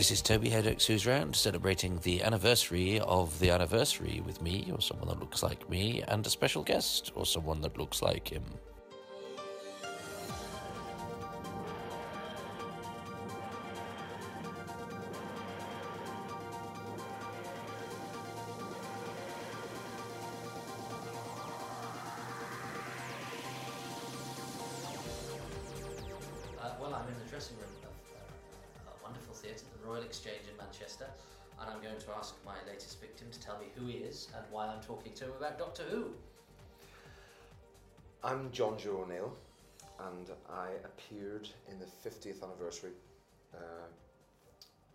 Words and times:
This 0.00 0.12
is 0.12 0.22
Toby 0.22 0.48
Hadoke's 0.48 0.86
Who's 0.86 1.06
Round, 1.06 1.36
celebrating 1.36 1.98
the 1.98 2.22
anniversary 2.22 3.00
of 3.00 3.38
the 3.38 3.50
anniversary 3.50 4.22
with 4.24 4.40
me, 4.40 4.70
or 4.72 4.80
someone 4.80 5.08
that 5.08 5.20
looks 5.20 5.42
like 5.42 5.68
me, 5.68 6.02
and 6.08 6.26
a 6.26 6.30
special 6.30 6.62
guest, 6.62 7.12
or 7.14 7.26
someone 7.26 7.60
that 7.60 7.76
looks 7.76 8.00
like 8.00 8.26
him. 8.26 8.42
I'm 38.50 38.56
Jonjo 38.56 39.04
O'Neill, 39.04 39.32
and 40.00 40.28
I 40.52 40.70
appeared 40.84 41.48
in 41.70 41.78
the 41.78 41.86
50th 41.86 42.42
anniversary 42.42 42.90
uh, 43.54 43.86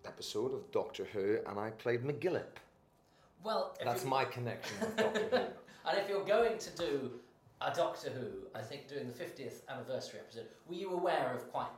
episode 0.05 0.53
of 0.53 0.69
Doctor 0.71 1.05
Who, 1.05 1.37
and 1.47 1.57
I 1.57 1.69
played 1.69 2.03
McGillop. 2.03 2.57
Well, 3.45 3.77
That's 3.81 4.03
my 4.03 4.25
connection 4.25 4.75
with 4.81 4.97
Doctor 4.97 5.27
Who. 5.31 5.37
And 5.89 5.97
if 5.99 6.09
you're 6.09 6.25
going 6.25 6.57
to 6.57 6.69
do 6.71 7.11
a 7.61 7.73
Doctor 7.73 8.09
Who, 8.09 8.27
I 8.53 8.61
think 8.61 8.89
doing 8.89 9.07
the 9.07 9.13
50th 9.13 9.61
anniversary 9.69 10.19
episode, 10.19 10.47
were 10.67 10.75
you 10.75 10.91
aware 10.91 11.31
of 11.33 11.49
quite 11.49 11.71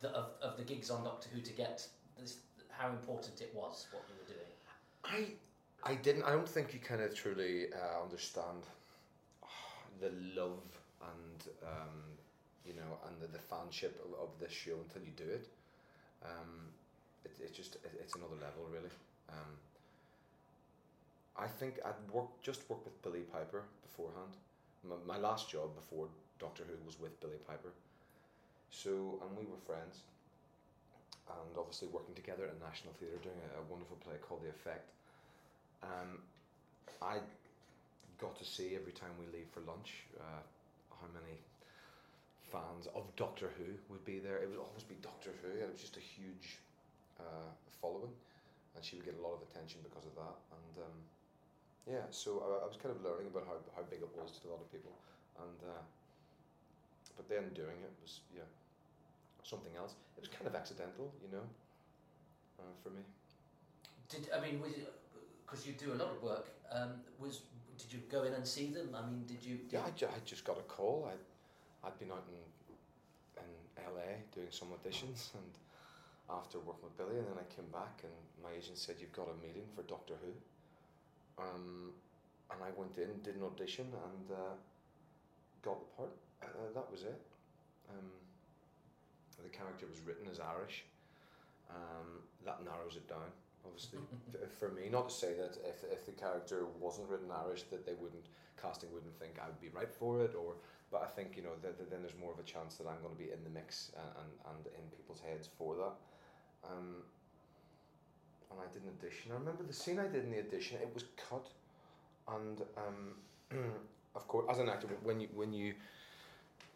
the, 0.00 0.10
of, 0.10 0.26
of 0.40 0.58
the 0.58 0.62
gigs 0.62 0.90
on 0.90 1.02
Doctor 1.02 1.28
Who 1.34 1.40
to 1.40 1.52
get 1.52 1.84
this, 2.20 2.36
how 2.68 2.88
important 2.88 3.40
it 3.40 3.50
was 3.52 3.88
what 3.90 4.04
you 4.08 4.14
were 4.20 4.32
doing? 4.32 5.34
I, 5.84 5.90
I 5.90 5.96
didn't. 5.96 6.22
I 6.22 6.30
don't 6.30 6.48
think 6.48 6.72
you 6.72 6.78
kind 6.78 7.00
of 7.00 7.12
truly 7.16 7.66
uh, 7.72 8.00
understand 8.04 8.62
the 10.00 10.12
love 10.40 10.79
and 11.02 11.40
um, 11.64 11.96
you 12.64 12.74
know 12.74 12.98
and 13.08 13.14
the, 13.20 13.28
the 13.32 13.42
fanship 13.50 13.96
of, 14.20 14.28
this 14.40 14.52
show 14.52 14.76
until 14.84 15.02
you 15.02 15.14
do 15.16 15.28
it. 15.28 15.48
Um, 16.24 16.68
it 17.24 17.32
it's 17.40 17.56
just 17.56 17.76
it, 17.76 17.92
it's 18.00 18.14
another 18.14 18.36
level 18.40 18.68
really. 18.70 18.92
Um, 19.28 19.52
I 21.36 21.46
think 21.46 21.80
I'd 21.84 22.00
worked 22.12 22.42
just 22.42 22.68
worked 22.68 22.84
with 22.84 23.00
Billie 23.02 23.26
Piper 23.32 23.62
beforehand. 23.82 24.36
My, 24.84 24.96
my 25.06 25.18
last 25.18 25.50
job 25.50 25.74
before 25.74 26.08
Doctor 26.38 26.64
Who 26.64 26.76
was 26.84 26.98
with 27.00 27.18
Billie 27.20 27.42
Piper. 27.46 27.72
So 28.70 29.20
and 29.22 29.36
we 29.36 29.44
were 29.44 29.60
friends. 29.66 30.04
And 31.30 31.54
obviously 31.56 31.86
working 31.88 32.14
together 32.14 32.42
at 32.42 32.58
National 32.58 32.92
Theatre 32.98 33.22
doing 33.22 33.38
a, 33.54 33.62
a 33.62 33.64
wonderful 33.70 33.96
play 34.02 34.18
called 34.18 34.42
The 34.42 34.50
Effect. 34.50 34.90
Um, 35.82 36.18
I 37.00 37.22
got 38.20 38.36
to 38.38 38.44
see 38.44 38.74
every 38.74 38.92
time 38.92 39.14
we 39.18 39.26
leave 39.30 39.46
for 39.54 39.60
lunch 39.60 40.04
uh, 40.18 40.42
how 41.00 41.08
many 41.12 41.40
fans 42.50 42.88
of 42.94 43.06
Doctor 43.16 43.50
Who 43.58 43.78
would 43.88 44.04
be 44.04 44.18
there. 44.18 44.42
It 44.42 44.50
would 44.50 44.58
always 44.58 44.82
be 44.82 44.98
Doctor 45.00 45.30
Who, 45.42 45.50
and 45.62 45.70
it 45.70 45.72
was 45.72 45.80
just 45.80 45.96
a 45.96 46.04
huge 46.04 46.58
uh, 47.18 47.50
following, 47.80 48.12
and 48.74 48.84
she 48.84 48.96
would 48.96 49.06
get 49.06 49.16
a 49.18 49.22
lot 49.22 49.38
of 49.38 49.42
attention 49.46 49.80
because 49.86 50.04
of 50.04 50.14
that. 50.18 50.36
And 50.50 50.74
um, 50.84 50.96
yeah, 51.86 52.04
so 52.10 52.42
I, 52.42 52.64
I 52.64 52.66
was 52.66 52.76
kind 52.76 52.94
of 52.94 53.00
learning 53.06 53.30
about 53.30 53.46
how, 53.46 53.56
how 53.76 53.82
big 53.86 54.02
it 54.02 54.12
was 54.18 54.36
to 54.42 54.48
a 54.48 54.50
lot 54.50 54.60
of 54.60 54.68
people, 54.74 54.92
and 55.38 55.58
uh, 55.64 55.82
but 57.16 57.28
then 57.30 57.54
doing 57.54 57.78
it 57.80 57.92
was 58.02 58.20
yeah 58.34 58.46
something 59.42 59.72
else. 59.78 59.94
It 60.16 60.26
was 60.26 60.30
kind 60.30 60.46
of 60.46 60.54
accidental, 60.54 61.10
you 61.22 61.30
know, 61.32 61.46
uh, 62.60 62.74
for 62.82 62.90
me. 62.90 63.02
Did 64.08 64.28
I 64.34 64.40
mean 64.40 64.60
was 64.60 64.74
because 65.46 65.66
you 65.66 65.72
do 65.74 65.92
a 65.92 65.98
lot 65.98 66.10
of 66.10 66.22
work? 66.22 66.50
Um, 66.70 67.02
was 67.18 67.42
did 67.82 67.92
you 67.92 68.00
go 68.10 68.22
in 68.24 68.32
and 68.34 68.46
see 68.46 68.70
them? 68.70 68.90
I 68.94 69.02
mean, 69.08 69.24
did 69.26 69.44
you? 69.44 69.58
Yeah, 69.70 69.80
I, 69.86 69.90
ju- 69.90 70.06
I 70.08 70.18
just 70.24 70.44
got 70.44 70.58
a 70.58 70.62
call. 70.62 71.08
I, 71.10 71.86
I'd 71.86 71.98
been 71.98 72.10
out 72.10 72.24
in, 72.28 73.42
in 73.42 73.84
LA 73.94 74.20
doing 74.34 74.48
some 74.50 74.68
auditions, 74.68 75.32
and 75.34 75.50
after 76.28 76.58
working 76.58 76.84
with 76.84 76.96
Billie, 76.96 77.18
and 77.18 77.26
then 77.26 77.38
I 77.38 77.46
came 77.54 77.66
back, 77.72 78.02
and 78.04 78.12
my 78.42 78.50
agent 78.56 78.78
said, 78.78 78.96
"You've 79.00 79.12
got 79.12 79.28
a 79.28 79.36
meeting 79.46 79.64
for 79.74 79.82
Doctor 79.82 80.14
Who," 80.22 80.32
um, 81.42 81.92
and 82.50 82.60
I 82.62 82.70
went 82.76 82.96
in, 82.98 83.20
did 83.22 83.36
an 83.36 83.42
audition, 83.44 83.86
and 83.86 84.36
uh, 84.36 84.54
got 85.62 85.78
the 85.80 85.86
part. 85.96 86.10
Uh, 86.42 86.72
that 86.74 86.90
was 86.90 87.02
it. 87.02 87.20
Um, 87.90 88.10
the 89.42 89.48
character 89.48 89.86
was 89.88 90.00
written 90.06 90.28
as 90.30 90.40
Irish. 90.40 90.84
Um, 91.70 92.20
that 92.44 92.64
narrows 92.64 92.96
it 92.96 93.08
down, 93.08 93.30
obviously, 93.64 93.98
for 94.58 94.68
me. 94.70 94.88
Not 94.90 95.08
to 95.08 95.14
say 95.14 95.34
that 95.34 95.56
if, 95.68 95.84
if 95.90 96.06
the 96.06 96.12
character 96.12 96.66
wasn't 96.78 97.08
written 97.08 97.28
Irish, 97.30 97.64
that 97.64 97.86
they 97.86 97.94
wouldn't 97.94 98.26
casting 98.60 98.92
wouldn't 98.92 99.18
think 99.18 99.40
I 99.42 99.46
would 99.46 99.60
be 99.60 99.68
right 99.68 99.92
for 99.92 100.22
it, 100.22 100.34
or 100.34 100.54
but 100.92 101.02
I 101.02 101.06
think 101.06 101.36
you 101.36 101.42
know 101.42 101.56
that, 101.62 101.78
that 101.78 101.90
then 101.90 102.00
there's 102.02 102.18
more 102.20 102.32
of 102.32 102.38
a 102.38 102.42
chance 102.42 102.74
that 102.76 102.86
I'm 102.86 103.00
going 103.02 103.14
to 103.14 103.18
be 103.18 103.30
in 103.30 103.42
the 103.44 103.50
mix 103.50 103.92
and, 103.96 104.12
and, 104.20 104.30
and 104.52 104.66
in 104.76 104.90
people's 104.96 105.20
heads 105.20 105.48
for 105.56 105.76
that. 105.76 105.94
Um, 106.68 107.02
and 108.50 108.60
I 108.60 108.66
did 108.72 108.82
an 108.82 108.90
audition. 108.98 109.30
I 109.32 109.34
remember 109.34 109.62
the 109.62 109.72
scene 109.72 109.98
I 109.98 110.08
did 110.08 110.24
in 110.24 110.30
the 110.30 110.40
audition. 110.40 110.78
It 110.82 110.90
was 110.92 111.04
cut, 111.16 111.48
and 112.28 112.62
um, 112.76 113.14
of 114.14 114.28
course, 114.28 114.46
as 114.50 114.58
an 114.58 114.68
actor, 114.68 114.88
when 115.02 115.20
you 115.20 115.28
when 115.34 115.52
you 115.52 115.74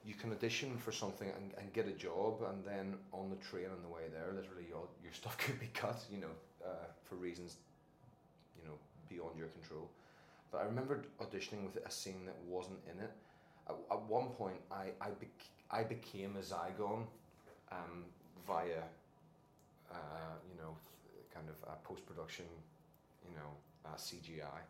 you 0.07 0.15
can 0.15 0.33
audition 0.33 0.77
for 0.77 0.93
something 0.93 1.29
and, 1.29 1.53
and 1.59 1.73
get 1.73 1.89
a 1.89 1.93
job, 1.93 2.43
and 2.51 2.65
then 2.65 2.95
on 3.13 3.31
the 3.31 3.37
train 3.37 3.67
on 3.67 3.81
the 3.83 3.89
way 3.89 4.03
there, 4.13 4.33
literally 4.35 4.67
your 4.69 4.87
your 5.03 5.13
stuff 5.21 5.37
could 5.39 5.59
be 5.59 5.71
cut, 5.75 5.99
you 6.11 6.21
know, 6.21 6.35
uh, 6.65 6.87
for 7.05 7.17
reasons, 7.17 7.57
you 8.61 8.69
know, 8.69 8.75
beyond 9.09 9.37
your 9.39 9.49
control. 9.49 9.91
But 10.51 10.59
I 10.63 10.65
remembered 10.65 11.07
auditioning 11.21 11.65
with 11.65 11.85
a 11.85 11.91
scene 11.91 12.27
that 12.27 12.37
wasn't 12.47 12.79
in 12.93 13.03
it. 13.03 13.11
At, 13.69 13.77
at 13.91 14.03
one 14.03 14.29
point, 14.29 14.61
I 14.71 14.93
I, 15.01 15.11
bec- 15.11 15.51
I 15.71 15.83
became 15.83 16.37
a 16.37 16.41
Zygon, 16.43 17.07
um, 17.73 18.05
via, 18.47 18.83
uh, 19.91 20.35
you 20.51 20.61
know, 20.61 20.77
kind 21.35 21.47
of 21.49 21.69
uh, 21.69 21.75
post 21.83 22.05
production, 22.07 22.45
you 23.29 23.35
know, 23.37 23.51
uh, 23.87 23.97
CGI, 23.97 24.61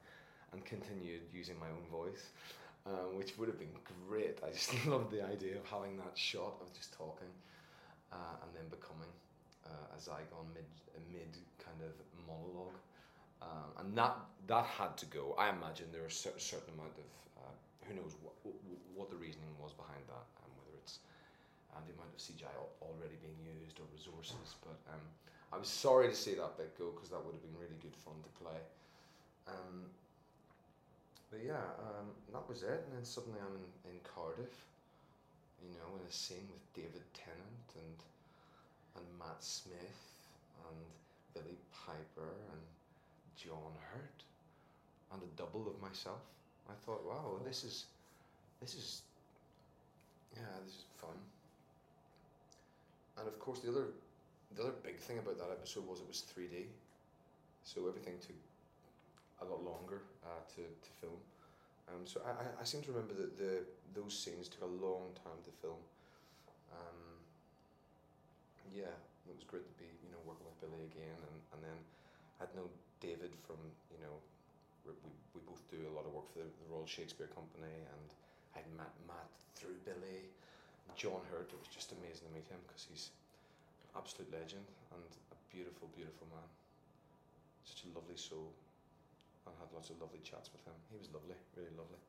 and 0.52 0.64
continued 0.64 1.22
using 1.32 1.58
my 1.58 1.66
own 1.66 1.84
voice 1.90 2.30
um, 2.86 3.16
which 3.16 3.36
would 3.38 3.48
have 3.48 3.58
been 3.58 3.74
great. 4.08 4.38
I 4.44 4.50
just 4.50 4.72
loved 4.86 5.10
the 5.10 5.24
idea 5.24 5.56
of 5.56 5.64
having 5.66 5.96
that 5.98 6.16
shot 6.16 6.60
of 6.60 6.72
just 6.74 6.92
talking 6.92 7.32
uh, 8.12 8.42
and 8.42 8.50
then 8.54 8.68
becoming 8.68 9.10
uh, 9.64 9.96
a 9.96 9.98
Zygon 9.98 10.46
mid 10.52 10.68
mid 11.10 11.32
kind 11.58 11.80
of 11.80 11.92
monologue. 12.28 12.76
Um, 13.42 13.70
and 13.80 13.88
that 13.96 14.16
that 14.46 14.64
had 14.64 14.96
to 14.98 15.06
go. 15.06 15.34
I 15.38 15.50
imagine 15.50 15.88
there 15.92 16.04
was 16.04 16.14
a 16.14 16.40
certain 16.40 16.72
amount 16.76 16.96
of 16.96 17.08
uh, 17.40 17.54
who 17.88 17.94
knows 17.96 18.16
what, 18.20 18.36
what 18.94 19.08
the 19.10 19.16
reasoning 19.16 19.52
was 19.60 19.72
behind 19.72 20.04
that, 20.08 20.26
and 20.44 20.48
whether 20.56 20.72
it's 20.80 21.00
uh, 21.72 21.80
the 21.84 21.92
amount 21.96 22.12
of 22.12 22.20
CGI 22.20 22.52
already 22.80 23.16
being 23.20 23.40
used 23.40 23.80
or 23.80 23.88
resources. 23.92 24.56
But 24.64 24.76
um, 24.92 25.04
I 25.52 25.56
was 25.56 25.68
sorry 25.68 26.08
to 26.08 26.16
see 26.16 26.36
that 26.36 26.56
bit 26.56 26.76
go 26.78 26.92
because 26.92 27.10
that 27.10 27.20
would 27.20 27.36
have 27.36 27.44
been 27.44 27.56
really 27.56 27.78
good 27.80 27.96
fun 27.96 28.16
to 28.20 28.32
play. 28.40 28.60
Um, 29.48 29.92
but 31.34 31.42
yeah, 31.42 31.66
um, 31.82 32.14
that 32.30 32.46
was 32.48 32.62
it. 32.62 32.86
And 32.86 32.94
then 32.94 33.04
suddenly 33.04 33.42
I'm 33.42 33.58
in, 33.58 33.66
in 33.90 33.98
Cardiff, 34.06 34.54
you 35.58 35.74
know, 35.74 35.98
in 35.98 36.06
a 36.06 36.12
scene 36.12 36.46
with 36.46 36.62
David 36.74 37.02
Tennant 37.10 37.68
and 37.74 37.98
and 38.94 39.06
Matt 39.18 39.42
Smith 39.42 39.98
and 40.70 40.78
Billie 41.34 41.58
Piper 41.74 42.30
and 42.54 42.62
John 43.34 43.74
Hurt 43.90 44.22
and 45.10 45.20
a 45.22 45.30
double 45.34 45.66
of 45.66 45.82
myself. 45.82 46.22
I 46.70 46.74
thought, 46.86 47.02
wow, 47.02 47.42
this 47.44 47.64
is 47.64 47.86
this 48.60 48.74
is 48.74 49.02
yeah, 50.36 50.54
this 50.64 50.74
is 50.74 50.84
fun. 50.96 51.18
And 53.18 53.26
of 53.26 53.38
course, 53.40 53.58
the 53.58 53.70
other 53.70 53.86
the 54.54 54.62
other 54.62 54.78
big 54.84 54.98
thing 55.00 55.18
about 55.18 55.38
that 55.38 55.50
episode 55.50 55.88
was 55.88 55.98
it 55.98 56.06
was 56.06 56.20
three 56.20 56.46
D, 56.46 56.66
so 57.64 57.88
everything 57.88 58.14
took 58.20 58.38
a 59.44 59.50
lot 59.52 59.62
longer 59.64 60.02
uh, 60.24 60.42
to, 60.56 60.62
to 60.64 60.90
film. 61.00 61.20
Um, 61.88 62.02
so 62.08 62.20
I, 62.24 62.60
I- 62.60 62.64
seem 62.64 62.80
to 62.88 62.92
remember 62.92 63.12
that 63.14 63.36
the 63.36 63.62
those 63.92 64.16
scenes 64.16 64.48
took 64.48 64.64
a 64.64 64.72
long 64.80 65.12
time 65.20 65.38
to 65.44 65.52
film. 65.60 65.78
Um, 66.72 67.00
yeah, 68.72 68.90
it 69.28 69.34
was 69.36 69.44
great 69.44 69.68
to 69.68 69.74
be 69.76 69.86
you 70.02 70.10
know 70.10 70.20
working 70.24 70.48
with 70.48 70.58
Billie 70.64 70.88
again, 70.88 71.18
and, 71.20 71.36
and 71.54 71.60
then 71.62 71.78
I'd 72.40 72.50
known 72.56 72.72
David 73.04 73.36
from 73.46 73.60
you 73.92 74.00
know 74.00 74.16
we, 74.88 74.92
we, 75.04 75.10
we 75.36 75.40
both 75.44 75.60
do 75.68 75.78
a 75.88 75.92
lot 75.94 76.08
of 76.08 76.12
work 76.16 76.26
for 76.32 76.40
the, 76.42 76.48
the 76.48 76.68
Royal 76.72 76.88
Shakespeare 76.88 77.28
Company, 77.30 77.72
and 77.72 78.02
I'd 78.56 78.68
met 78.76 78.92
Matt 79.06 79.28
through 79.54 79.76
Billie. 79.84 80.28
John 80.96 81.20
Hurt, 81.32 81.50
it 81.50 81.58
was 81.58 81.68
just 81.72 81.90
amazing 81.96 82.28
to 82.30 82.32
meet 82.36 82.46
him 82.46 82.60
because 82.68 82.86
he's 82.86 83.10
an 83.90 83.98
absolute 83.98 84.30
legend 84.30 84.62
and 84.94 85.02
a 85.34 85.38
beautiful, 85.50 85.90
beautiful 85.96 86.28
man. 86.30 86.46
Such 87.66 87.88
a 87.88 87.94
lovely 87.96 88.14
soul. 88.20 88.52
I 89.46 89.52
had 89.60 89.68
lots 89.72 89.90
of 89.90 90.00
lovely 90.00 90.20
chats 90.24 90.50
with 90.52 90.64
him. 90.64 90.74
He 90.90 90.96
was 90.96 91.08
lovely, 91.12 91.36
really 91.56 91.74
lovely. 91.76 92.00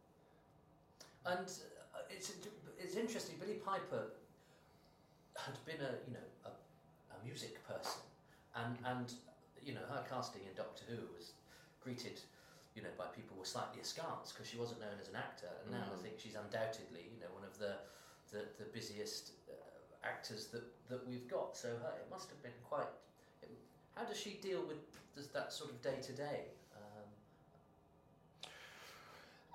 And 1.25 1.47
uh, 1.93 2.05
it's 2.09 2.31
it's 2.77 2.95
interesting. 2.95 3.35
Billie 3.39 3.59
Piper 3.63 4.13
had 5.35 5.57
been 5.65 5.81
a 5.81 5.91
you 6.07 6.13
know 6.15 6.27
a, 6.45 6.51
a 6.51 7.17
music 7.25 7.59
person, 7.67 8.01
and 8.55 8.77
and 8.85 9.07
and 9.09 9.13
you 9.65 9.73
know 9.73 9.83
her 9.89 10.03
casting 10.09 10.41
in 10.47 10.53
Doctor 10.55 10.83
Who 10.87 11.01
was 11.17 11.33
greeted, 11.81 12.21
you 12.75 12.81
know, 12.81 12.93
by 12.97 13.05
people 13.13 13.37
with 13.37 13.47
slightly 13.47 13.81
askance 13.81 14.31
because 14.33 14.47
she 14.49 14.57
wasn't 14.57 14.79
known 14.81 14.97
as 15.01 15.09
an 15.09 15.15
actor, 15.17 15.49
and 15.63 15.71
now 15.71 15.85
I 15.85 15.95
Mhm. 15.97 16.01
think 16.01 16.19
she's 16.19 16.35
undoubtedly, 16.35 17.09
you 17.13 17.19
know, 17.19 17.31
one 17.33 17.43
of 17.43 17.57
the 17.59 17.77
the, 18.31 18.41
the 18.57 18.65
busiest 18.73 19.33
uh, 19.49 19.53
actors 20.03 20.47
that, 20.47 20.65
that 20.89 21.05
we've 21.07 21.27
got. 21.27 21.55
So 21.55 21.69
her, 21.77 21.93
it 22.01 22.09
must 22.09 22.29
have 22.29 22.41
been 22.41 22.57
quite. 22.63 22.89
It, 23.43 23.51
how 23.95 24.03
does 24.03 24.17
she 24.19 24.31
deal 24.41 24.61
with 24.65 24.81
this, 25.15 25.27
that 25.27 25.53
sort 25.53 25.69
of 25.71 25.81
day 25.81 25.97
to 26.01 26.13
day? 26.13 26.45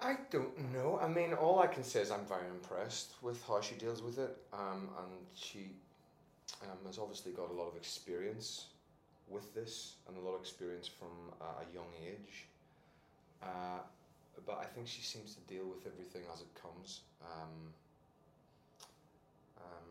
I 0.03 0.17
don't 0.31 0.73
know. 0.73 0.99
I 1.03 1.09
mean, 1.09 1.35
all 1.35 1.61
I 1.61 1.67
can 1.67 1.85
say 1.85 2.01
is 2.01 2.11
I'm 2.11 2.25
very 2.27 2.49
impressed 2.49 3.13
with 3.21 3.45
how 3.47 3.61
she 3.61 3.75
deals 3.75 4.03
with 4.03 4.19
it, 4.19 4.35
um, 4.53 4.89
and 4.97 5.13
she 5.35 5.73
um, 6.63 6.79
has 6.87 6.99
obviously 6.99 7.33
got 7.33 7.51
a 7.51 7.53
lot 7.53 7.69
of 7.69 7.77
experience 7.77 8.67
with 9.29 9.55
this 9.55 9.95
and 10.09 10.17
a 10.17 10.21
lot 10.21 10.35
of 10.35 10.41
experience 10.41 10.89
from 10.89 11.13
uh, 11.41 11.61
a 11.61 11.75
young 11.75 11.93
age. 12.03 12.47
Uh, 13.43 13.81
but 14.47 14.59
I 14.59 14.65
think 14.65 14.89
she 14.89 15.03
seems 15.03 15.35
to 15.35 15.41
deal 15.53 15.67
with 15.67 15.87
everything 15.87 16.23
as 16.33 16.41
it 16.41 16.49
comes. 16.57 17.01
Um, 17.21 17.53
um, 19.61 19.89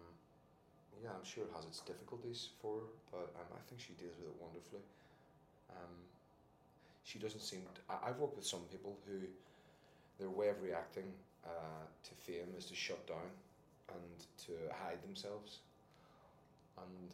yeah, 1.03 1.09
I'm 1.13 1.23
sure 1.23 1.44
it 1.44 1.51
has 1.56 1.65
its 1.65 1.81
difficulties 1.81 2.50
for 2.61 2.81
her, 2.81 2.88
but 3.11 3.29
um, 3.38 3.50
I 3.53 3.61
think 3.69 3.79
she 3.79 3.94
deals 3.94 4.17
with 4.17 4.33
it 4.33 4.41
wonderfully. 4.41 4.81
Um, 5.69 5.94
she 7.03 7.19
doesn't 7.19 7.41
seem. 7.41 7.61
I, 7.88 8.09
I've 8.09 8.17
worked 8.17 8.38
with 8.38 8.45
some 8.45 8.65
people 8.71 8.97
who 9.06 9.29
their 10.19 10.30
way 10.30 10.50
of 10.50 10.62
reacting 10.62 11.06
uh, 11.45 11.83
to 12.04 12.12
fame 12.16 12.54
is 12.57 12.66
to 12.66 12.75
shut 12.75 13.06
down 13.07 13.30
and 13.89 14.25
to 14.45 14.51
hide 14.83 15.01
themselves. 15.04 15.60
And, 16.77 17.10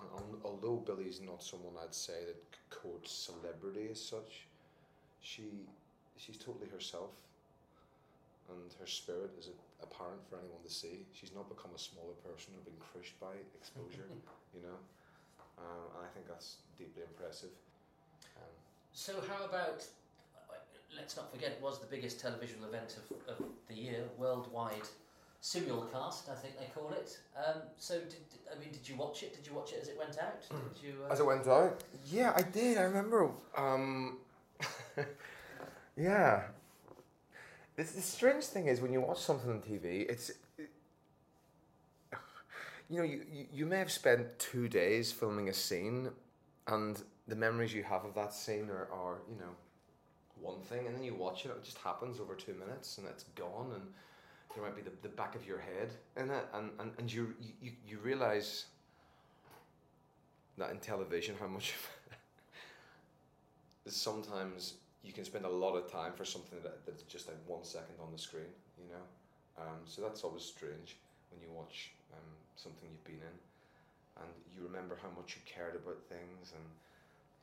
and 0.00 0.08
al- 0.44 0.50
although 0.50 0.76
Billie's 0.76 1.20
not 1.20 1.42
someone 1.42 1.74
I'd 1.82 1.94
say 1.94 2.24
that 2.26 2.36
courts 2.70 3.12
celebrity 3.12 3.88
as 3.90 4.00
such, 4.00 4.46
she 5.20 5.44
she's 6.16 6.36
totally 6.36 6.68
herself, 6.68 7.10
and 8.48 8.72
her 8.80 8.86
spirit 8.86 9.30
is 9.38 9.50
apparent 9.82 10.20
for 10.28 10.36
anyone 10.36 10.62
to 10.64 10.70
see. 10.70 11.06
She's 11.12 11.32
not 11.34 11.48
become 11.48 11.70
a 11.74 11.78
smaller 11.78 12.14
person 12.24 12.54
or 12.56 12.62
been 12.64 12.80
crushed 12.92 13.18
by 13.20 13.34
exposure, 13.54 14.08
you 14.54 14.62
know. 14.62 14.78
Um, 15.58 15.84
and 15.98 16.06
I 16.06 16.10
think 16.14 16.26
that's 16.28 16.56
deeply 16.76 17.02
impressive. 17.02 17.50
Um, 18.36 18.54
So 18.92 19.14
how 19.28 19.44
about? 19.44 19.84
Let's 20.96 21.16
not 21.16 21.30
forget, 21.32 21.52
it 21.52 21.60
was 21.62 21.80
the 21.80 21.86
biggest 21.86 22.20
television 22.20 22.58
event 22.66 22.96
of, 22.96 23.36
of 23.38 23.46
the 23.68 23.74
year, 23.74 24.04
worldwide 24.18 24.88
simulcast, 25.42 26.30
I 26.30 26.34
think 26.34 26.58
they 26.58 26.66
call 26.74 26.92
it. 26.92 27.18
Um, 27.36 27.62
so, 27.76 27.98
did, 28.00 28.16
I 28.54 28.58
mean, 28.58 28.70
did 28.72 28.88
you 28.88 28.96
watch 28.96 29.22
it? 29.22 29.34
Did 29.34 29.46
you 29.46 29.54
watch 29.54 29.72
it 29.72 29.80
as 29.82 29.88
it 29.88 29.98
went 29.98 30.18
out? 30.18 30.42
Did 30.74 30.82
you? 30.82 30.94
Uh, 31.08 31.12
As 31.12 31.20
it 31.20 31.26
went 31.26 31.46
out? 31.46 31.82
Yeah, 32.10 32.32
I 32.36 32.42
did. 32.42 32.78
I 32.78 32.82
remember. 32.82 33.30
Um, 33.56 34.18
yeah. 35.96 36.42
It's, 37.76 37.92
the 37.92 38.02
strange 38.02 38.44
thing 38.44 38.66
is 38.66 38.80
when 38.80 38.92
you 38.92 39.00
watch 39.00 39.20
something 39.20 39.50
on 39.50 39.60
TV, 39.60 40.08
it's. 40.10 40.32
You 42.90 42.96
know, 42.96 43.04
you, 43.04 43.22
you, 43.30 43.46
you 43.52 43.66
may 43.66 43.78
have 43.78 43.92
spent 43.92 44.38
two 44.38 44.66
days 44.66 45.12
filming 45.12 45.50
a 45.50 45.52
scene, 45.52 46.08
and 46.66 47.00
the 47.26 47.36
memories 47.36 47.74
you 47.74 47.82
have 47.82 48.06
of 48.06 48.14
that 48.14 48.32
scene 48.32 48.70
are, 48.70 48.88
are, 48.90 49.18
you 49.28 49.36
know, 49.36 49.50
one 50.40 50.60
thing, 50.60 50.86
and 50.86 50.94
then 50.94 51.02
you 51.02 51.14
watch 51.14 51.44
it, 51.44 51.50
it 51.50 51.62
just 51.64 51.78
happens 51.78 52.20
over 52.20 52.34
two 52.34 52.54
minutes, 52.54 52.98
and 52.98 53.06
it's 53.06 53.24
gone, 53.34 53.72
and 53.74 53.82
there 54.54 54.64
might 54.64 54.76
be 54.76 54.82
the, 54.82 54.92
the 55.02 55.08
back 55.08 55.34
of 55.34 55.46
your 55.46 55.58
head 55.58 55.90
in 56.16 56.30
it, 56.30 56.46
and, 56.54 56.70
and, 56.78 56.90
and 56.98 57.12
you, 57.12 57.34
you, 57.62 57.72
you 57.86 57.98
realize 57.98 58.66
that 60.56 60.70
in 60.70 60.78
television 60.78 61.34
how 61.38 61.46
much 61.46 61.74
sometimes 63.86 64.74
you 65.04 65.12
can 65.12 65.24
spend 65.24 65.44
a 65.44 65.48
lot 65.48 65.76
of 65.76 65.90
time 65.90 66.12
for 66.14 66.24
something 66.24 66.58
that, 66.62 66.84
that's 66.84 67.02
just 67.02 67.28
like 67.28 67.36
one 67.46 67.64
second 67.64 67.94
on 68.02 68.12
the 68.12 68.18
screen 68.18 68.50
you 68.78 68.86
know? 68.94 69.06
Um, 69.58 69.82
so 69.84 70.02
that's 70.02 70.22
always 70.22 70.46
strange 70.46 70.96
when 71.30 71.42
you 71.42 71.50
watch 71.50 71.90
um, 72.14 72.30
something 72.54 72.86
you've 72.86 73.04
been 73.04 73.22
in 73.22 73.36
and 74.22 74.30
you 74.54 74.62
remember 74.62 74.98
how 75.02 75.10
much 75.18 75.34
you 75.34 75.42
cared 75.46 75.74
about 75.74 75.98
things 76.06 76.54
and 76.54 76.66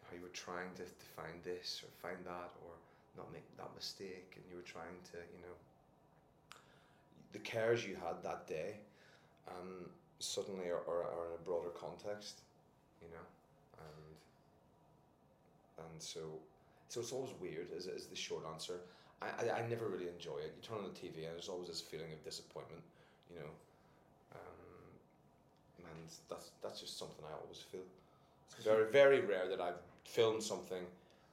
how 0.08 0.16
you 0.16 0.24
were 0.24 0.36
trying 0.36 0.72
to, 0.80 0.88
to 0.88 1.08
find 1.16 1.36
this 1.44 1.84
or 1.84 1.92
find 2.00 2.20
that 2.24 2.52
or 2.64 2.72
not 3.18 3.32
make 3.32 3.46
that 3.58 3.70
mistake 3.76 4.34
and 4.36 4.44
you 4.50 4.56
were 4.56 4.68
trying 4.68 4.98
to 5.12 5.18
you 5.34 5.42
know 5.42 5.56
the 7.34 7.40
cares 7.40 7.86
you 7.86 7.96
had 7.96 8.22
that 8.24 8.48
day 8.48 8.76
um, 9.48 9.90
suddenly 10.20 10.70
are, 10.70 10.82
are, 10.88 11.04
are 11.04 11.26
in 11.28 11.34
a 11.40 11.44
broader 11.44 11.70
context 11.70 12.42
you 13.02 13.08
know, 13.14 13.26
and 13.80 14.16
and 15.86 16.02
so 16.02 16.20
so 16.90 17.00
it's 17.00 17.12
always 17.12 17.32
weird. 17.40 17.68
Is 17.76 17.88
is 17.88 18.08
the 18.08 18.16
short 18.16 18.44
answer? 18.52 18.82
I, 19.22 19.28
I, 19.28 19.60
I 19.60 19.68
never 19.68 19.88
really 19.88 20.10
enjoy 20.10 20.38
it. 20.40 20.54
You 20.56 20.62
turn 20.62 20.78
on 20.78 20.84
the 20.84 21.00
TV 21.00 21.26
and 21.26 21.36
there's 21.36 21.50
always 21.50 21.70
this 21.70 21.82
feeling 21.82 22.12
of 22.12 22.24
disappointment, 22.24 22.84
you 23.32 23.40
know, 23.40 23.52
um, 24.34 25.90
and 25.90 26.10
that's 26.30 26.52
that's 26.62 26.82
just 26.82 26.98
something 26.98 27.24
I 27.26 27.34
always 27.42 27.60
feel. 27.60 27.86
It's 28.56 28.66
very 28.66 28.92
very 28.92 29.22
rare 29.22 29.48
that 29.50 29.62
I've 29.62 29.82
filmed 30.04 30.44
something 30.44 30.86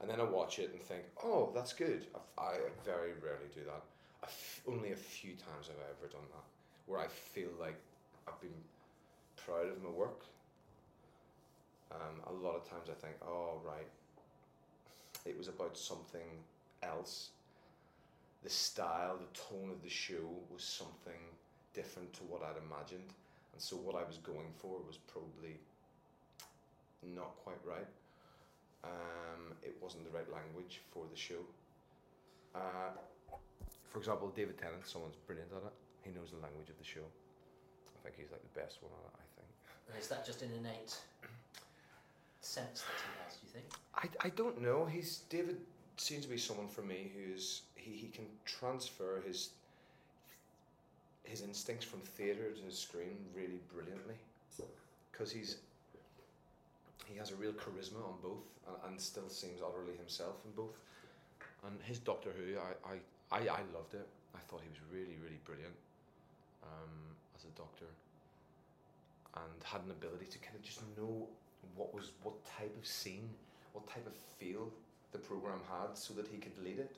and 0.02 0.10
then 0.10 0.20
I 0.20 0.24
watch 0.24 0.58
it 0.58 0.72
and 0.72 0.82
think, 0.82 1.04
oh, 1.24 1.50
that's 1.54 1.72
good. 1.72 2.06
I've, 2.14 2.44
I 2.44 2.56
very 2.84 3.12
rarely 3.22 3.48
do 3.54 3.62
that. 3.66 4.30
Only 4.68 4.92
a 4.92 4.96
few 4.96 5.30
times 5.30 5.68
have 5.68 5.76
I 5.78 5.88
ever 5.96 6.12
done 6.12 6.26
that, 6.32 6.44
where 6.86 7.00
I 7.00 7.06
feel 7.08 7.50
like 7.58 7.80
I've 8.28 8.40
been 8.40 8.50
proud 9.36 9.68
of 9.68 9.82
my 9.82 9.90
work 9.90 10.24
um, 11.94 12.20
a 12.26 12.32
lot 12.32 12.56
of 12.56 12.68
times 12.68 12.88
I 12.88 12.94
think, 12.94 13.16
oh, 13.22 13.60
right, 13.64 13.88
it 15.26 15.36
was 15.36 15.48
about 15.48 15.76
something 15.76 16.42
else. 16.82 17.30
The 18.42 18.50
style, 18.50 19.18
the 19.18 19.38
tone 19.38 19.70
of 19.70 19.82
the 19.82 19.90
show 19.90 20.28
was 20.50 20.64
something 20.64 21.20
different 21.74 22.12
to 22.14 22.22
what 22.24 22.42
I'd 22.42 22.60
imagined. 22.66 23.12
And 23.52 23.60
so 23.60 23.76
what 23.76 23.94
I 23.94 24.06
was 24.06 24.16
going 24.18 24.52
for 24.56 24.78
was 24.86 24.96
probably 24.96 25.60
not 27.14 27.36
quite 27.44 27.60
right. 27.64 27.86
Um, 28.84 29.54
it 29.62 29.74
wasn't 29.80 30.04
the 30.04 30.14
right 30.16 30.30
language 30.32 30.80
for 30.92 31.04
the 31.10 31.16
show. 31.16 31.42
Uh, 32.54 32.92
for 33.90 33.98
example, 33.98 34.32
David 34.34 34.58
Tennant, 34.58 34.86
someone's 34.86 35.16
brilliant 35.26 35.50
at 35.52 35.62
it. 35.62 35.74
He 36.02 36.10
knows 36.10 36.30
the 36.30 36.42
language 36.42 36.68
of 36.68 36.78
the 36.78 36.84
show. 36.84 37.04
I 37.04 37.98
think 38.02 38.16
he's 38.16 38.32
like 38.32 38.42
the 38.42 38.60
best 38.60 38.82
one 38.82 38.92
at 38.92 39.04
it, 39.06 39.14
I 39.14 39.26
think. 39.36 39.50
and 39.88 39.94
is 40.00 40.08
that 40.08 40.26
just 40.26 40.42
an 40.42 40.50
innate 40.58 40.96
sense 42.40 42.82
that 42.82 42.98
he 42.98 43.10
has? 43.24 43.36
Do 43.36 43.46
you 43.46 43.52
think? 43.52 43.66
I, 43.94 44.26
I 44.26 44.30
don't 44.30 44.60
know. 44.60 44.84
He's 44.84 45.22
David 45.30 45.58
seems 45.96 46.24
to 46.24 46.30
be 46.30 46.38
someone 46.38 46.68
for 46.68 46.82
me 46.82 47.12
who's 47.14 47.62
he, 47.76 47.92
he 47.92 48.08
can 48.08 48.24
transfer 48.44 49.22
his 49.26 49.50
his 51.24 51.42
instincts 51.42 51.84
from 51.84 52.00
theatre 52.00 52.50
to 52.50 52.62
the 52.66 52.72
screen 52.72 53.16
really 53.34 53.60
brilliantly 53.72 54.16
because 55.10 55.30
he's 55.30 55.58
he 57.06 57.18
has 57.18 57.30
a 57.30 57.36
real 57.36 57.52
charisma 57.52 58.02
on 58.04 58.14
both 58.22 58.46
and, 58.86 59.00
still 59.00 59.28
seems 59.28 59.60
utterly 59.60 59.96
himself 59.96 60.36
in 60.44 60.52
both. 60.52 60.78
And 61.66 61.78
his 61.82 61.98
Doctor 61.98 62.30
Who, 62.30 62.58
I, 62.58 62.94
I, 62.94 63.38
I, 63.38 63.40
I 63.48 63.62
loved 63.74 63.94
it. 63.94 64.06
I 64.34 64.38
thought 64.48 64.60
he 64.62 64.68
was 64.68 64.80
really, 64.90 65.18
really 65.22 65.38
brilliant 65.44 65.74
um, 66.62 67.14
as 67.36 67.44
a 67.44 67.52
doctor 67.58 67.86
and 69.34 69.64
had 69.64 69.80
an 69.84 69.90
ability 69.90 70.26
to 70.26 70.38
kind 70.38 70.54
of 70.54 70.62
just 70.62 70.80
know 70.96 71.26
what 71.76 71.94
was 71.94 72.12
what 72.22 72.34
type 72.44 72.74
of 72.78 72.86
scene, 72.86 73.28
what 73.72 73.86
type 73.88 74.06
of 74.06 74.14
feel 74.38 74.70
the 75.12 75.18
program 75.18 75.60
had, 75.68 75.96
so 75.96 76.14
that 76.14 76.26
he 76.28 76.38
could 76.38 76.56
lead 76.62 76.78
it. 76.78 76.96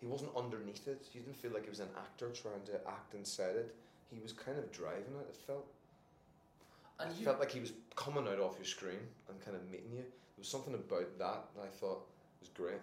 He 0.00 0.06
wasn't 0.06 0.30
underneath 0.36 0.86
it. 0.86 1.06
You 1.12 1.20
didn't 1.22 1.36
feel 1.36 1.52
like 1.52 1.64
he 1.64 1.70
was 1.70 1.80
an 1.80 1.88
actor 1.96 2.30
trying 2.30 2.62
to 2.66 2.74
act 2.86 3.14
inside 3.14 3.56
it. 3.56 3.74
He 4.12 4.20
was 4.20 4.32
kind 4.32 4.58
of 4.58 4.70
driving 4.70 5.14
it. 5.20 5.26
It 5.30 5.36
felt. 5.46 5.66
And 7.00 7.14
you, 7.16 7.24
felt 7.24 7.40
like 7.40 7.50
he 7.50 7.60
was 7.60 7.72
coming 7.96 8.26
out 8.28 8.38
off 8.40 8.54
your 8.56 8.64
screen 8.66 9.00
and 9.28 9.40
kind 9.44 9.56
of 9.56 9.68
meeting 9.70 9.90
you. 9.92 10.02
There 10.02 10.38
was 10.40 10.48
something 10.48 10.74
about 10.74 11.18
that 11.18 11.44
that 11.56 11.62
I 11.62 11.68
thought 11.68 12.06
was 12.40 12.48
great. 12.50 12.80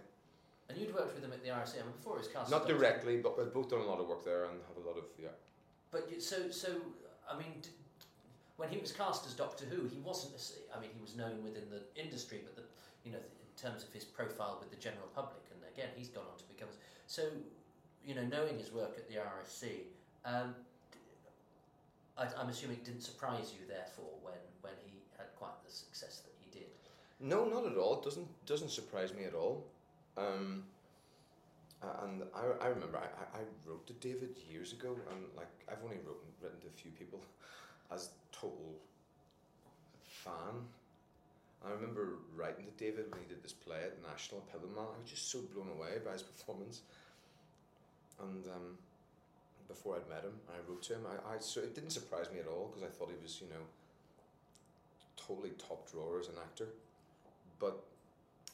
and 0.70 0.78
you'd 0.78 0.94
worked 0.94 1.16
with 1.16 1.24
him 1.24 1.32
at 1.34 1.44
the 1.44 1.50
RSC. 1.50 1.76
Before 1.98 2.14
he 2.16 2.20
was 2.20 2.28
cast. 2.28 2.52
Not 2.52 2.68
directly, 2.68 3.18
but 3.18 3.38
we've 3.38 3.54
both 3.54 3.70
done 3.70 3.80
a 3.82 3.86
lot 3.86 4.00
of 4.00 4.08
work 4.08 4.24
there 4.26 4.46
and 4.46 4.60
have 4.68 4.84
a 4.84 4.88
lot 4.88 4.98
of 4.98 5.06
yeah. 5.22 5.30
But 5.92 6.08
you, 6.12 6.20
so 6.22 6.50
so 6.50 6.70
I 7.30 7.38
mean, 7.38 7.54
d- 7.62 7.70
when 8.58 8.70
he 8.70 8.78
was 8.78 8.92
cast 8.92 9.26
as 9.26 9.34
Doctor 9.34 9.66
Who, 9.66 9.88
he 9.88 10.00
wasn't. 10.00 10.34
necessarily- 10.34 10.68
I 10.76 10.80
mean, 10.80 10.92
he 10.96 11.02
was 11.02 11.16
known 11.16 11.44
within 11.44 11.70
the 11.70 11.82
industry, 12.02 12.42
but 12.44 12.56
the 12.56 12.64
you 13.06 13.12
know 13.12 13.20
in 13.20 13.62
terms 13.62 13.84
of 13.84 13.92
his 13.94 14.04
profile 14.06 14.58
with 14.60 14.70
the 14.72 14.78
general 14.78 15.08
public, 15.16 15.44
and 15.52 15.60
again, 15.74 15.90
he's 15.96 16.08
gone 16.10 16.26
on 16.32 16.38
to 16.38 16.44
become. 16.46 16.70
So, 17.08 17.24
you 18.06 18.16
know, 18.16 18.24
knowing 18.24 18.58
his 18.58 18.72
work 18.72 18.96
at 18.98 19.08
the 19.10 19.16
RSC, 19.16 19.84
um, 20.26 20.56
I, 22.22 22.42
I'm 22.42 22.50
assuming 22.50 22.78
it 22.78 22.86
didn't 22.86 23.02
surprise 23.02 23.54
you, 23.58 23.66
therefore, 23.68 24.14
when 24.22 24.42
when 24.62 24.74
he 24.86 25.00
had 25.18 25.28
quite 25.38 25.58
the 25.66 25.72
success 25.72 26.22
that 26.26 26.34
he 26.40 26.60
did. 26.60 26.70
No, 27.20 27.46
not 27.46 27.66
at 27.66 27.78
all. 27.78 28.00
It 28.00 28.04
doesn't 28.04 28.28
doesn't 28.46 28.72
surprise 28.72 29.14
me 29.14 29.24
at 29.26 29.34
all. 29.34 29.66
Um, 30.18 30.64
and 32.04 32.24
I, 32.36 32.66
I 32.66 32.68
remember 32.68 33.00
I, 33.00 33.40
I 33.40 33.42
wrote 33.66 33.88
to 33.88 33.94
David 33.94 34.38
years 34.50 34.74
ago, 34.74 34.96
and 35.12 35.26
like 35.36 35.50
I've 35.70 35.84
only 35.84 35.98
written 35.98 36.30
written 36.42 36.60
to 36.62 36.68
a 36.68 36.78
few 36.82 36.92
people, 36.92 37.20
as 37.92 38.10
total 38.32 38.76
fan. 40.06 40.68
I 41.66 41.72
remember 41.72 42.18
writing 42.36 42.66
to 42.66 42.72
David 42.84 43.12
when 43.12 43.22
he 43.22 43.28
did 43.28 43.44
this 43.44 43.54
play 43.54 43.84
at 43.84 44.02
the 44.02 44.08
National 44.08 44.42
Pillowman. 44.50 44.82
I 44.82 44.98
was 45.00 45.10
just 45.10 45.32
so 45.32 45.40
blown 45.54 45.70
away 45.70 46.02
by 46.04 46.14
his 46.14 46.24
performance. 46.24 46.82
And 48.20 48.48
um, 48.48 48.78
before 49.72 49.96
I'd 49.96 50.08
met 50.12 50.28
him, 50.28 50.36
and 50.48 50.54
I 50.54 50.60
wrote 50.68 50.84
to 50.92 51.00
him. 51.00 51.08
I, 51.08 51.16
I 51.36 51.40
so 51.40 51.64
it 51.64 51.74
didn't 51.74 51.96
surprise 51.96 52.28
me 52.32 52.40
at 52.40 52.48
all 52.48 52.68
because 52.68 52.84
I 52.84 52.92
thought 52.92 53.08
he 53.08 53.20
was, 53.24 53.40
you 53.40 53.48
know, 53.48 53.64
totally 55.16 55.56
top 55.56 55.90
drawer 55.90 56.20
as 56.20 56.28
an 56.28 56.36
actor. 56.44 56.68
But 57.60 57.80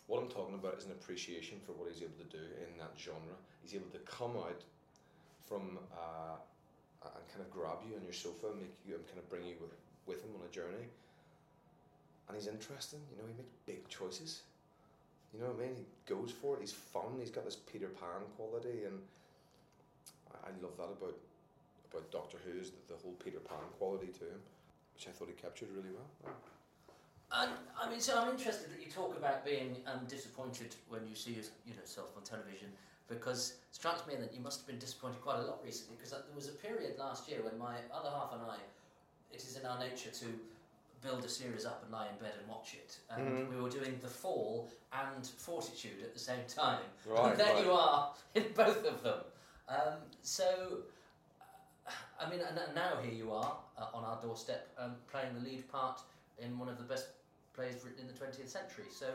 what 0.06 0.22
I'm 0.22 0.30
talking 0.30 0.56
about 0.56 0.78
is 0.78 0.86
an 0.86 0.92
appreciation 0.92 1.58
for 1.66 1.74
what 1.74 1.90
he's 1.90 2.02
able 2.06 2.22
to 2.22 2.30
do 2.30 2.44
in 2.62 2.78
that 2.78 2.94
genre. 2.96 3.38
He's 3.62 3.74
able 3.74 3.90
to 3.98 4.02
come 4.06 4.38
out 4.38 4.62
from 5.50 5.80
uh, 5.92 6.38
and 7.04 7.26
kind 7.32 7.42
of 7.42 7.50
grab 7.52 7.80
you 7.88 7.96
on 7.96 8.04
your 8.04 8.14
sofa, 8.14 8.54
make 8.60 8.74
you 8.86 8.96
and 8.96 9.06
kind 9.08 9.20
of 9.20 9.30
bring 9.30 9.46
you 9.46 9.56
with, 9.62 9.74
with 10.06 10.24
him 10.24 10.32
on 10.36 10.46
a 10.46 10.52
journey. 10.52 10.88
And 12.28 12.36
he's 12.36 12.48
interesting, 12.48 13.00
you 13.12 13.18
know. 13.18 13.28
He 13.28 13.36
makes 13.40 13.56
big 13.66 13.88
choices. 13.88 14.44
You 15.34 15.40
know 15.40 15.52
what 15.52 15.64
I 15.64 15.68
mean? 15.68 15.76
He 15.76 15.88
goes 16.08 16.32
for 16.32 16.56
it. 16.56 16.62
He's 16.62 16.76
fun. 16.76 17.20
He's 17.20 17.32
got 17.32 17.46
this 17.46 17.56
Peter 17.56 17.88
Pan 17.88 18.28
quality, 18.36 18.84
and 18.84 19.00
I, 20.46 20.50
love 20.62 20.78
that 20.78 20.92
about 20.92 21.18
about 21.92 22.12
Doctor 22.12 22.38
Who 22.46 22.60
is 22.60 22.72
the, 22.72 22.94
the 22.94 23.00
whole 23.02 23.16
Peter 23.24 23.40
Pan 23.40 23.64
quality 23.78 24.08
to 24.08 24.26
him, 24.26 24.42
which 24.94 25.08
I 25.08 25.12
thought 25.12 25.30
he 25.30 25.34
captured 25.34 25.70
really 25.76 25.94
well. 25.94 26.34
And 27.32 27.52
I 27.80 27.90
mean, 27.90 28.00
so 28.00 28.20
I'm 28.20 28.30
interested 28.30 28.72
that 28.72 28.80
you 28.84 28.92
talk 28.92 29.18
about 29.18 29.44
being 29.44 29.78
um, 29.86 30.06
disappointed 30.08 30.76
when 30.88 31.02
you 31.08 31.16
see 31.16 31.32
you 31.32 31.76
know, 31.76 31.82
yourself 31.82 32.12
on 32.16 32.24
television 32.24 32.70
because 33.08 33.52
it 33.70 33.76
strikes 33.76 34.06
me 34.08 34.16
that 34.16 34.34
you 34.34 34.40
must 34.42 34.60
have 34.60 34.68
been 34.68 34.80
disappointed 34.80 35.22
quite 35.22 35.40
a 35.40 35.44
lot 35.44 35.60
recently 35.64 35.96
because 35.96 36.12
there 36.12 36.36
was 36.36 36.48
a 36.48 36.52
period 36.52 36.98
last 36.98 37.28
year 37.30 37.40
when 37.44 37.58
my 37.58 37.76
other 37.92 38.10
half 38.10 38.32
and 38.34 38.42
I, 38.44 38.58
it 39.32 39.44
is 39.44 39.58
in 39.58 39.66
our 39.66 39.80
nature 39.80 40.10
to 40.10 40.26
build 41.02 41.24
a 41.24 41.30
series 41.30 41.66
up 41.66 41.84
and 41.84 41.92
lie 41.92 42.08
in 42.08 42.18
bed 42.20 42.34
and 42.40 42.48
watch 42.50 42.74
it. 42.74 42.98
And 43.10 43.28
Mhm. 43.28 43.50
we 43.50 43.62
were 43.62 43.70
doing 43.70 44.00
The 44.02 44.08
Fall 44.08 44.70
and 44.92 45.26
Fortitude 45.26 46.02
at 46.02 46.14
the 46.14 46.20
same 46.20 46.46
time. 46.48 46.84
Right, 47.06 47.32
and 47.32 47.40
there 47.40 47.54
right. 47.54 47.66
you 47.66 47.72
are 47.72 48.14
in 48.36 48.52
both 48.54 48.84
of 48.86 49.04
them. 49.04 49.20
Um, 49.70 50.00
so, 50.22 50.80
I 52.20 52.30
mean, 52.30 52.40
now 52.76 52.98
here 53.04 53.14
you 53.14 53.32
are 53.32 53.58
uh, 53.78 53.88
on 53.94 54.04
our 54.04 54.20
doorstep 54.22 54.70
um, 54.80 54.96
playing 55.12 55.34
the 55.34 55.44
lead 55.44 55.68
part 55.70 56.02
in 56.40 56.58
one 56.58 56.70
of 56.70 56.78
the 56.78 56.84
best 56.84 57.08
plays 57.54 57.84
written 57.84 58.08
in 58.08 58.08
the 58.08 58.14
20th 58.14 58.48
century. 58.48 58.86
So, 58.92 59.08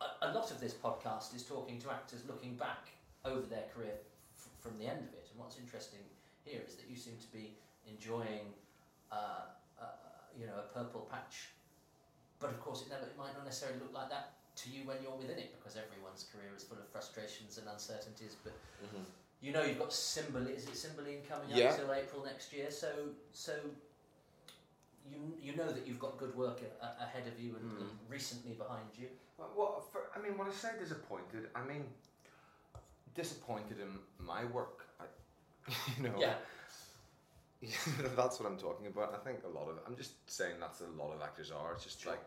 a, 0.00 0.30
a 0.30 0.32
lot 0.32 0.50
of 0.50 0.60
this 0.60 0.74
podcast 0.74 1.34
is 1.34 1.42
talking 1.42 1.80
to 1.80 1.90
actors 1.90 2.22
looking 2.28 2.54
back 2.54 2.90
over 3.24 3.46
their 3.46 3.64
career 3.74 3.98
from 4.60 4.78
the 4.78 4.86
end 4.86 5.00
of 5.00 5.12
it. 5.14 5.26
And 5.30 5.40
what's 5.40 5.58
interesting 5.58 6.00
here 6.44 6.60
is 6.66 6.76
that 6.76 6.86
you 6.88 6.96
seem 6.96 7.14
to 7.20 7.30
be 7.32 7.54
enjoying, 7.90 8.54
uh, 9.10 9.50
uh, 9.80 9.84
you 10.38 10.46
know, 10.46 10.54
a 10.54 10.66
purple 10.72 11.08
patch. 11.10 11.50
But 12.38 12.50
of 12.50 12.60
course, 12.60 12.82
it 12.82 12.90
never 12.90 13.06
it 13.06 13.16
might 13.18 13.34
not 13.34 13.44
necessarily 13.44 13.78
look 13.80 13.94
like 13.94 14.10
that 14.10 14.38
to 14.62 14.70
you 14.70 14.86
when 14.86 14.98
you're 15.02 15.16
within 15.16 15.38
it, 15.38 15.50
because 15.58 15.74
everyone's 15.74 16.26
career 16.30 16.52
is 16.54 16.62
full 16.62 16.78
of 16.78 16.86
frustrations 16.88 17.58
and 17.58 17.66
uncertainties. 17.66 18.36
But 18.44 18.54
Mm-hmm. 18.84 19.23
You 19.44 19.52
know, 19.52 19.62
you've 19.62 19.78
got 19.78 19.92
Cymbeline. 19.92 20.54
Is 20.58 20.64
it 20.64 20.76
Cymbeline 20.76 21.20
coming 21.28 21.48
Yeah. 21.50 21.68
up 21.70 21.76
till 21.78 21.92
April 21.92 22.24
next 22.24 22.52
year? 22.56 22.70
So, 22.70 22.90
so 23.32 23.52
you 25.10 25.18
you 25.46 25.52
know 25.54 25.70
that 25.76 25.86
you've 25.86 25.98
got 26.06 26.16
good 26.22 26.34
work 26.34 26.58
a, 26.62 26.70
a- 26.86 26.96
ahead 27.06 27.26
of 27.32 27.36
you 27.38 27.50
and, 27.60 27.70
Mm. 27.72 27.88
recently 28.08 28.54
behind 28.54 28.88
you. 29.00 29.08
Well, 29.36 29.50
what 29.54 29.70
for, 29.92 30.00
I 30.16 30.18
mean, 30.24 30.38
when 30.38 30.48
I 30.48 30.52
say 30.52 30.70
disappointed, 30.78 31.42
I 31.54 31.62
mean 31.70 31.84
disappointed 33.14 33.78
in 33.80 33.90
my 34.32 34.44
work. 34.46 34.86
I, 35.00 35.04
you 35.96 36.02
know, 36.08 36.18
Yeah. 36.18 36.36
that's 38.16 38.38
what 38.40 38.46
I'm 38.50 38.58
talking 38.58 38.86
about. 38.86 39.14
I 39.14 39.18
think 39.26 39.38
a 39.44 39.48
lot 39.58 39.68
of 39.70 39.78
I'm 39.86 39.96
just 39.96 40.12
saying 40.30 40.56
that's 40.60 40.80
a 40.80 40.90
lot 41.02 41.12
of 41.14 41.22
actors 41.22 41.50
are. 41.50 41.72
It's 41.74 41.84
just 41.84 42.00
Sure. 42.02 42.12
like 42.12 42.24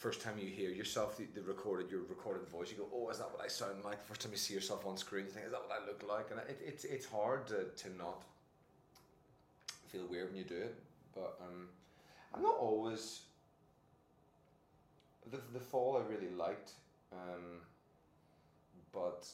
first 0.00 0.22
time 0.22 0.38
you 0.38 0.46
hear 0.48 0.70
yourself, 0.70 1.18
the, 1.18 1.26
the 1.34 1.42
recorded 1.42 1.90
your 1.90 2.00
recorded 2.08 2.48
voice, 2.48 2.70
you 2.70 2.78
go, 2.78 2.88
oh, 2.94 3.10
is 3.10 3.18
that 3.18 3.30
what 3.30 3.44
I 3.44 3.48
sound 3.48 3.84
like? 3.84 4.02
First 4.02 4.22
time 4.22 4.32
you 4.32 4.38
see 4.38 4.54
yourself 4.54 4.86
on 4.86 4.96
screen, 4.96 5.26
you 5.26 5.30
think, 5.30 5.44
is 5.44 5.52
that 5.52 5.60
what 5.60 5.76
I 5.76 5.86
look 5.86 6.02
like? 6.08 6.30
And 6.30 6.40
it, 6.48 6.58
it's 6.64 6.84
it's 6.84 7.04
hard 7.04 7.46
to, 7.48 7.66
to 7.82 7.96
not 7.98 8.22
feel 9.88 10.06
weird 10.10 10.28
when 10.30 10.38
you 10.38 10.44
do 10.44 10.56
it, 10.56 10.74
but 11.14 11.38
um, 11.42 11.68
I'm 12.34 12.42
not 12.42 12.56
always. 12.56 13.20
The 15.30 15.38
the 15.52 15.60
fall 15.60 16.00
I 16.00 16.10
really 16.10 16.32
liked, 16.34 16.72
um, 17.12 17.60
but 18.92 19.28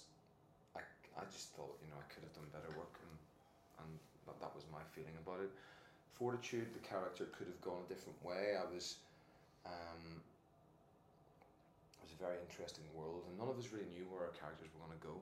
I, 0.75 0.81
I 1.17 1.23
just 1.31 1.55
thought 1.55 1.79
you 1.81 1.89
know 1.89 1.97
I 1.97 2.07
could 2.13 2.25
have 2.25 2.35
done 2.35 2.51
better 2.53 2.77
work 2.77 2.99
and 3.07 3.15
and 3.87 3.99
that, 4.27 4.41
that 4.41 4.53
was 4.55 4.65
my 4.73 4.83
feeling 4.91 5.15
about 5.25 5.41
it. 5.41 5.51
Fortitude, 6.19 6.75
the 6.75 6.83
character 6.83 7.29
could 7.39 7.47
have 7.47 7.61
gone 7.61 7.87
a 7.87 7.89
different 7.89 8.19
way. 8.25 8.57
I 8.59 8.65
was, 8.75 8.97
um, 9.65 10.21
was 12.07 12.15
a 12.15 12.23
very 12.23 12.39
interesting 12.39 12.87
world, 12.95 13.27
and 13.27 13.35
none 13.35 13.51
of 13.51 13.59
us 13.59 13.75
really 13.75 13.91
knew 13.91 14.07
where 14.07 14.31
our 14.31 14.35
characters 14.39 14.71
were 14.71 14.87
going 14.87 14.95
to 14.95 15.03
go. 15.03 15.19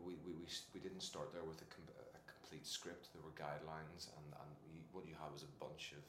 We, 0.00 0.16
we, 0.24 0.32
we, 0.40 0.48
we 0.72 0.80
didn't 0.80 1.04
start 1.04 1.36
there 1.36 1.44
with 1.44 1.60
a, 1.60 1.68
com- 1.68 1.92
a 1.92 2.22
complete 2.24 2.64
script. 2.64 3.12
There 3.12 3.20
were 3.20 3.36
guidelines, 3.36 4.08
and, 4.16 4.26
and 4.40 4.50
we, 4.72 4.80
what 4.96 5.04
you 5.04 5.12
had 5.20 5.28
was 5.28 5.44
a 5.44 5.52
bunch 5.60 5.92
of 5.92 6.00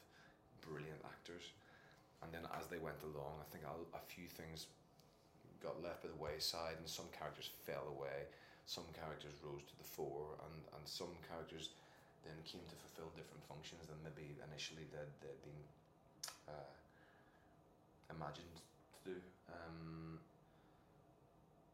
brilliant 0.63 1.03
actors. 1.03 1.51
And 2.23 2.31
then 2.31 2.47
as 2.55 2.71
they 2.71 2.79
went 2.79 3.03
along, 3.03 3.43
I 3.43 3.47
think 3.51 3.67
a, 3.67 3.75
a 3.91 4.03
few 4.07 4.31
things 4.31 4.71
got 5.59 5.75
left 5.83 6.07
by 6.07 6.15
the 6.15 6.21
wayside, 6.21 6.79
and 6.79 6.87
some 6.87 7.11
characters 7.11 7.51
fell 7.67 7.91
away. 7.91 8.31
Some 8.71 8.87
characters 8.95 9.35
rose 9.43 9.67
to 9.67 9.75
the 9.75 9.89
fore, 9.89 10.39
and, 10.47 10.55
and 10.79 10.83
some 10.87 11.11
characters 11.27 11.75
then 12.23 12.39
came 12.47 12.63
to 12.71 12.77
fulfill 12.87 13.11
different 13.19 13.43
functions 13.51 13.83
than 13.83 13.99
maybe 13.99 14.31
initially 14.47 14.87
they'd, 14.95 15.11
they'd 15.19 15.43
been 15.43 15.63
uh, 16.47 16.71
imagined 18.15 18.63
to 19.03 19.15
do. 19.15 19.17
Um, 19.49 20.19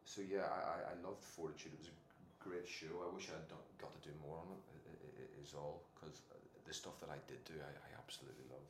so 0.04 0.22
yeah, 0.22 0.46
I, 0.48 0.92
I, 0.92 0.94
loved 1.04 1.20
Fortitude. 1.20 1.74
It 1.74 1.82
was 1.82 1.92
a 1.92 1.98
great 2.40 2.64
show. 2.64 2.90
I 3.04 3.10
wish 3.12 3.28
I'd 3.28 3.46
got 3.76 3.92
to 3.92 4.02
do 4.06 4.14
more 4.22 4.38
on 4.40 4.48
it. 4.54 4.62
i- 4.70 4.86
i- 4.86 5.28
i- 5.28 5.58
all 5.58 5.82
because 5.94 6.20
the 6.66 6.74
stuff 6.74 6.98
that 6.98 7.08
I 7.08 7.18
did 7.30 7.38
do, 7.46 7.54
I, 7.54 7.70
I 7.70 7.90
absolutely 8.02 8.44
loved. 8.50 8.66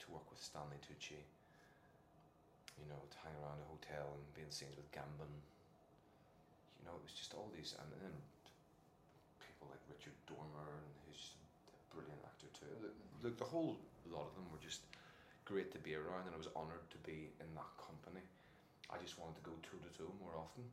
To 0.00 0.06
work 0.12 0.24
with 0.32 0.40
Stanley 0.40 0.80
Tucci, 0.80 1.20
you 2.80 2.86
know, 2.88 2.98
to 2.98 3.16
hang 3.20 3.36
around 3.40 3.60
a 3.60 3.68
hotel 3.68 4.16
and 4.16 4.24
be 4.36 4.42
in 4.44 4.50
scenes 4.52 4.76
with 4.76 4.88
Gambon. 4.92 5.28
You 6.80 6.82
know, 6.88 6.96
it 6.96 7.04
was 7.04 7.16
just 7.16 7.32
all 7.36 7.48
these, 7.56 7.76
and 7.76 7.88
then 8.00 8.12
people 9.40 9.68
like 9.72 9.80
Richard 9.88 10.16
Dormer, 10.28 10.68
and 10.76 10.88
who's 11.08 11.20
just 11.20 11.36
a 11.36 11.76
brilliant 11.92 12.20
actor 12.24 12.48
too. 12.52 12.68
Look, 13.24 13.36
the 13.40 13.48
whole 13.48 13.76
lot 14.12 14.28
of 14.28 14.32
them 14.36 14.48
were 14.52 14.60
just 14.60 14.84
great 15.44 15.72
to 15.72 15.80
be 15.80 15.94
around, 15.94 16.24
and 16.24 16.34
I 16.34 16.40
was 16.40 16.48
honoured 16.56 16.84
to 16.90 17.00
be 17.04 17.32
in 17.40 17.48
that 17.56 17.70
company. 17.76 18.24
I 18.88 18.96
just 19.00 19.16
wanted 19.20 19.36
to 19.40 19.44
go 19.44 19.52
toe 19.64 19.80
to 19.80 19.90
toe 19.92 20.12
more 20.20 20.36
often. 20.36 20.64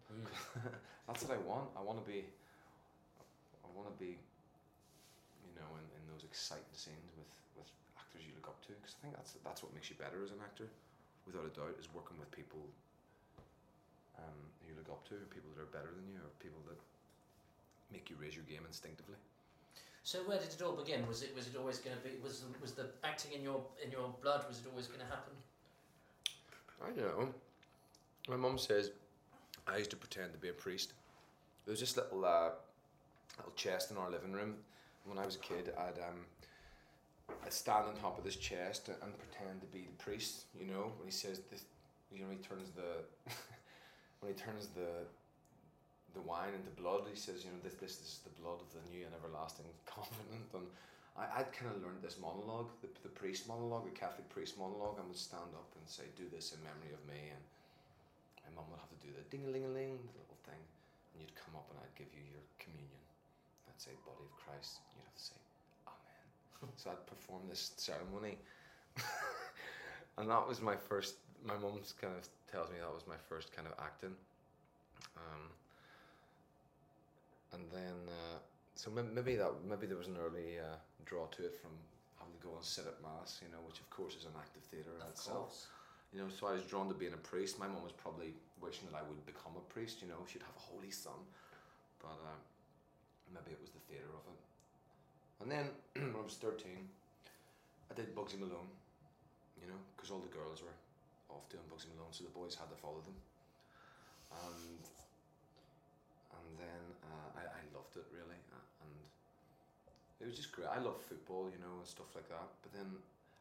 That's 1.08 1.24
what 1.24 1.36
I 1.36 1.40
want. 1.44 1.72
I 1.76 1.82
want 1.84 2.00
to 2.00 2.08
be. 2.08 2.24
I 3.64 3.70
want 3.76 3.92
to 3.92 3.96
be. 4.00 4.16
You 5.44 5.54
know, 5.60 5.70
in, 5.80 5.86
in 6.00 6.04
those 6.08 6.24
exciting 6.24 6.76
scenes 6.76 7.12
with 7.16 7.32
with 7.60 7.70
actors 8.00 8.24
you 8.24 8.32
look 8.36 8.48
up 8.48 8.60
to, 8.68 8.76
because 8.80 8.96
I 9.00 9.00
think 9.04 9.14
that's 9.20 9.36
that's 9.44 9.62
what 9.64 9.76
makes 9.76 9.92
you 9.92 10.00
better 10.00 10.24
as 10.24 10.32
an 10.32 10.40
actor, 10.44 10.68
without 11.28 11.48
a 11.48 11.54
doubt, 11.54 11.76
is 11.80 11.92
working 11.92 12.20
with 12.20 12.32
people. 12.32 12.64
Um, 14.20 14.40
who 14.62 14.70
you 14.70 14.78
look 14.78 14.92
up 14.92 15.02
to, 15.10 15.18
people 15.34 15.50
that 15.56 15.64
are 15.66 15.72
better 15.74 15.90
than 15.90 16.06
you, 16.06 16.20
or 16.22 16.30
people 16.38 16.62
that 16.70 16.78
make 17.90 18.12
you 18.12 18.16
raise 18.22 18.36
your 18.38 18.46
game 18.46 18.62
instinctively. 18.68 19.18
So 20.04 20.20
where 20.20 20.40
did 20.40 20.50
it 20.50 20.62
all 20.62 20.74
begin? 20.74 21.08
Was 21.08 21.22
it 21.22 21.36
was 21.36 21.48
it 21.48 21.56
always 21.58 21.78
going 21.78 21.96
to 21.96 22.02
be 22.02 22.16
was 22.24 22.40
the, 22.42 22.48
was 22.62 22.72
the 22.72 22.88
acting 23.04 23.34
in 23.34 23.44
your 23.44 23.62
in 23.84 23.92
your 23.92 24.14
blood? 24.22 24.44
Was 24.48 24.60
it 24.60 24.66
always 24.70 24.88
going 24.88 25.00
to 25.00 25.06
happen? 25.06 25.34
I 26.84 26.90
don't 26.90 27.20
know. 27.20 27.34
My 28.28 28.36
mum 28.36 28.58
says 28.58 28.92
I 29.68 29.78
used 29.78 29.92
to 29.92 29.98
pretend 29.98 30.34
to 30.34 30.40
be 30.40 30.50
a 30.50 30.54
priest. 30.54 30.94
There 31.66 31.72
was 31.72 31.80
this 31.80 31.96
little 31.96 32.26
uh, 32.26 32.50
little 33.38 33.54
chest 33.56 33.92
in 33.92 33.98
our 33.98 34.10
living 34.10 34.32
room. 34.32 34.56
When 35.06 35.18
I 35.18 35.26
was 35.26 35.36
a 35.36 35.40
kid, 35.40 35.72
I'd 35.78 36.00
um, 36.00 36.26
I'd 37.46 37.54
stand 37.54 37.88
on 37.88 37.96
top 37.96 38.18
of 38.18 38.24
this 38.24 38.36
chest 38.36 38.90
and, 38.90 38.98
pretend 39.18 39.62
to 39.62 39.68
be 39.68 39.82
the 39.86 40.04
priest. 40.04 40.46
You 40.60 40.66
know, 40.66 40.92
when 40.98 41.06
he 41.06 41.12
says 41.12 41.42
this, 41.52 41.66
you 42.12 42.22
know, 42.22 42.30
he 42.32 42.38
turns 42.38 42.72
the 42.72 43.32
when 44.20 44.34
he 44.34 44.40
turns 44.40 44.68
the 44.68 45.06
the 46.14 46.22
wine 46.22 46.54
and 46.54 46.66
the 46.66 46.76
blood. 46.76 47.08
He 47.08 47.18
says, 47.18 47.44
you 47.44 47.52
know, 47.52 47.62
this 47.64 47.80
this, 47.80 47.98
this 47.98 48.20
is 48.20 48.22
the 48.24 48.36
blood 48.42 48.60
of 48.60 48.70
the 48.76 48.84
new 48.92 49.06
and 49.08 49.14
everlasting 49.16 49.68
covenant. 49.90 50.48
And 50.54 50.68
I, 51.16 51.44
I'd 51.44 51.52
kind 51.52 51.72
of 51.72 51.80
learned 51.84 52.04
this 52.04 52.20
monologue, 52.20 52.72
the, 52.84 52.90
the 53.04 53.12
priest 53.12 53.48
monologue, 53.48 53.88
the 53.88 53.96
Catholic 53.96 54.28
priest 54.30 54.60
monologue, 54.60 55.00
and 55.00 55.08
would 55.08 55.20
stand 55.20 55.52
up 55.56 55.68
and 55.76 55.84
say, 55.88 56.08
"Do 56.16 56.28
this 56.32 56.52
in 56.56 56.60
memory 56.64 56.92
of 56.96 57.02
me." 57.08 57.32
And 57.32 57.42
my 58.44 58.62
mum 58.62 58.68
would 58.72 58.82
have 58.84 58.92
to 58.92 59.02
do 59.04 59.12
the 59.16 59.24
ding 59.32 59.48
a 59.48 59.52
ling 59.52 59.66
a 59.68 59.72
ling, 59.72 60.00
the 60.00 60.16
little 60.20 60.42
thing, 60.44 60.60
and 61.14 61.18
you'd 61.24 61.36
come 61.36 61.56
up 61.56 61.68
and 61.72 61.80
I'd 61.80 61.96
give 61.96 62.12
you 62.12 62.24
your 62.28 62.46
communion. 62.60 63.04
I'd 63.68 63.80
say, 63.80 63.96
"Body 64.04 64.24
of 64.24 64.34
Christ." 64.36 64.84
You'd 64.96 65.08
have 65.08 65.16
to 65.16 65.26
say, 65.36 65.40
"Amen." 65.88 66.72
so 66.82 66.92
I'd 66.92 67.06
perform 67.08 67.48
this 67.48 67.76
ceremony, 67.80 68.40
and 70.20 70.28
that 70.28 70.44
was 70.44 70.60
my 70.60 70.76
first. 70.76 71.20
My 71.42 71.58
mum's 71.58 71.96
kind 71.98 72.14
of 72.14 72.28
tells 72.52 72.70
me 72.70 72.78
that 72.78 72.94
was 72.94 73.08
my 73.10 73.18
first 73.18 73.50
kind 73.56 73.66
of 73.66 73.74
acting. 73.82 74.14
Um, 75.18 75.50
and 77.54 77.64
then, 77.72 77.98
uh, 78.08 78.38
so 78.76 78.90
maybe 78.92 79.36
that 79.36 79.52
maybe 79.68 79.86
there 79.88 79.98
was 79.98 80.08
an 80.08 80.18
early 80.18 80.60
uh, 80.60 80.76
draw 81.06 81.28
to 81.36 81.44
it 81.46 81.56
from 81.60 81.72
having 82.20 82.34
to 82.40 82.42
go 82.48 82.56
and 82.56 82.64
sit 82.64 82.86
at 82.88 83.02
mass, 83.02 83.42
you 83.44 83.52
know, 83.52 83.60
which 83.68 83.80
of 83.80 83.90
course 83.90 84.16
is 84.16 84.26
an 84.26 84.36
act 84.40 84.56
of 84.56 84.64
theatre 84.64 84.92
in 84.96 85.02
Of 85.04 85.10
itself. 85.12 85.52
course. 85.52 85.68
You 86.14 86.20
know, 86.20 86.28
so 86.32 86.48
I 86.48 86.54
was 86.60 86.64
drawn 86.68 86.88
to 86.92 86.96
being 86.96 87.14
a 87.16 87.24
priest. 87.24 87.60
My 87.60 87.68
mum 87.68 87.84
was 87.84 87.96
probably 87.96 88.36
wishing 88.60 88.88
that 88.92 88.98
I 89.00 89.04
would 89.08 89.24
become 89.26 89.56
a 89.56 89.64
priest. 89.72 90.02
You 90.04 90.08
know, 90.12 90.20
she'd 90.28 90.44
have 90.44 90.56
a 90.56 90.66
holy 90.72 90.92
son, 90.92 91.16
but 92.04 92.20
uh, 92.20 92.36
maybe 93.32 93.56
it 93.56 93.62
was 93.64 93.72
the 93.72 93.80
theatre 93.88 94.12
of 94.12 94.24
it. 94.28 94.40
And 95.44 95.48
then 95.52 95.66
when 96.14 96.20
I 96.20 96.26
was 96.28 96.36
thirteen, 96.36 96.88
I 97.90 97.94
did 97.96 98.12
Bugsy 98.16 98.36
Malone. 98.40 98.68
You 99.62 99.68
know, 99.70 99.80
because 99.96 100.10
all 100.12 100.20
the 100.20 100.32
girls 100.34 100.60
were 100.66 100.74
off 101.32 101.48
doing 101.48 101.64
Bugsy 101.72 101.88
Malone, 101.96 102.12
so 102.12 102.24
the 102.28 102.34
boys 102.36 102.56
had 102.60 102.68
to 102.72 102.78
follow 102.80 103.00
them. 103.08 103.16
And 104.32 104.84
and 104.84 105.01
then 106.62 106.84
uh, 107.02 107.30
I, 107.42 107.44
I 107.50 107.62
loved 107.74 107.98
it 107.98 108.06
really, 108.14 108.38
uh, 108.54 108.86
and 108.86 108.94
it 110.22 110.26
was 110.30 110.38
just 110.38 110.54
great. 110.54 110.70
I 110.70 110.78
love 110.78 111.02
football, 111.02 111.50
you 111.50 111.58
know, 111.58 111.82
and 111.82 111.88
stuff 111.90 112.14
like 112.14 112.30
that. 112.30 112.48
But 112.62 112.72
then 112.78 112.88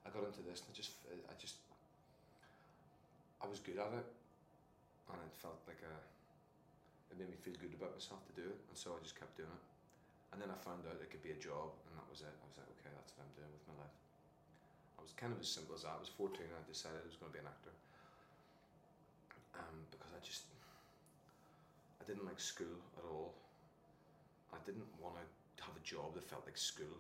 I 0.03 0.09
got 0.09 0.25
into 0.25 0.41
this, 0.43 0.65
and 0.65 0.73
I 0.73 0.75
just 0.75 0.97
I 1.07 1.35
just 1.37 1.61
I 3.41 3.47
was 3.47 3.61
good 3.61 3.77
at 3.77 3.93
it, 3.93 4.09
and 5.13 5.21
it 5.21 5.35
felt 5.37 5.61
like 5.69 5.81
a. 5.85 5.95
It 7.11 7.19
made 7.19 7.27
me 7.27 7.39
feel 7.43 7.59
good 7.59 7.75
about 7.75 7.91
myself 7.99 8.23
to 8.31 8.35
do 8.39 8.47
it, 8.47 8.59
and 8.71 8.77
so 8.79 8.95
I 8.95 9.03
just 9.03 9.19
kept 9.19 9.35
doing 9.35 9.51
it. 9.51 9.65
And 10.31 10.39
then 10.39 10.47
I 10.47 10.55
found 10.63 10.87
out 10.87 11.03
it 11.03 11.11
could 11.11 11.27
be 11.27 11.35
a 11.35 11.41
job, 11.43 11.75
and 11.91 11.93
that 11.99 12.07
was 12.07 12.23
it. 12.23 12.31
I 12.31 12.45
was 12.47 12.55
like, 12.55 12.71
okay, 12.79 12.93
that's 12.95 13.11
what 13.19 13.27
I'm 13.27 13.35
doing 13.35 13.51
with 13.51 13.67
my 13.67 13.83
life. 13.83 13.97
I 14.95 15.03
was 15.03 15.17
kind 15.17 15.33
of 15.33 15.41
as 15.41 15.49
simple 15.49 15.73
as 15.73 15.83
that. 15.89 15.97
I 15.97 16.01
was 16.05 16.13
14 16.13 16.45
and 16.45 16.53
I 16.53 16.61
decided 16.69 17.01
I 17.01 17.09
was 17.09 17.17
going 17.17 17.33
to 17.33 17.37
be 17.41 17.43
an 17.43 17.49
actor. 17.49 17.73
Um, 19.57 19.89
because 19.89 20.13
I 20.13 20.21
just, 20.21 20.47
didn't 22.11 22.27
like 22.27 22.43
school 22.43 22.83
at 22.99 23.07
all. 23.07 23.39
I 24.51 24.59
didn't 24.67 24.91
want 24.99 25.15
to 25.15 25.23
have 25.63 25.79
a 25.79 25.85
job 25.87 26.19
that 26.19 26.27
felt 26.27 26.43
like 26.43 26.59
school. 26.59 26.99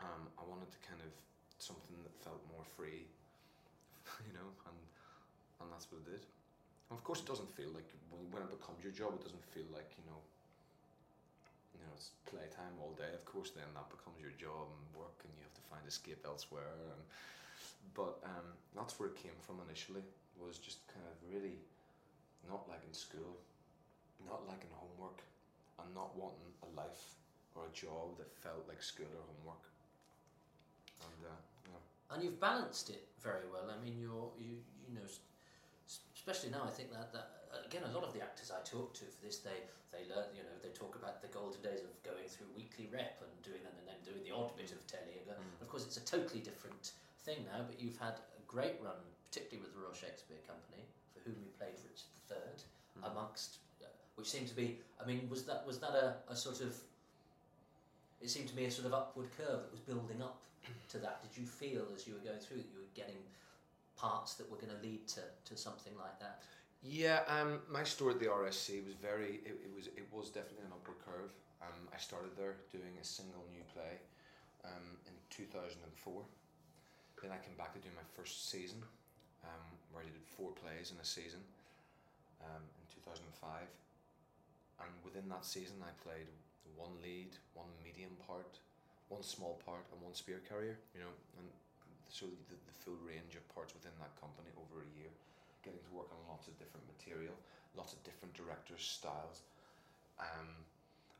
Um, 0.00 0.32
I 0.40 0.42
wanted 0.48 0.72
to 0.72 0.80
kind 0.80 1.04
of 1.04 1.12
something 1.60 2.00
that 2.00 2.16
felt 2.24 2.40
more 2.48 2.64
free, 2.64 3.04
you 4.24 4.32
know, 4.32 4.48
and 4.72 4.78
and 5.60 5.68
that's 5.68 5.92
what 5.92 6.00
it 6.00 6.16
did. 6.16 6.24
And 6.88 6.96
of 6.96 7.04
course, 7.04 7.20
it 7.20 7.28
doesn't 7.28 7.52
feel 7.52 7.68
like 7.76 7.88
when, 8.08 8.40
it 8.40 8.48
becomes 8.48 8.80
your 8.80 8.94
job, 8.96 9.12
it 9.20 9.20
doesn't 9.20 9.44
feel 9.52 9.68
like 9.68 9.92
you 10.00 10.04
know. 10.08 10.20
You 11.76 11.84
know, 11.84 11.92
it's 11.92 12.16
playtime 12.24 12.72
all 12.80 12.96
day. 12.96 13.12
Of 13.12 13.28
course, 13.28 13.52
then 13.52 13.68
that 13.76 13.92
becomes 13.92 14.16
your 14.16 14.32
job 14.40 14.64
and 14.72 14.84
work, 14.96 15.20
and 15.28 15.32
you 15.36 15.44
have 15.44 15.52
to 15.60 15.64
find 15.68 15.84
escape 15.84 16.24
elsewhere. 16.24 16.72
And 16.88 17.04
but 17.92 18.16
um, 18.24 18.56
that's 18.72 18.96
where 18.96 19.12
it 19.12 19.20
came 19.20 19.36
from 19.44 19.60
initially. 19.68 20.04
Was 20.40 20.56
just 20.56 20.88
kind 20.88 21.04
of 21.04 21.16
really 21.28 21.60
not 22.48 22.68
liking 22.68 22.92
school, 22.92 23.38
not 24.26 24.46
liking 24.48 24.70
homework, 24.74 25.22
and 25.80 25.88
not 25.94 26.16
wanting 26.16 26.50
a 26.62 26.68
life 26.76 27.14
or 27.54 27.66
a 27.68 27.72
job 27.74 28.16
that 28.18 28.30
felt 28.32 28.64
like 28.68 28.82
school 28.82 29.10
or 29.10 29.24
homework. 29.36 29.64
And 31.04 31.20
uh, 31.26 31.40
yeah. 31.68 31.82
and 32.14 32.18
you've 32.24 32.40
balanced 32.40 32.90
it 32.90 33.06
very 33.20 33.46
well. 33.52 33.68
I 33.68 33.76
mean, 33.82 33.98
you're 34.00 34.30
you 34.38 34.60
you 34.88 34.94
know, 34.94 35.06
especially 36.14 36.50
now. 36.50 36.64
I 36.66 36.72
think 36.72 36.92
that 36.92 37.12
that 37.12 37.28
again, 37.64 37.84
a 37.86 37.92
lot 37.92 38.04
of 38.04 38.12
the 38.12 38.22
actors 38.22 38.50
I 38.52 38.60
talk 38.64 38.94
to 39.00 39.04
for 39.06 39.20
this, 39.24 39.38
they 39.44 39.66
they 39.92 40.08
learn. 40.08 40.28
You 40.34 40.44
know, 40.44 40.56
they 40.62 40.72
talk 40.72 40.96
about 40.96 41.20
the 41.22 41.28
golden 41.28 41.60
days 41.62 41.84
of 41.84 41.92
going 42.02 42.26
through 42.28 42.48
weekly 42.56 42.88
rep 42.92 43.20
and 43.22 43.30
doing 43.44 43.62
that, 43.64 43.74
and 43.76 43.86
then 43.86 44.00
doing 44.04 44.22
the 44.24 44.32
odd 44.34 44.56
bit 44.56 44.72
of 44.72 44.80
telly. 44.86 45.20
And, 45.22 45.30
uh, 45.30 45.34
Mm. 45.36 45.60
Of 45.60 45.68
course, 45.68 45.84
it's 45.84 45.96
a 46.00 46.04
totally 46.04 46.40
different 46.40 46.92
thing 47.20 47.44
now. 47.52 47.60
But 47.68 47.76
you've 47.80 47.98
had 47.98 48.16
a 48.18 48.42
great 48.48 48.80
run, 48.80 48.96
particularly 49.28 49.60
with 49.62 49.74
the 49.76 49.80
Royal 49.80 49.92
Shakespeare 49.92 50.40
Company, 50.48 50.88
for 51.12 51.20
whom 51.28 51.36
you 51.44 51.50
played 51.60 51.76
Richard 51.84 52.15
III, 52.30 52.36
Mm. 52.96 53.10
amongst 53.12 53.58
uh, 53.82 53.86
which 54.16 54.26
seemed 54.30 54.48
to 54.48 54.54
be. 54.56 54.78
I 54.98 55.06
mean, 55.06 55.28
was 55.28 55.44
that 55.44 55.66
was 55.66 55.78
that 55.80 55.90
a, 55.90 56.14
a 56.30 56.36
sort 56.36 56.60
of 56.62 56.74
it 58.22 58.30
seemed 58.30 58.48
to 58.48 58.56
me 58.56 58.64
a 58.64 58.70
sort 58.70 58.86
of 58.86 58.94
upward 58.94 59.28
curve 59.36 59.60
that 59.62 59.70
was 59.72 59.80
building 59.80 60.22
up 60.22 60.40
to 60.90 60.98
that. 60.98 61.20
Did 61.22 61.38
you 61.40 61.46
feel 61.46 61.84
as 61.94 62.06
you 62.06 62.14
were 62.14 62.20
going 62.24 62.38
through 62.40 62.56
that 62.58 62.70
you 62.72 62.78
were 62.80 62.94
getting 62.94 63.20
parts 63.96 64.34
that 64.34 64.50
were 64.50 64.56
going 64.56 64.72
to 64.72 64.82
lead 64.82 65.06
to, 65.08 65.20
to 65.44 65.56
something 65.56 65.92
like 65.98 66.18
that? 66.20 66.42
Yeah, 66.82 67.20
um, 67.28 67.60
my 67.70 67.84
story 67.84 68.14
at 68.14 68.20
the 68.20 68.26
RSC 68.26 68.84
was 68.84 68.94
very. 68.94 69.40
It, 69.44 69.60
it 69.64 69.70
was 69.76 69.88
it 69.88 70.06
was 70.12 70.30
definitely 70.30 70.64
an 70.66 70.72
upward 70.72 70.98
curve. 71.04 71.32
Um, 71.60 71.88
I 71.92 71.98
started 71.98 72.30
there 72.36 72.56
doing 72.72 72.96
a 73.00 73.04
single 73.04 73.44
new 73.52 73.64
play, 73.74 74.00
um, 74.64 74.96
in 75.06 75.12
two 75.28 75.44
thousand 75.44 75.80
and 75.84 75.92
four. 75.94 76.22
Then 77.22 77.32
I 77.32 77.40
came 77.44 77.56
back 77.56 77.72
to 77.72 77.80
do 77.80 77.88
my 77.96 78.04
first 78.16 78.48
season, 78.50 78.80
um, 79.42 79.64
where 79.90 80.04
I 80.04 80.06
did 80.06 80.20
four 80.36 80.52
plays 80.52 80.92
in 80.92 81.00
a 81.00 81.04
season, 81.04 81.40
um, 82.44 82.62
in 82.62 82.84
two 82.90 83.02
thousand 83.04 83.24
and 83.28 83.38
five. 83.38 83.68
And 84.82 84.92
within 85.04 85.28
that 85.32 85.44
season, 85.44 85.80
I 85.80 85.92
played 86.04 86.28
one 86.76 86.92
lead, 87.00 87.32
one 87.56 87.72
medium 87.80 88.12
part, 88.28 88.60
one 89.08 89.24
small 89.24 89.56
part, 89.64 89.88
and 89.92 90.02
one 90.04 90.12
spear 90.12 90.44
carrier. 90.44 90.76
You 90.92 91.06
know, 91.06 91.12
and 91.40 91.48
so 92.12 92.28
the, 92.52 92.56
the 92.56 92.76
full 92.84 93.00
range 93.00 93.34
of 93.36 93.42
parts 93.56 93.72
within 93.72 93.96
that 94.00 94.12
company 94.20 94.52
over 94.60 94.84
a 94.84 94.90
year 95.00 95.12
getting 95.64 95.82
to 95.82 95.92
work 95.96 96.06
on 96.14 96.20
lots 96.30 96.46
of 96.46 96.54
different 96.62 96.86
material, 96.86 97.34
lots 97.74 97.90
of 97.90 97.98
different 98.06 98.30
directors' 98.38 98.86
styles. 98.86 99.42
Um, 100.22 100.46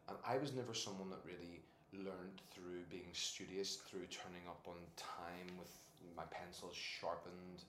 and 0.06 0.16
I 0.22 0.38
was 0.38 0.54
never 0.54 0.70
someone 0.70 1.10
that 1.10 1.18
really 1.26 1.58
learned 1.90 2.38
through 2.54 2.86
being 2.86 3.10
studious, 3.10 3.82
through 3.90 4.06
turning 4.06 4.46
up 4.46 4.62
on 4.70 4.78
time 4.94 5.50
with 5.58 5.74
my 6.14 6.22
pencils 6.30 6.78
sharpened 6.78 7.66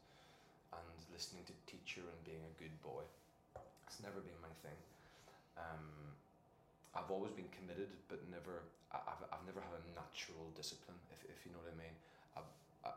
and 0.70 0.98
listening 1.10 1.42
to 1.50 1.56
teacher 1.66 2.06
and 2.06 2.20
being 2.22 2.46
a 2.46 2.54
good 2.62 2.76
boy. 2.86 3.02
It's 3.88 4.04
never 4.04 4.20
been 4.20 4.38
my 4.44 4.52
thing. 4.62 4.78
Um, 5.56 6.14
I've 6.94 7.10
always 7.10 7.32
been 7.32 7.50
committed, 7.56 7.90
but 8.12 8.22
never. 8.30 8.68
I've, 8.92 9.24
I've 9.32 9.44
never 9.44 9.60
had 9.60 9.76
a 9.76 9.84
natural 9.96 10.48
discipline, 10.56 10.96
if, 11.12 11.24
if 11.28 11.44
you 11.44 11.52
know 11.52 11.60
what 11.60 11.72
I 11.72 11.78
mean. 11.80 11.96
I've, 12.36 12.52
I, 12.88 12.92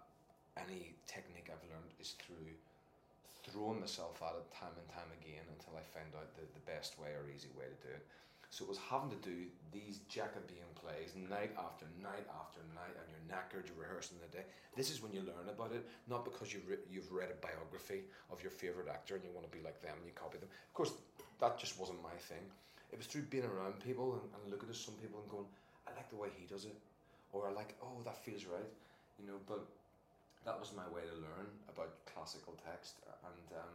any 0.59 0.95
technique 1.07 1.51
I've 1.51 1.63
learned 1.67 1.91
is 1.99 2.15
through 2.19 2.55
throwing 3.43 3.81
myself 3.81 4.21
at 4.23 4.37
it 4.37 4.47
time 4.53 4.77
and 4.77 4.87
time 4.93 5.11
again 5.19 5.43
until 5.51 5.75
I 5.75 5.83
find 5.83 6.13
out 6.15 6.31
the, 6.37 6.45
the 6.55 6.65
best 6.69 7.01
way 7.01 7.17
or 7.17 7.27
easy 7.27 7.51
way 7.57 7.67
to 7.67 7.79
do 7.81 7.91
it. 7.91 8.05
So 8.51 8.67
it 8.67 8.69
was 8.69 8.83
having 8.83 9.11
to 9.15 9.21
do 9.23 9.47
these 9.71 10.03
Jacobean 10.11 10.67
plays 10.75 11.15
night 11.15 11.55
after 11.55 11.87
night 12.03 12.27
after 12.35 12.59
night, 12.75 12.95
and 12.99 13.07
you're 13.07 13.27
knackered, 13.31 13.71
you're 13.71 13.79
rehearsing 13.79 14.19
the 14.19 14.27
day. 14.35 14.43
This 14.75 14.91
is 14.91 14.99
when 14.99 15.15
you 15.15 15.23
learn 15.23 15.47
about 15.47 15.71
it, 15.71 15.87
not 16.11 16.27
because 16.27 16.51
you've, 16.51 16.67
re- 16.67 16.83
you've 16.91 17.11
read 17.15 17.31
a 17.31 17.39
biography 17.39 18.03
of 18.27 18.43
your 18.43 18.51
favourite 18.51 18.91
actor 18.91 19.15
and 19.15 19.23
you 19.23 19.31
want 19.31 19.47
to 19.47 19.55
be 19.55 19.63
like 19.63 19.79
them 19.81 19.95
and 19.95 20.03
you 20.03 20.11
copy 20.19 20.43
them. 20.43 20.51
Of 20.51 20.75
course, 20.75 20.93
that 21.39 21.63
just 21.63 21.79
wasn't 21.79 22.03
my 22.03 22.15
thing. 22.27 22.43
It 22.91 22.99
was 22.99 23.07
through 23.07 23.31
being 23.31 23.47
around 23.47 23.79
people 23.79 24.19
and, 24.19 24.27
and 24.35 24.43
looking 24.51 24.69
at 24.69 24.75
some 24.75 24.99
people 24.99 25.23
and 25.23 25.31
going, 25.31 25.47
I 25.87 25.95
like 25.95 26.11
the 26.11 26.19
way 26.19 26.29
he 26.35 26.51
does 26.51 26.67
it, 26.67 26.75
or 27.31 27.47
I 27.47 27.55
like, 27.55 27.79
oh, 27.83 28.03
that 28.03 28.19
feels 28.19 28.45
right, 28.51 28.67
you 29.19 29.31
know. 29.31 29.39
But 29.47 29.63
that 30.45 30.59
was 30.59 30.75
my 30.75 30.87
way 30.91 31.07
to 31.07 31.17
learn 31.23 31.47
about 31.71 31.95
classical 32.03 32.59
text, 32.67 32.99
and 33.23 33.47
um, 33.55 33.75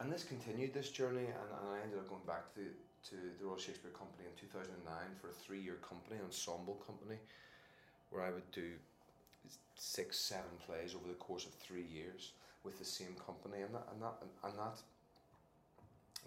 and 0.00 0.12
this 0.12 0.24
continued 0.24 0.74
this 0.74 0.90
journey, 0.90 1.26
and, 1.26 1.50
and 1.60 1.66
I 1.70 1.82
ended 1.82 1.98
up 1.98 2.08
going 2.08 2.26
back 2.26 2.54
to 2.54 2.64
to 3.10 3.18
the 3.38 3.44
Royal 3.44 3.58
Shakespeare 3.58 3.90
Company 3.90 4.30
in 4.30 4.34
two 4.38 4.46
thousand 4.46 4.74
and 4.78 4.86
nine 4.86 5.10
for 5.20 5.28
a 5.28 5.34
three 5.34 5.60
year 5.60 5.78
company 5.82 6.20
ensemble 6.22 6.78
company, 6.86 7.18
where 8.10 8.22
I 8.22 8.30
would 8.30 8.46
do 8.52 8.78
six 9.74 10.18
seven 10.18 10.54
plays 10.66 10.94
over 10.94 11.08
the 11.08 11.18
course 11.18 11.46
of 11.46 11.52
three 11.58 11.86
years 11.90 12.32
with 12.62 12.78
the 12.78 12.86
same 12.86 13.14
company, 13.18 13.62
and 13.62 13.74
that 13.74 13.86
and 13.90 13.98
that 14.02 14.16
and, 14.22 14.54
that 14.54 14.78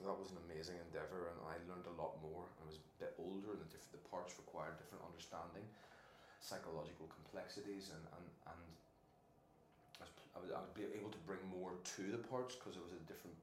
that 0.04 0.17
was 0.19 0.36
an 0.36 0.39
amazing 0.51 0.75
endeavor, 0.91 1.32
and 1.32 1.39
I 1.47 1.56
learned 1.71 1.88
a 1.88 1.95
lot 1.95 2.19
more. 2.19 2.43
I 2.60 2.67
was 2.67 2.75
a 2.75 2.86
bit 2.99 3.15
older, 3.15 3.56
and 3.56 3.63
the 3.63 3.69
diff- 3.71 3.95
the 3.95 4.04
parts 4.12 4.36
required 4.36 4.75
different 4.75 5.08
understanding, 5.08 5.63
psychological 6.43 7.08
complexities, 7.08 7.95
and 7.95 8.04
and 8.19 8.28
and 8.51 8.62
I 10.04 10.04
was, 10.04 10.12
I 10.36 10.38
would, 10.43 10.51
I 10.51 10.60
would 10.60 10.75
be 10.75 10.84
able 10.91 11.15
to 11.15 11.21
bring 11.23 11.39
more 11.47 11.80
to 11.95 12.04
the 12.12 12.19
parts 12.19 12.60
because 12.60 12.75
it 12.75 12.84
was 12.84 12.91
a 12.91 13.04
different 13.08 13.39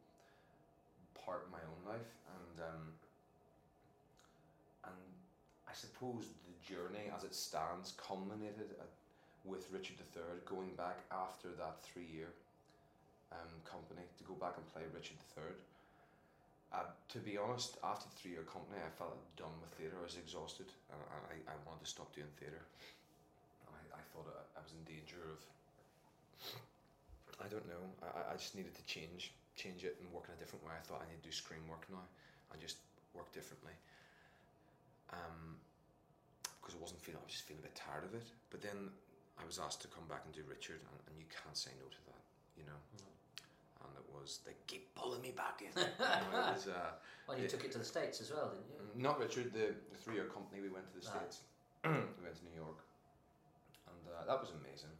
part 1.24 1.46
in 1.46 1.52
my 1.52 1.62
own 1.62 1.80
life, 1.86 2.10
and 2.34 2.56
um, 2.60 2.84
and 4.84 4.98
I 5.68 5.74
suppose 5.74 6.28
the 6.46 6.56
journey 6.62 7.10
as 7.14 7.24
it 7.24 7.34
stands 7.34 7.94
culminated 7.96 8.74
at, 8.78 8.90
with 9.44 9.66
Richard 9.72 9.98
III 10.14 10.42
going 10.46 10.74
back 10.76 11.02
after 11.10 11.48
that 11.58 11.82
three 11.82 12.06
year 12.06 12.30
um, 13.32 13.52
company 13.64 14.04
to 14.18 14.22
go 14.24 14.34
back 14.34 14.54
and 14.58 14.66
play 14.70 14.82
Richard 14.92 15.18
III. 15.34 15.56
Uh, 16.72 16.88
to 17.12 17.18
be 17.20 17.36
honest, 17.36 17.76
after 17.84 18.08
the 18.08 18.16
three 18.16 18.32
year 18.32 18.46
company, 18.48 18.80
I 18.80 18.88
felt 18.96 19.18
done 19.36 19.52
with 19.60 19.68
theatre. 19.76 20.00
I 20.00 20.08
was 20.08 20.16
exhausted, 20.16 20.72
and 20.88 20.96
I, 21.28 21.36
I 21.52 21.56
wanted 21.68 21.84
to 21.84 21.90
stop 21.90 22.08
doing 22.16 22.32
theatre. 22.40 22.64
I, 23.68 24.00
I 24.00 24.02
thought 24.12 24.24
I, 24.24 24.40
I 24.56 24.60
was 24.64 24.72
in 24.72 24.80
danger 24.88 25.20
of. 25.28 25.40
I 27.44 27.48
don't 27.52 27.66
know. 27.68 27.84
I, 28.00 28.32
I 28.32 28.34
just 28.40 28.56
needed 28.56 28.72
to 28.72 28.84
change, 28.88 29.36
change 29.56 29.84
it, 29.84 29.96
and 30.00 30.08
work 30.12 30.26
in 30.28 30.34
a 30.34 30.40
different 30.40 30.64
way. 30.64 30.72
I 30.76 30.82
thought 30.84 31.02
I 31.04 31.08
need 31.10 31.20
to 31.22 31.26
do 31.28 31.32
screen 31.34 31.62
work 31.68 31.84
now, 31.90 32.02
and 32.52 32.60
just 32.60 32.78
work 33.14 33.30
differently. 33.32 33.72
Um, 35.12 35.56
because 36.60 36.78
I 36.78 36.80
wasn't 36.80 37.02
feeling, 37.02 37.18
I 37.20 37.26
was 37.26 37.34
just 37.34 37.44
feeling 37.44 37.60
a 37.60 37.66
bit 37.66 37.74
tired 37.74 38.06
of 38.06 38.14
it. 38.14 38.24
But 38.50 38.62
then 38.62 38.88
I 39.36 39.44
was 39.44 39.58
asked 39.58 39.82
to 39.82 39.90
come 39.90 40.06
back 40.06 40.22
and 40.24 40.32
do 40.32 40.46
Richard, 40.46 40.78
and, 40.78 40.96
and 41.10 41.14
you 41.18 41.26
can't 41.28 41.58
say 41.58 41.74
no 41.82 41.90
to 41.90 42.00
that, 42.06 42.22
you 42.56 42.62
know. 42.64 42.78
No. 43.02 43.10
And 43.82 43.92
it 43.98 44.06
was 44.14 44.40
they 44.46 44.54
keep 44.70 44.94
pulling 44.94 45.20
me 45.20 45.34
back 45.34 45.58
in. 45.60 45.74
you 45.76 46.30
know, 46.30 46.48
it 46.48 46.54
was. 46.54 46.68
Uh, 46.70 46.94
Well, 47.26 47.36
you 47.36 47.44
Yeah. 47.44 47.50
took 47.54 47.64
it 47.66 47.72
to 47.74 47.78
the 47.82 47.84
States 47.84 48.20
as 48.22 48.30
well, 48.30 48.54
didn't 48.54 48.70
you? 48.70 48.78
not 49.02 49.18
Richard, 49.18 49.50
the, 49.52 49.74
the 49.90 49.98
three 49.98 50.14
year 50.14 50.30
company, 50.30 50.62
we 50.62 50.70
went 50.70 50.86
to 50.94 50.96
the 51.02 51.06
Ah. 51.10 51.18
States. 51.18 51.42
we 51.84 52.22
went 52.22 52.36
to 52.38 52.44
New 52.46 52.54
York. 52.56 52.78
Uh, 53.90 54.22
that 54.26 54.38
was 54.38 54.50
amazing. 54.62 54.92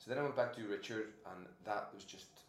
So 0.00 0.08
then 0.08 0.18
I 0.18 0.22
went 0.22 0.36
back 0.36 0.54
to 0.56 0.62
Richard, 0.66 1.12
and 1.28 1.44
that 1.68 1.90
was 1.92 2.04
just 2.04 2.45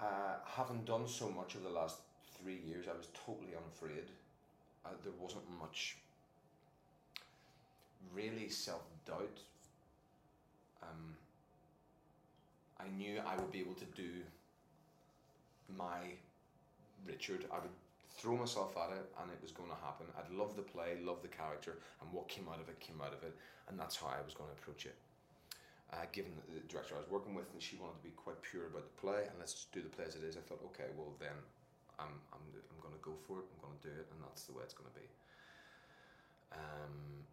uh, 0.00 0.36
having 0.44 0.84
done 0.84 1.06
so 1.08 1.28
much 1.28 1.56
over 1.56 1.68
the 1.68 1.74
last 1.74 1.98
three 2.40 2.58
years. 2.66 2.86
I 2.88 2.96
was 2.96 3.08
totally 3.26 3.54
unafraid. 3.56 4.06
Uh, 4.84 4.90
there 5.02 5.12
wasn't 5.20 5.44
much 5.58 5.96
really 8.14 8.48
self 8.48 8.82
doubt. 9.06 9.38
Um, 10.82 11.16
I 12.80 12.84
knew 12.96 13.20
I 13.26 13.36
would 13.36 13.50
be 13.50 13.60
able 13.60 13.74
to 13.74 13.84
do 13.96 14.10
my 15.76 15.98
Richard. 17.06 17.44
I 17.52 17.58
would 17.58 17.70
throw 18.10 18.36
myself 18.36 18.76
at 18.76 18.96
it 18.96 19.06
and 19.20 19.30
it 19.30 19.38
was 19.42 19.52
going 19.52 19.70
to 19.70 19.76
happen. 19.84 20.06
I'd 20.18 20.34
love 20.34 20.56
the 20.56 20.62
play, 20.62 20.98
love 21.04 21.22
the 21.22 21.28
character, 21.28 21.78
and 22.00 22.12
what 22.12 22.28
came 22.28 22.48
out 22.48 22.60
of 22.60 22.68
it 22.68 22.80
came 22.80 23.00
out 23.00 23.12
of 23.12 23.22
it, 23.22 23.34
and 23.68 23.78
that's 23.78 23.96
how 23.96 24.08
I 24.08 24.24
was 24.24 24.34
going 24.34 24.50
to 24.50 24.56
approach 24.60 24.86
it. 24.86 24.96
Uh, 25.88 26.04
given 26.12 26.36
the 26.52 26.60
director 26.68 26.92
I 26.92 27.00
was 27.00 27.08
working 27.08 27.32
with, 27.32 27.48
and 27.48 27.62
she 27.64 27.80
wanted 27.80 27.96
to 27.96 28.04
be 28.04 28.12
quite 28.12 28.36
pure 28.44 28.68
about 28.68 28.84
the 28.84 28.96
play, 29.00 29.24
and 29.24 29.40
let's 29.40 29.56
just 29.56 29.72
do 29.72 29.80
the 29.80 29.88
play 29.88 30.04
as 30.04 30.20
it 30.20 30.24
is. 30.24 30.36
I 30.36 30.44
thought, 30.44 30.60
okay, 30.76 30.92
well 30.92 31.16
then, 31.16 31.32
I'm 31.96 32.12
I'm 32.28 32.44
I'm 32.44 32.80
going 32.84 32.92
to 32.92 33.00
go 33.00 33.16
for 33.24 33.40
it. 33.40 33.48
I'm 33.48 33.60
going 33.64 33.72
to 33.80 33.84
do 33.88 33.94
it, 33.96 34.04
and 34.12 34.20
that's 34.20 34.44
the 34.44 34.52
way 34.52 34.68
it's 34.68 34.76
going 34.76 34.92
to 34.92 34.96
be. 35.00 35.08
Um, 36.52 37.24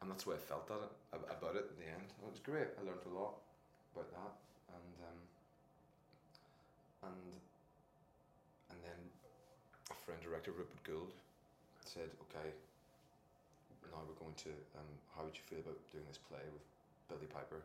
and 0.00 0.12
that's 0.12 0.28
the 0.28 0.30
way 0.30 0.36
I 0.36 0.44
felt 0.44 0.68
at 0.68 0.84
it, 0.84 0.92
about 1.32 1.56
it 1.56 1.72
in 1.72 1.76
the 1.80 1.88
end. 1.88 2.12
It 2.20 2.28
was 2.28 2.44
great. 2.44 2.68
I 2.76 2.84
learned 2.84 3.08
a 3.08 3.14
lot 3.16 3.40
about 3.96 4.12
that, 4.12 4.32
and 4.76 4.94
um, 5.08 5.20
and 7.08 7.24
and 8.68 8.78
then 8.84 9.00
a 9.88 9.96
friend 10.04 10.20
director 10.20 10.52
Rupert 10.52 10.84
Goold 10.84 11.16
said, 11.80 12.12
"Okay, 12.28 12.52
now 13.88 14.04
we're 14.04 14.20
going 14.20 14.36
to. 14.44 14.52
Um, 14.76 14.92
how 15.16 15.24
would 15.24 15.32
you 15.32 15.44
feel 15.48 15.64
about 15.64 15.80
doing 15.88 16.04
this 16.04 16.20
play 16.20 16.44
with 16.52 16.75
Billie 17.08 17.26
Piper 17.26 17.62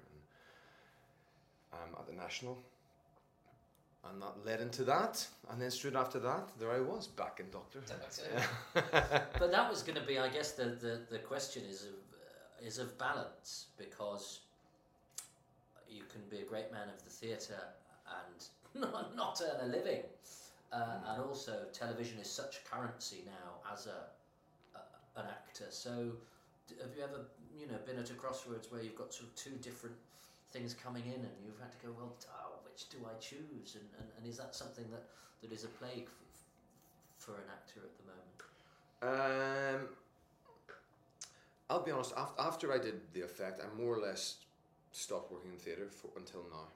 and 1.73 1.93
um, 1.93 1.99
at 1.99 2.07
the 2.07 2.13
National?" 2.13 2.57
And 4.09 4.21
that 4.21 4.43
led 4.43 4.61
into 4.61 4.83
that, 4.85 5.27
and 5.51 5.61
then 5.61 5.69
straight 5.69 5.95
after 5.95 6.19
that, 6.19 6.49
there 6.59 6.71
I 6.71 6.79
was 6.79 7.07
back 7.07 7.39
in 7.39 7.51
Doctor. 7.51 7.81
but 8.73 9.51
that 9.51 9.69
was 9.69 9.83
going 9.83 9.99
to 9.99 10.05
be, 10.05 10.17
I 10.17 10.27
guess, 10.27 10.53
the, 10.53 10.65
the, 10.65 11.01
the 11.11 11.19
question 11.19 11.63
is 11.69 11.83
of, 11.83 11.89
uh, 11.89 12.65
is 12.65 12.79
of 12.79 12.97
balance 12.97 13.67
because 13.77 14.39
you 15.87 16.01
can 16.11 16.21
be 16.31 16.43
a 16.43 16.45
great 16.45 16.71
man 16.71 16.89
of 16.89 17.03
the 17.03 17.11
theatre 17.11 17.61
and 18.07 18.81
not, 18.91 19.15
not 19.15 19.41
earn 19.43 19.69
a 19.69 19.71
living. 19.71 20.01
Uh, 20.71 20.77
mm. 20.77 21.13
And 21.13 21.21
also, 21.21 21.65
television 21.73 22.19
is 22.19 22.29
such 22.29 22.63
currency 22.65 23.23
now 23.25 23.71
as 23.71 23.87
a, 23.87 24.77
a, 24.77 25.19
an 25.19 25.27
actor. 25.27 25.65
So, 25.69 26.13
have 26.81 26.95
you 26.95 27.03
ever, 27.03 27.25
you 27.59 27.67
know, 27.67 27.77
been 27.85 27.97
at 27.97 28.09
a 28.09 28.13
crossroads 28.13 28.71
where 28.71 28.81
you've 28.81 28.95
got 28.95 29.13
sort 29.13 29.29
of 29.29 29.35
two 29.35 29.55
different 29.61 29.95
things 30.51 30.73
coming 30.73 31.03
in, 31.05 31.21
and 31.21 31.35
you've 31.45 31.59
had 31.59 31.71
to 31.71 31.77
go, 31.85 31.93
well, 31.97 32.13
oh, 32.29 32.59
which 32.65 32.89
do 32.89 32.97
I 33.05 33.17
choose? 33.19 33.75
And, 33.75 33.87
and, 33.99 34.07
and 34.17 34.27
is 34.27 34.37
that 34.37 34.55
something 34.55 34.85
that, 34.91 35.03
that 35.41 35.51
is 35.51 35.63
a 35.63 35.67
plague 35.67 36.07
for, 37.17 37.33
for 37.33 37.37
an 37.37 37.47
actor 37.51 37.81
at 37.83 37.93
the 37.97 38.05
moment? 38.11 38.21
Um, 39.03 39.87
I'll 41.69 41.83
be 41.83 41.91
honest. 41.91 42.13
After, 42.17 42.41
after 42.41 42.73
I 42.73 42.77
did 42.77 42.99
the 43.13 43.21
effect, 43.21 43.61
I 43.61 43.81
more 43.81 43.95
or 43.95 44.01
less 44.01 44.37
stopped 44.91 45.31
working 45.31 45.51
in 45.51 45.57
theatre 45.57 45.89
for, 45.89 46.09
until 46.17 46.43
now, 46.51 46.67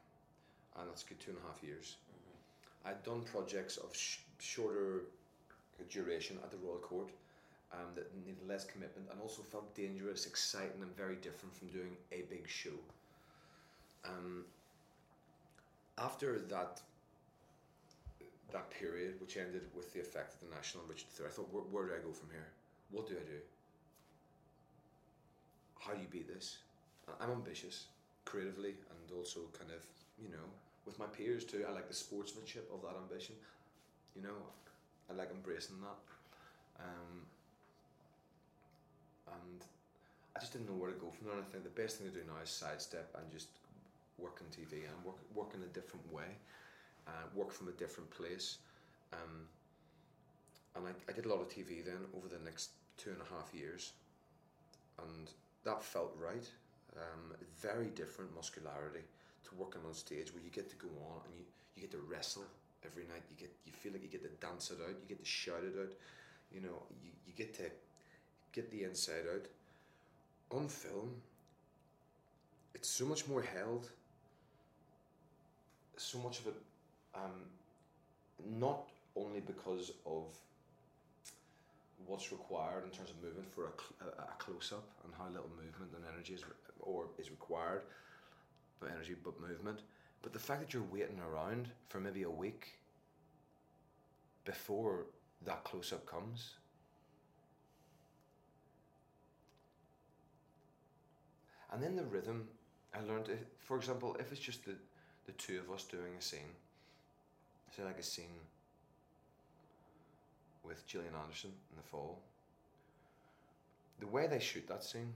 and 0.80 0.90
that's 0.90 1.04
good 1.04 1.20
two 1.20 1.32
and 1.32 1.40
a 1.44 1.48
half 1.48 1.62
years. 1.64 1.98
Mm-hmm. 2.10 2.90
I'd 2.90 3.04
done 3.04 3.22
projects 3.24 3.78
of 3.78 3.96
sh- 3.96 4.20
shorter 4.40 5.02
duration 5.90 6.40
at 6.44 6.52
the 6.52 6.58
Royal 6.58 6.78
Court. 6.78 7.10
Um, 7.74 7.92
that 7.96 8.16
needed 8.16 8.38
less 8.48 8.64
commitment 8.64 9.10
and 9.12 9.20
also 9.20 9.42
felt 9.42 9.76
dangerous, 9.76 10.28
exciting, 10.28 10.82
and 10.82 10.96
very 10.96 11.16
different 11.16 11.54
from 11.58 11.68
doing 11.70 11.98
a 12.14 12.22
big 12.30 12.48
show. 12.48 12.78
Um, 14.06 14.46
after 15.98 16.40
that 16.40 16.82
that 18.52 18.70
period, 18.70 19.20
which 19.20 19.36
ended 19.36 19.64
with 19.76 19.92
the 19.94 20.00
effect 20.00 20.34
of 20.34 20.48
the 20.48 20.56
National 20.56 20.84
Richard 20.88 21.08
III, 21.20 21.26
I 21.28 21.30
thought, 21.30 21.52
where, 21.52 21.64
where 21.64 21.86
do 21.88 21.94
I 21.94 22.06
go 22.06 22.14
from 22.14 22.30
here? 22.32 22.48
What 22.92 23.08
do 23.08 23.16
I 23.16 23.26
do? 23.28 23.40
How 25.80 25.94
do 25.94 26.02
you 26.02 26.08
beat 26.10 26.28
this? 26.32 26.60
I'm 27.20 27.32
ambitious, 27.32 27.86
creatively, 28.24 28.76
and 28.90 29.18
also 29.18 29.42
kind 29.58 29.72
of, 29.72 29.84
you 30.22 30.30
know, 30.30 30.48
with 30.86 30.98
my 30.98 31.06
peers 31.06 31.44
too. 31.44 31.66
I 31.68 31.72
like 31.74 31.88
the 31.88 31.94
sportsmanship 31.94 32.70
of 32.74 32.82
that 32.84 32.96
ambition. 32.98 33.36
You 34.16 34.24
know, 34.24 34.40
I 35.10 35.14
like 35.14 35.32
embracing 35.32 35.76
that. 35.82 36.84
Um, 36.84 37.28
and 39.28 39.62
I 40.36 40.40
just 40.40 40.54
didn't 40.54 40.68
know 40.68 40.76
where 40.76 40.92
to 40.92 41.00
go 41.00 41.10
from 41.10 41.28
there. 41.28 41.36
And 41.36 41.46
I 41.46 41.50
think 41.52 41.64
the 41.64 41.82
best 41.82 41.98
thing 41.98 42.08
to 42.12 42.14
do 42.14 42.24
now 42.28 42.42
is 42.44 42.50
sidestep 42.50 43.16
and 43.18 43.32
just 43.32 43.48
work 44.18 44.42
in 44.42 44.48
TV 44.52 44.88
and 44.88 44.96
work 45.04 45.20
work 45.34 45.52
in 45.54 45.62
a 45.64 45.72
different 45.74 46.06
way, 46.12 46.30
uh, 47.08 47.26
work 47.34 47.52
from 47.52 47.68
a 47.68 47.76
different 47.76 48.10
place. 48.12 48.58
Um, 49.14 49.48
and 50.76 50.88
I, 50.88 50.92
I 51.10 51.14
did 51.14 51.26
a 51.26 51.30
lot 51.30 51.40
of 51.40 51.48
TV 51.48 51.84
then 51.84 52.04
over 52.16 52.28
the 52.28 52.44
next 52.44 52.72
two 52.98 53.12
and 53.12 53.20
a 53.22 53.30
half 53.34 53.54
years, 53.54 53.94
and 55.00 55.32
that 55.64 55.84
felt 55.84 56.16
right. 56.20 56.50
Um, 56.96 57.36
very 57.60 57.88
different 57.92 58.34
muscularity 58.34 59.04
to 59.44 59.56
working 59.56 59.82
on 59.86 59.94
stage 59.94 60.34
where 60.34 60.42
you 60.44 60.50
get 60.50 60.70
to 60.70 60.78
go 60.78 60.88
on 61.12 61.20
and 61.28 61.36
you, 61.36 61.44
you 61.76 61.82
get 61.82 61.92
to 61.92 62.00
wrestle 62.08 62.48
every 62.86 63.04
night. 63.04 63.24
You 63.30 63.36
get 63.36 63.52
you 63.66 63.74
feel 63.74 63.92
like 63.92 64.04
you 64.04 64.10
get 64.10 64.24
to 64.24 64.32
dance 64.46 64.72
it 64.72 64.80
out. 64.82 64.96
You 64.96 65.08
get 65.08 65.20
to 65.20 65.26
shout 65.26 65.64
it 65.64 65.76
out. 65.80 65.92
You 66.54 66.62
know 66.62 66.84
you, 67.04 67.12
you 67.28 67.34
get 67.36 67.54
to 67.56 67.64
get 68.56 68.72
the 68.72 68.84
inside 68.84 69.26
out. 69.34 69.46
On 70.58 70.68
film, 70.68 71.10
it's 72.74 72.90
so 72.90 73.06
much 73.06 73.28
more 73.28 73.42
held 73.42 73.90
so 75.98 76.18
much 76.20 76.40
of 76.40 76.48
it, 76.48 76.56
um, 77.14 77.42
not 78.60 78.90
only 79.16 79.40
because 79.40 79.92
of 80.06 80.24
what's 82.06 82.32
required 82.32 82.84
in 82.84 82.90
terms 82.92 83.10
of 83.10 83.24
movement 83.24 83.48
for 83.54 83.64
a, 83.64 84.06
a, 84.06 84.24
a 84.24 84.34
close 84.38 84.72
up 84.74 84.84
and 85.04 85.14
how 85.18 85.26
little 85.28 85.50
movement 85.56 85.92
and 85.96 86.04
energy 86.14 86.34
is 86.34 86.44
or 86.82 87.06
is 87.18 87.32
required, 87.32 87.82
but 88.80 88.90
energy 88.92 89.16
but 89.24 89.40
movement, 89.40 89.80
but 90.22 90.34
the 90.34 90.40
fact 90.40 90.60
that 90.60 90.74
you're 90.74 90.84
waiting 90.92 91.20
around 91.20 91.70
for 91.90 92.00
maybe 92.00 92.24
a 92.24 92.30
week 92.30 92.80
before 94.44 95.06
that 95.46 95.64
close 95.64 95.94
up 95.94 96.06
comes. 96.06 96.56
And 101.76 101.84
then 101.84 101.96
the 101.96 102.06
rhythm, 102.06 102.48
I 102.96 103.02
learned, 103.02 103.30
for 103.60 103.76
example, 103.76 104.16
if 104.18 104.32
it's 104.32 104.40
just 104.40 104.66
the 104.66 104.76
the 105.26 105.32
two 105.34 105.60
of 105.60 105.74
us 105.74 105.84
doing 105.84 106.14
a 106.18 106.22
scene. 106.22 106.54
Say 107.76 107.84
like 107.84 108.00
a 108.00 108.04
scene 108.04 108.40
with 110.64 110.86
Gillian 110.88 111.14
Anderson 111.22 111.52
in 111.72 111.78
the 111.78 111.84
fall. 111.84 112.20
The 114.00 114.08
way 114.08 114.28
they 114.28 114.40
shoot 114.40 114.68
that 114.68 114.84
scene, 114.84 115.14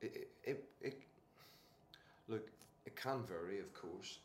it, 0.00 0.28
it, 0.44 0.64
it, 0.80 1.02
look, 2.28 2.48
it 2.86 2.96
can 2.96 3.22
vary, 3.24 3.60
of 3.60 3.72
course. 3.72 4.18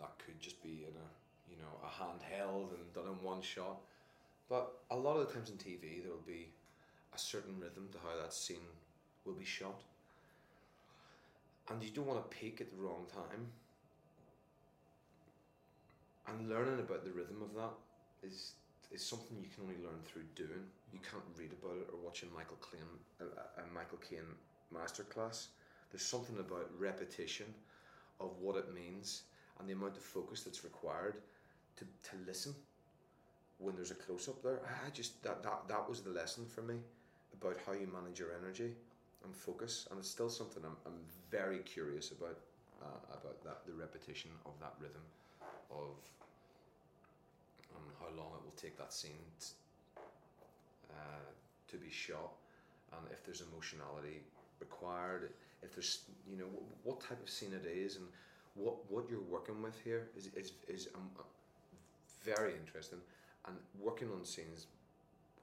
That 0.00 0.12
could 0.24 0.40
just 0.40 0.62
be 0.62 0.86
in 0.86 0.94
a, 0.94 1.50
you 1.50 1.56
know, 1.58 1.72
a 1.82 1.88
handheld 1.88 2.70
and 2.74 2.92
done 2.94 3.06
in 3.06 3.24
one 3.24 3.42
shot. 3.42 3.80
But 4.48 4.72
a 4.90 4.96
lot 4.96 5.16
of 5.16 5.26
the 5.26 5.32
times 5.32 5.50
in 5.50 5.56
TV, 5.56 6.02
there 6.02 6.12
will 6.12 6.24
be 6.26 6.48
a 7.14 7.18
certain 7.18 7.58
rhythm 7.58 7.88
to 7.92 7.98
how 7.98 8.20
that 8.20 8.32
scene 8.32 8.68
will 9.24 9.34
be 9.34 9.44
shot. 9.44 9.82
And 11.68 11.82
you 11.82 11.90
don't 11.90 12.06
want 12.06 12.30
to 12.30 12.36
peak 12.36 12.60
at 12.60 12.70
the 12.70 12.76
wrong 12.76 13.06
time 13.12 13.48
and 16.28 16.48
learning 16.48 16.80
about 16.80 17.04
the 17.04 17.10
rhythm 17.10 17.42
of 17.42 17.54
that 17.54 17.72
is 18.26 18.52
is 18.92 19.04
something 19.04 19.36
you 19.40 19.48
can 19.52 19.64
only 19.64 19.82
learn 19.84 20.00
through 20.04 20.22
doing. 20.36 20.62
You 20.92 21.00
can't 21.00 21.24
read 21.36 21.50
about 21.52 21.76
it 21.76 21.88
or 21.92 21.98
watching 22.04 22.28
Michael 22.34 22.58
Caine 22.70 22.80
a, 23.20 23.62
a 23.62 23.74
Michael 23.74 23.98
Caine 23.98 24.30
masterclass. 24.74 25.48
There's 25.90 26.04
something 26.04 26.38
about 26.38 26.70
repetition 26.78 27.46
of 28.20 28.30
what 28.40 28.56
it 28.56 28.72
means 28.74 29.22
and 29.58 29.68
the 29.68 29.72
amount 29.72 29.96
of 29.96 30.02
focus 30.02 30.42
that's 30.42 30.64
required 30.64 31.16
to, 31.76 31.84
to 31.84 32.16
listen 32.26 32.54
when 33.58 33.74
there's 33.74 33.90
a 33.90 33.94
close 33.94 34.28
up 34.28 34.42
there. 34.42 34.60
I 34.64 34.90
just 34.90 35.22
that, 35.24 35.42
that 35.42 35.68
that 35.68 35.88
was 35.88 36.00
the 36.00 36.10
lesson 36.10 36.46
for 36.46 36.62
me 36.62 36.76
about 37.34 37.56
how 37.66 37.72
you 37.72 37.88
manage 37.92 38.20
your 38.20 38.30
energy 38.40 38.72
focus, 39.34 39.86
and 39.90 39.98
it's 39.98 40.10
still 40.10 40.28
something 40.30 40.62
I'm, 40.64 40.76
I'm 40.86 41.00
very 41.30 41.58
curious 41.60 42.10
about 42.12 42.38
uh, 42.82 43.16
about 43.18 43.42
that 43.44 43.66
the 43.66 43.72
repetition 43.72 44.30
of 44.44 44.52
that 44.60 44.74
rhythm 44.80 45.02
of 45.70 45.96
um, 47.74 47.88
how 48.00 48.06
long 48.16 48.32
it 48.36 48.44
will 48.44 48.56
take 48.56 48.76
that 48.78 48.92
scene 48.92 49.24
t- 49.40 49.54
uh, 50.90 51.26
to 51.68 51.76
be 51.76 51.90
shot, 51.90 52.32
and 52.92 53.00
if 53.10 53.24
there's 53.24 53.42
emotionality 53.52 54.22
required, 54.60 55.30
if 55.62 55.74
there's 55.74 56.02
you 56.28 56.36
know 56.36 56.46
w- 56.46 56.66
what 56.84 57.00
type 57.00 57.22
of 57.22 57.28
scene 57.30 57.52
it 57.52 57.66
is, 57.66 57.96
and 57.96 58.06
what 58.54 58.74
what 58.90 59.08
you're 59.10 59.28
working 59.30 59.62
with 59.62 59.78
here 59.82 60.08
is 60.16 60.26
is 60.36 60.52
is 60.68 60.88
um, 60.94 61.08
uh, 61.18 61.22
very 62.22 62.52
interesting, 62.54 63.00
and 63.46 63.56
working 63.80 64.08
on 64.12 64.24
scenes 64.24 64.66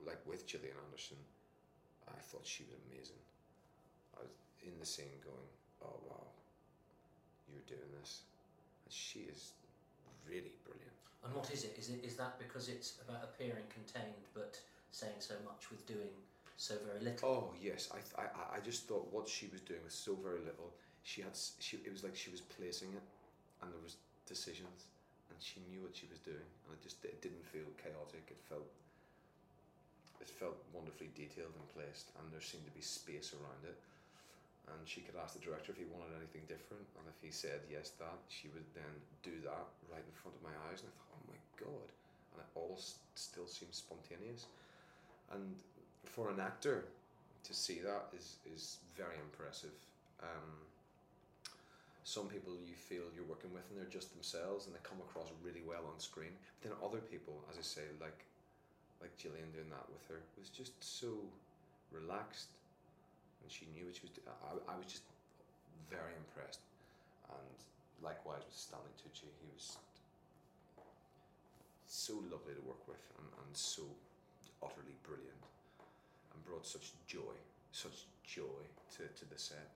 like 0.06 0.19
with 0.26 0.46
Gillian 0.46 0.76
Anderson, 0.86 1.17
I 2.08 2.19
thought 2.19 2.46
she 2.46 2.63
was 2.63 2.80
amazing. 2.91 3.17
In 4.63 4.80
the 4.80 4.86
scene 4.86 5.12
going, 5.23 5.49
oh 5.84 5.99
wow, 6.08 6.28
you're 7.52 7.67
doing 7.67 7.89
this, 7.99 8.21
and 8.86 8.93
she 8.93 9.28
is 9.28 9.52
really 10.28 10.54
brilliant. 10.63 10.95
And 11.23 11.36
what 11.36 11.52
is 11.52 11.63
it? 11.63 11.76
Is 11.80 11.89
it 11.89 12.04
is 12.04 12.15
that 12.15 12.39
because 12.39 12.69
it's 12.69 12.95
about 13.08 13.23
appearing 13.23 13.67
contained 13.71 14.23
but 14.34 14.60
saying 14.91 15.19
so 15.19 15.36
much 15.43 15.69
with 15.71 15.86
doing 15.86 16.12
so 16.58 16.76
very 16.88 17.04
little? 17.04 17.28
Oh 17.30 17.43
yes, 17.62 17.89
I, 17.91 17.99
th- 17.99 18.15
I 18.17 18.26
I- 18.32 18.52
I 18.58 18.60
just 18.63 18.88
thought 18.88 19.08
what 19.12 19.28
she 19.28 19.47
was 19.52 19.62
doing 19.62 19.84
was 19.84 19.93
so 19.93 20.15
very 20.23 20.39
little. 20.39 20.71
She 21.04 21.21
had 21.21 21.36
she 21.60 21.78
it 21.84 21.91
was 21.91 22.04
like 22.04 22.15
she 22.15 22.32
was 22.32 22.41
placing 22.41 22.91
it, 22.95 23.06
and 23.62 23.67
there 23.71 23.84
was 23.84 23.97
decisions, 24.28 24.88
and 25.30 25.38
she 25.43 25.60
knew 25.67 25.82
what 25.84 25.95
she 25.95 26.08
was 26.08 26.19
doing, 26.23 26.47
and 26.63 26.69
it 26.71 26.82
just 26.82 27.04
it 27.04 27.19
didn't 27.21 27.43
feel 27.52 27.67
chaotic. 27.76 28.23
It 28.32 28.39
felt 28.47 28.67
it 30.21 30.30
felt 30.30 30.56
wonderfully 30.71 31.12
detailed 31.15 31.52
and 31.56 31.67
placed, 31.76 32.12
and 32.19 32.32
there 32.32 32.39
seemed 32.41 32.63
to 32.65 32.71
be 32.71 32.82
space 32.82 33.36
around 33.36 33.63
it. 33.67 33.76
And 34.71 34.80
she 34.88 35.04
could 35.04 35.19
ask 35.19 35.36
the 35.36 35.43
director 35.43 35.76
if 35.76 35.78
he 35.78 35.88
wanted 35.91 36.15
anything 36.15 36.47
different, 36.47 36.88
and 36.95 37.04
if 37.12 37.19
he 37.19 37.32
said 37.32 37.60
yes, 37.67 37.91
that 37.99 38.19
she 38.32 38.47
would 38.56 38.67
then 38.71 38.93
do 39.19 39.36
that 39.43 39.67
right 39.91 40.04
in 40.04 40.15
front 40.15 40.39
of 40.39 40.43
my 40.43 40.56
eyes, 40.71 40.80
and 40.80 40.88
I 40.88 40.93
thought, 40.95 41.19
oh 41.19 41.26
my 41.28 41.41
god, 41.60 41.89
and 42.32 42.38
it 42.39 42.49
all 42.56 42.80
still 43.15 43.47
seems 43.47 43.84
spontaneous, 43.84 44.47
and 45.36 45.60
for 46.08 46.32
an 46.32 46.39
actor 46.39 46.88
to 47.43 47.54
see 47.54 47.80
that 47.84 48.08
is 48.15 48.39
is 48.47 48.80
very 48.95 49.19
impressive. 49.19 49.76
Um, 50.23 50.63
some 52.04 52.28
people 52.28 52.52
you 52.67 52.76
feel 52.76 53.04
you're 53.15 53.28
working 53.28 53.52
with 53.56 53.63
and 53.71 53.80
they're 53.80 53.91
just 53.91 54.12
themselves 54.12 54.67
and 54.67 54.76
they 54.76 54.84
come 54.84 54.99
across 54.99 55.32
really 55.39 55.63
well 55.63 55.88
on 55.88 55.99
screen. 55.99 56.36
But 56.60 56.71
then 56.71 56.76
other 56.84 56.99
people, 56.99 57.39
as 57.52 57.56
I 57.58 57.63
say, 57.63 57.88
like 57.99 58.28
like 59.02 59.15
Gillian 59.19 59.52
doing 59.52 59.67
that 59.71 59.88
with 59.91 60.04
her, 60.08 60.23
was 60.39 60.47
just 60.47 60.76
so 60.80 61.12
relaxed 61.91 62.56
and 63.44 63.52
she 63.52 63.68
knew 63.76 63.86
what 63.86 63.96
she 63.96 64.08
was 64.08 64.16
doing. 64.16 64.32
I, 64.32 64.56
I 64.72 64.76
was 64.80 64.88
just 64.88 65.04
very 65.92 66.16
impressed. 66.16 66.64
And 67.30 67.56
likewise 68.00 68.48
with 68.48 68.56
Stanley 68.56 68.96
Tucci, 68.96 69.28
he 69.28 69.48
was 69.52 69.78
so 71.86 72.18
lovely 72.32 72.56
to 72.56 72.64
work 72.66 72.82
with 72.88 73.04
and, 73.20 73.28
and 73.44 73.52
so 73.52 73.84
utterly 74.64 74.96
brilliant 75.04 75.44
and 76.34 76.40
brought 76.48 76.66
such 76.66 76.96
joy, 77.06 77.36
such 77.72 78.08
joy 78.24 78.64
to, 78.98 79.06
to 79.20 79.24
the 79.28 79.38
set. 79.38 79.70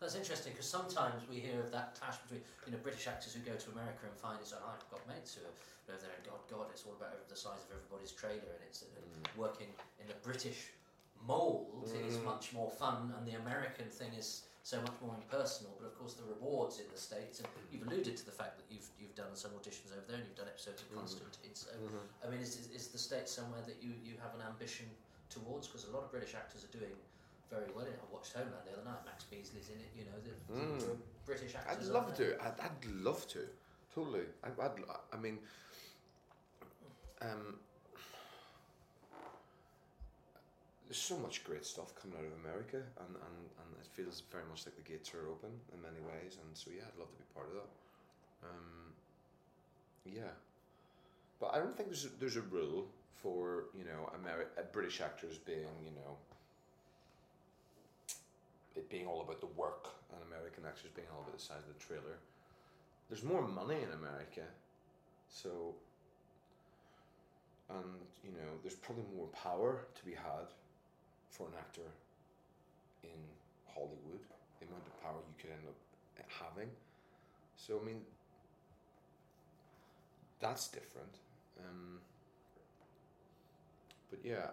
That's 0.00 0.18
interesting 0.18 0.52
because 0.52 0.68
sometimes 0.68 1.22
we 1.30 1.38
hear 1.38 1.60
of 1.60 1.70
that 1.72 1.96
clash 1.96 2.18
between 2.26 2.44
you 2.66 2.76
know 2.76 2.80
British 2.82 3.06
actors 3.06 3.32
who 3.32 3.40
go 3.40 3.56
to 3.56 3.68
America 3.72 4.04
and 4.04 4.12
find 4.18 4.36
it's 4.42 4.52
like 4.52 4.60
I've 4.60 4.84
got 4.92 5.00
mates 5.08 5.38
who 5.38 5.46
are 5.46 5.54
over 5.88 6.02
there 6.02 6.12
and 6.12 6.24
God 6.28 6.44
God 6.50 6.66
it's 6.74 6.84
all 6.84 6.92
about 6.98 7.16
the 7.30 7.38
size 7.38 7.64
of 7.64 7.72
everybody's 7.72 8.12
trailer 8.12 8.52
and 8.52 8.62
it's 8.68 8.84
uh, 8.84 9.00
working 9.32 9.70
in 10.02 10.04
the 10.10 10.18
British 10.20 10.74
mould 11.26 11.82
is 12.08 12.16
Mm. 12.18 12.24
much 12.24 12.52
more 12.52 12.70
fun 12.70 13.12
and 13.16 13.26
the 13.26 13.34
American 13.44 13.88
thing 13.88 14.12
is 14.14 14.42
so 14.62 14.80
much 14.80 14.92
more 15.00 15.14
impersonal 15.14 15.74
but 15.78 15.86
of 15.86 15.98
course 15.98 16.14
the 16.14 16.24
rewards 16.24 16.80
in 16.80 16.86
the 16.90 16.96
States 16.98 17.40
and 17.40 17.48
you've 17.70 17.86
alluded 17.86 18.16
to 18.16 18.24
the 18.24 18.32
fact 18.32 18.56
that 18.58 18.64
you've 18.70 18.88
you've 18.98 19.14
done 19.14 19.34
some 19.34 19.50
auditions 19.52 19.92
over 19.92 20.04
there 20.08 20.16
and 20.16 20.26
you've 20.26 20.36
done 20.36 20.48
episodes 20.48 20.80
of 20.82 20.88
Mhm. 20.90 20.96
Constantine 21.00 21.54
so 21.54 21.68
I 22.24 22.28
mean 22.30 22.40
is, 22.40 22.56
is, 22.60 22.68
is 22.70 22.88
the 22.88 22.98
States 22.98 23.30
somewhere 23.32 23.62
that 23.66 23.82
you, 23.82 23.92
you 24.04 24.14
have 24.24 24.34
an 24.34 24.42
ambition 24.42 24.86
towards 25.30 25.66
because 25.68 25.84
a 25.84 25.90
lot 25.90 26.04
of 26.04 26.10
British 26.10 26.34
actors 26.34 26.64
are 26.64 26.74
doing 26.78 26.94
very 27.50 27.70
well 27.74 27.84
in 27.86 27.92
it. 27.92 28.00
I 28.02 28.12
watched 28.12 28.32
Homeland 28.32 28.64
the 28.66 28.72
other 28.72 28.84
night. 28.84 29.04
Max 29.04 29.24
Beesley's 29.24 29.68
in 29.68 29.78
it. 29.78 29.90
You 29.94 30.04
know, 30.06 30.18
the, 30.26 30.32
Mm. 30.54 30.98
British 31.26 31.54
I'd 31.54 31.82
love 31.84 32.14
to. 32.16 32.42
I'd, 32.42 32.58
I'd 32.58 32.84
love 32.86 33.26
to. 33.28 33.48
Totally. 33.94 34.26
I, 34.42 34.48
I'd, 34.48 34.72
I 35.12 35.16
mean, 35.16 35.38
um, 37.20 37.58
there's 40.86 41.00
so 41.00 41.16
much 41.18 41.44
great 41.44 41.64
stuff 41.64 41.94
coming 41.96 42.16
out 42.18 42.24
of 42.24 42.34
America, 42.44 42.76
and, 42.76 43.12
and, 43.16 43.36
and 43.58 43.68
it 43.80 43.86
feels 43.92 44.22
very 44.30 44.44
much 44.48 44.66
like 44.66 44.76
the 44.76 44.84
gates 44.84 45.12
are 45.14 45.28
open 45.28 45.50
in 45.72 45.80
many 45.80 46.00
ways. 46.04 46.36
And 46.36 46.52
so, 46.52 46.70
yeah, 46.70 46.84
I'd 46.84 46.98
love 46.98 47.10
to 47.10 47.18
be 47.18 47.28
part 47.34 47.48
of 47.48 47.54
that. 47.54 47.70
Um, 48.44 48.92
yeah, 50.04 50.36
but 51.40 51.54
I 51.54 51.58
don't 51.58 51.76
think 51.76 51.88
there's 51.88 52.04
a, 52.04 52.08
there's 52.20 52.36
a 52.36 52.42
rule 52.42 52.86
for 53.14 53.64
you 53.76 53.84
know 53.84 54.10
Ameri- 54.12 54.52
uh, 54.58 54.62
British 54.72 55.00
actors 55.00 55.38
being 55.38 55.72
you 55.82 55.92
know 55.96 56.16
it 58.76 58.90
being 58.90 59.06
all 59.06 59.22
about 59.22 59.40
the 59.40 59.52
work 59.56 59.88
and 60.12 60.20
American 60.28 60.64
actors 60.66 60.90
being 60.94 61.08
all 61.14 61.22
about 61.22 61.32
the 61.32 61.42
size 61.42 61.64
of 61.66 61.78
the 61.78 61.84
trailer. 61.84 62.18
There's 63.08 63.22
more 63.22 63.46
money 63.46 63.76
in 63.76 63.92
America, 63.96 64.42
so 65.30 65.74
and 67.70 67.84
you 68.22 68.32
know 68.32 68.60
there's 68.62 68.74
probably 68.74 69.04
more 69.16 69.28
power 69.28 69.86
to 69.94 70.04
be 70.04 70.12
had 70.12 70.52
for 71.34 71.50
an 71.50 71.58
actor 71.58 71.90
in 73.02 73.18
Hollywood. 73.74 74.22
The 74.62 74.70
amount 74.70 74.86
of 74.86 74.94
power 75.02 75.18
you 75.18 75.34
could 75.34 75.50
end 75.50 75.66
up 75.66 75.74
having. 76.30 76.70
So 77.58 77.82
I 77.82 77.84
mean, 77.84 78.00
that's 80.38 80.68
different. 80.70 81.18
Um, 81.58 81.98
but 84.10 84.22
yeah, 84.22 84.46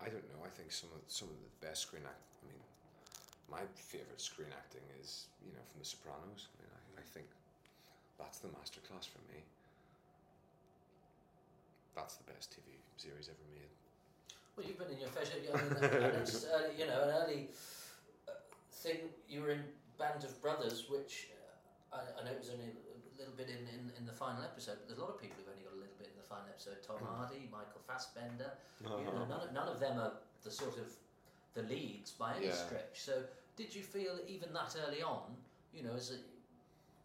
I, 0.00 0.06
I 0.06 0.08
don't 0.08 0.24
know. 0.32 0.40
I 0.40 0.48
think 0.48 0.72
some 0.72 0.88
of 0.96 1.04
some 1.06 1.28
of 1.28 1.36
the 1.36 1.52
best 1.60 1.84
screen 1.84 2.08
act. 2.08 2.24
I 2.40 2.48
mean, 2.48 2.62
my 3.52 3.62
favorite 3.76 4.20
screen 4.20 4.48
acting 4.56 4.84
is 5.00 5.28
you 5.44 5.52
know 5.52 5.64
from 5.68 5.84
The 5.84 5.88
Sopranos. 5.88 6.48
I 6.48 6.64
mean, 6.64 6.72
I, 6.72 6.80
I 7.00 7.04
think 7.04 7.28
that's 8.16 8.40
the 8.40 8.48
masterclass 8.48 9.04
for 9.04 9.20
me. 9.28 9.44
That's 11.94 12.16
the 12.16 12.24
best 12.32 12.56
TV 12.56 12.78
series 12.96 13.28
ever 13.28 13.46
made. 13.52 13.68
Well, 14.58 14.66
you've 14.66 14.78
been 14.82 14.90
in 14.90 14.98
your. 14.98 15.14
I 15.14 15.22
mean, 15.54 15.70
I 15.78 16.18
noticed 16.18 16.46
early, 16.50 16.74
you 16.74 16.86
know, 16.90 16.98
an 17.06 17.14
early 17.22 17.46
uh, 18.26 18.32
thing. 18.72 19.06
You 19.30 19.42
were 19.42 19.54
in 19.54 19.62
Band 20.02 20.24
of 20.26 20.34
Brothers, 20.42 20.90
which 20.90 21.30
uh, 21.94 21.94
I, 21.94 22.18
I 22.18 22.24
know 22.26 22.34
it 22.34 22.42
was 22.42 22.50
only 22.50 22.74
a 22.74 23.14
little 23.14 23.38
bit 23.38 23.46
in, 23.54 23.62
in, 23.70 23.94
in 23.94 24.02
the 24.04 24.12
final 24.12 24.42
episode. 24.42 24.82
But 24.82 24.88
there's 24.90 24.98
a 24.98 25.02
lot 25.06 25.14
of 25.14 25.22
people 25.22 25.38
who've 25.38 25.54
only 25.54 25.62
got 25.62 25.78
a 25.78 25.80
little 25.86 25.94
bit 25.94 26.10
in 26.10 26.18
the 26.18 26.26
final 26.26 26.50
episode. 26.50 26.82
Tom 26.82 26.98
Mm. 26.98 27.06
Hardy, 27.06 27.46
Michael 27.54 27.86
Fassbender. 27.86 28.50
You 28.82 28.90
know, 29.06 29.30
none, 29.30 29.46
of, 29.46 29.54
none 29.54 29.68
of 29.70 29.78
them 29.78 29.94
are 30.02 30.18
the 30.42 30.50
sort 30.50 30.74
of 30.74 30.90
the 31.54 31.62
leads 31.70 32.10
by 32.10 32.34
any 32.34 32.50
Yeah. 32.50 32.58
stretch. 32.66 32.98
So, 32.98 33.22
did 33.54 33.70
you 33.70 33.82
feel 33.86 34.18
even 34.26 34.50
that 34.58 34.74
early 34.74 35.06
on, 35.06 35.38
you 35.70 35.86
know, 35.86 35.94
as 35.94 36.10
a, 36.10 36.18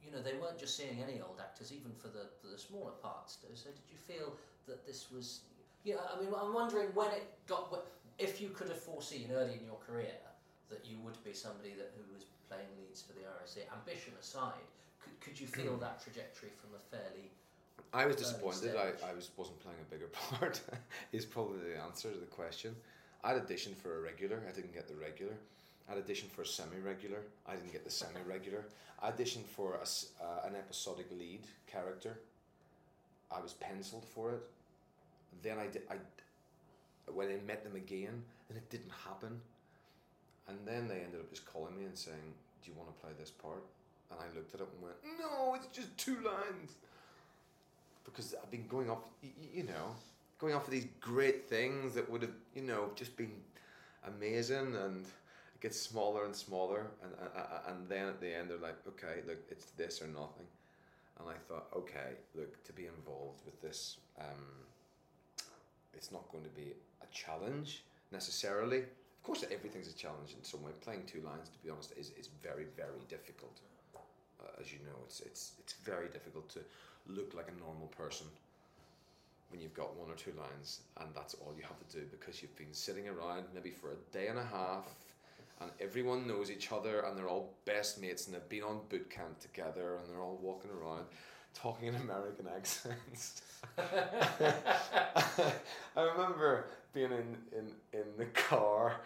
you 0.02 0.10
know, 0.10 0.26
they 0.26 0.34
weren't 0.42 0.58
just 0.58 0.74
seeing 0.74 0.98
any 1.06 1.22
old 1.22 1.38
actors, 1.38 1.70
even 1.72 1.94
for 2.02 2.10
the 2.10 2.34
for 2.42 2.48
the 2.50 2.58
smaller 2.58 2.98
parts. 2.98 3.38
So 3.54 3.70
did 3.70 3.86
you 3.94 3.98
feel 3.98 4.34
that 4.66 4.86
this 4.90 5.12
was, 5.14 5.42
you 5.84 5.96
know, 5.96 6.02
I 6.02 6.22
mean, 6.22 6.32
I'm 6.34 6.54
wondering 6.54 6.88
when 6.94 7.12
it 7.12 7.26
got, 7.48 7.74
if 8.18 8.42
you 8.42 8.50
could 8.50 8.70
have 8.70 8.80
foreseen 8.80 9.30
early 9.34 9.54
in 9.60 9.66
your 9.66 9.80
career 9.86 10.16
that 10.70 10.86
you 10.86 10.98
would 11.04 11.22
be 11.24 11.34
somebody 11.34 11.74
that 11.78 11.92
who 11.96 12.14
was 12.14 12.26
playing 12.50 12.68
leads 12.80 13.02
for 13.02 13.14
the 13.14 13.22
RSA. 13.22 13.70
Ambition 13.72 14.14
aside, 14.20 14.66
could, 15.02 15.20
could 15.22 15.40
you 15.40 15.48
feel 15.48 15.78
that 15.78 16.02
trajectory 16.02 16.50
from 16.60 16.72
a 16.76 16.80
fairly 16.80 17.30
I 17.94 18.08
was 18.08 18.16
disappointed. 18.16 18.76
I, 18.76 19.10
I 19.10 19.14
was 19.14 19.30
wasn't 19.38 19.60
playing 19.60 19.78
a 19.80 19.92
bigger 19.92 20.08
part. 20.38 20.62
is 21.12 21.26
probably 21.26 21.60
the 21.60 21.80
answer 21.80 22.12
to 22.12 22.18
the 22.18 22.26
question. 22.26 22.76
I 23.24 23.34
had 23.34 23.48
auditioned 23.48 23.76
for 23.76 23.98
a 23.98 24.02
regular. 24.02 24.42
I 24.50 24.52
didn't 24.52 24.74
get 24.74 24.88
the 24.88 24.96
regular. 24.96 25.34
I 25.90 25.96
had 25.96 26.06
auditioned 26.06 26.32
for 26.32 26.42
a 26.42 26.46
semi-regular. 26.46 27.20
I 27.48 27.56
didn't 27.56 27.72
get 27.72 27.84
the 27.84 27.92
semi-regular. 27.92 28.66
I 29.02 29.12
auditioned 29.12 29.46
for 29.46 29.76
a 29.76 30.24
uh, 30.24 30.48
an 30.48 30.56
episodic 30.56 31.08
lead 31.12 31.42
character. 31.68 32.20
I 33.32 33.40
was 33.42 33.54
penciled 33.54 34.06
for 34.06 34.32
it. 34.32 34.44
Then 35.42 35.58
I 35.60 35.68
did. 35.68 35.84
I 35.90 35.96
when 37.12 37.28
I 37.30 37.38
met 37.46 37.64
them 37.64 37.76
again, 37.76 38.24
and 38.50 38.58
it 38.58 38.70
didn't 38.70 38.92
happen. 39.06 39.42
And 40.48 40.58
then 40.66 40.88
they 40.88 41.00
ended 41.02 41.20
up 41.22 41.30
just 41.30 41.46
calling 41.46 41.78
me 41.78 41.86
and 41.86 41.98
saying, 41.98 42.34
"Do 42.64 42.72
you 42.72 42.78
want 42.78 42.94
to 42.94 43.02
play 43.02 43.12
this 43.20 43.32
part?" 43.32 43.64
And 44.12 44.20
I 44.20 44.26
looked 44.36 44.54
at 44.54 44.62
it 44.62 44.68
and 44.74 44.84
went, 44.84 45.20
"No, 45.20 45.56
it's 45.56 45.68
just 45.68 45.98
two 45.98 46.20
lines." 46.22 46.76
because 48.06 48.36
I've 48.42 48.52
been 48.52 48.68
going 48.68 48.90
off, 48.90 49.00
you 49.54 49.64
know, 49.64 49.96
going 50.40 50.54
off 50.54 50.66
of 50.66 50.72
these 50.72 50.88
great 51.00 51.50
things 51.50 51.94
that 51.96 52.10
would 52.10 52.22
have, 52.22 52.34
you 52.56 52.62
know, 52.62 52.92
just 52.96 53.16
been 53.18 53.32
amazing, 54.06 54.76
and 54.76 55.06
it 55.06 55.62
gets 55.62 55.80
smaller 55.80 56.26
and 56.26 56.36
smaller, 56.36 56.88
and 57.02 57.12
and, 57.36 57.46
and 57.68 57.90
then 57.90 58.08
at 58.08 58.20
the 58.20 58.34
end 58.34 58.50
they're 58.50 58.58
like, 58.58 58.78
okay, 58.88 59.22
look, 59.28 59.40
it's 59.50 59.72
this 59.72 60.02
or 60.02 60.08
nothing, 60.08 60.46
and 61.20 61.30
I 61.30 61.36
thought, 61.48 61.68
okay, 61.76 62.14
look, 62.36 62.64
to 62.66 62.74
be 62.74 62.86
involved 62.86 63.42
with 63.46 63.62
this, 63.62 63.98
um, 64.20 64.46
it's 65.96 66.12
not 66.12 66.30
going 66.32 66.44
to 66.44 66.50
be 66.50 66.74
a 67.02 67.08
challenge 67.12 67.84
necessarily. 68.12 68.80
Of 68.80 69.24
course, 69.24 69.46
everything's 69.52 69.88
a 69.88 69.96
challenge 69.96 70.36
in 70.38 70.44
some 70.44 70.64
way. 70.64 70.72
Playing 70.82 71.04
two 71.06 71.22
lines, 71.22 71.50
to 71.50 71.60
be 71.60 71.70
honest, 71.70 71.94
is, 71.98 72.12
is 72.20 72.30
very, 72.42 72.66
very 72.76 73.04
difficult. 73.08 73.60
Uh, 73.96 74.62
as 74.62 74.74
you 74.74 74.80
know, 74.80 74.98
it's 75.06 75.22
it's 75.22 75.54
it's 75.60 75.74
very 75.74 76.10
difficult 76.10 76.50
to 76.50 76.60
look 77.08 77.34
like 77.34 77.48
a 77.48 77.60
normal 77.64 77.88
person 77.88 78.28
when 79.54 79.62
you've 79.62 79.74
got 79.76 79.96
one 79.96 80.10
or 80.10 80.16
two 80.16 80.34
lines 80.36 80.82
and 81.00 81.10
that's 81.14 81.36
all 81.36 81.54
you 81.56 81.62
have 81.62 81.78
to 81.88 82.00
do 82.00 82.04
because 82.10 82.42
you've 82.42 82.56
been 82.58 82.74
sitting 82.74 83.08
around 83.08 83.44
maybe 83.54 83.70
for 83.70 83.92
a 83.92 83.96
day 84.12 84.28
and 84.28 84.40
a 84.40 84.44
half 84.44 84.88
and 85.62 85.70
everyone 85.80 86.28
knows 86.28 86.50
each 86.50 86.72
other 86.72 87.02
and 87.02 87.16
they're 87.16 87.30
all 87.30 87.54
best 87.66 88.02
mates 88.02 88.26
and 88.26 88.34
they've 88.34 88.50
been 88.50 88.64
on 88.64 88.80
boot 88.90 89.08
camp 89.12 89.40
together 89.40 89.98
and 89.98 90.10
they're 90.10 90.24
all 90.24 90.40
walking 90.42 90.72
around 90.72 91.06
talking 91.54 91.88
in 91.90 91.96
American 91.96 92.48
accents. 92.56 93.42
I 95.96 96.02
remember 96.02 96.66
being 96.94 97.12
in, 97.12 97.38
in, 97.58 97.68
in 97.94 98.06
the 98.18 98.26
car 98.26 98.98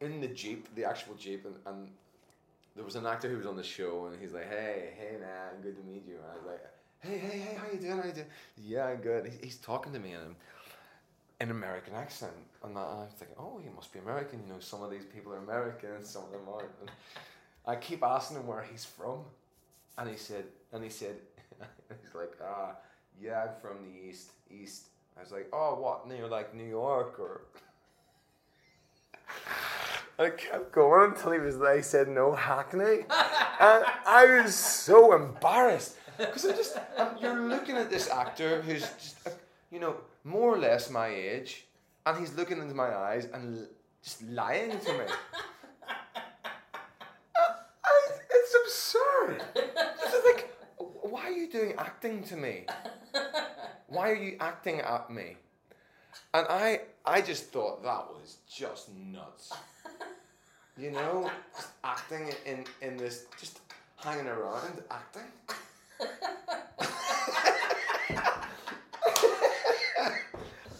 in 0.00 0.20
the 0.20 0.28
Jeep, 0.28 0.74
the 0.74 0.84
actual 0.84 1.14
Jeep, 1.14 1.44
and, 1.44 1.54
and 1.66 1.88
there 2.74 2.84
was 2.84 2.96
an 2.96 3.06
actor 3.06 3.28
who 3.28 3.36
was 3.36 3.46
on 3.46 3.56
the 3.56 3.62
show, 3.62 4.06
and 4.06 4.20
he's 4.20 4.32
like, 4.32 4.48
"Hey, 4.48 4.90
hey, 4.98 5.16
man, 5.18 5.60
good 5.62 5.76
to 5.76 5.82
meet 5.82 6.04
you." 6.08 6.14
And 6.16 6.24
I 6.32 6.36
was 6.36 6.46
like, 6.46 6.64
"Hey, 7.00 7.18
hey, 7.18 7.38
hey, 7.38 7.54
how 7.56 7.66
you 7.72 7.78
doing? 7.78 7.98
How 7.98 8.06
you 8.06 8.12
doing?" 8.12 8.26
Yeah, 8.56 8.86
I'm 8.86 8.98
good. 9.00 9.26
He- 9.26 9.44
He's 9.46 9.56
talking 9.58 9.92
to 9.92 9.98
me 9.98 10.12
in 10.12 10.34
an 11.40 11.50
American 11.50 11.94
accent, 11.94 12.32
and 12.64 12.76
I 12.78 12.80
was 12.80 13.12
thinking, 13.18 13.36
"Oh, 13.38 13.60
he 13.62 13.68
must 13.74 13.92
be 13.92 13.98
American." 13.98 14.40
You 14.46 14.54
know, 14.54 14.60
some 14.60 14.82
of 14.82 14.90
these 14.90 15.04
people 15.04 15.32
are 15.34 15.38
American, 15.38 16.02
some 16.04 16.24
of 16.24 16.30
them 16.32 16.42
aren't. 16.50 16.70
And 16.80 16.90
I 17.66 17.76
keep 17.76 18.02
asking 18.02 18.38
him 18.38 18.46
where 18.46 18.62
he's 18.62 18.84
from, 18.86 19.18
and 19.98 20.08
he 20.08 20.16
said, 20.16 20.44
and 20.72 20.82
he 20.84 20.90
said, 20.90 21.16
he's 21.88 22.14
like, 22.14 22.32
"Ah, 22.42 22.76
yeah, 23.20 23.44
I'm 23.48 23.60
from 23.60 23.84
the 23.84 24.08
east, 24.08 24.32
east." 24.50 24.86
I 25.16 25.22
was 25.22 25.32
like, 25.32 25.48
"Oh, 25.52 25.74
what? 25.76 26.08
Near 26.08 26.26
like 26.26 26.54
New 26.54 26.68
York 26.68 27.18
or?" 27.18 27.42
I 30.18 30.28
kept 30.30 30.72
going 30.72 31.12
until 31.12 31.32
he 31.32 31.38
was. 31.38 31.56
He 31.76 31.82
said 31.82 32.08
no 32.08 32.34
Hackney, 32.34 32.82
and 33.60 33.84
I 34.06 34.40
was 34.42 34.54
so 34.54 35.14
embarrassed 35.14 35.96
because 36.18 36.44
I 36.44 36.52
just 36.52 36.76
um, 36.98 37.16
you're 37.20 37.48
looking 37.48 37.76
at 37.76 37.88
this 37.88 38.08
actor 38.10 38.60
who's 38.60 38.82
just 38.82 39.26
uh, 39.26 39.30
you 39.70 39.80
know 39.80 39.96
more 40.24 40.54
or 40.54 40.58
less 40.58 40.90
my 40.90 41.08
age, 41.08 41.64
and 42.04 42.18
he's 42.18 42.34
looking 42.34 42.58
into 42.58 42.74
my 42.74 42.94
eyes 42.94 43.26
and 43.32 43.60
l- 43.60 43.66
just 44.02 44.22
lying 44.22 44.78
to 44.78 44.92
me. 44.92 45.04
I, 47.84 47.92
it's 48.30 48.54
absurd. 48.64 49.42
Why 51.20 51.26
are 51.26 51.32
you 51.32 51.50
doing 51.50 51.74
acting 51.76 52.22
to 52.24 52.36
me? 52.36 52.64
Why 53.88 54.10
are 54.10 54.14
you 54.14 54.38
acting 54.40 54.80
at 54.80 55.10
me? 55.10 55.36
And 56.32 56.46
I, 56.48 56.80
I 57.04 57.20
just 57.20 57.52
thought 57.52 57.82
that 57.82 58.06
was 58.08 58.38
just 58.50 58.88
nuts. 58.94 59.52
You 60.78 60.92
know, 60.92 61.30
just 61.54 61.68
acting 61.84 62.32
in, 62.46 62.64
in 62.80 62.96
this, 62.96 63.26
just 63.38 63.60
hanging 63.96 64.28
around, 64.28 64.82
acting. 64.90 65.24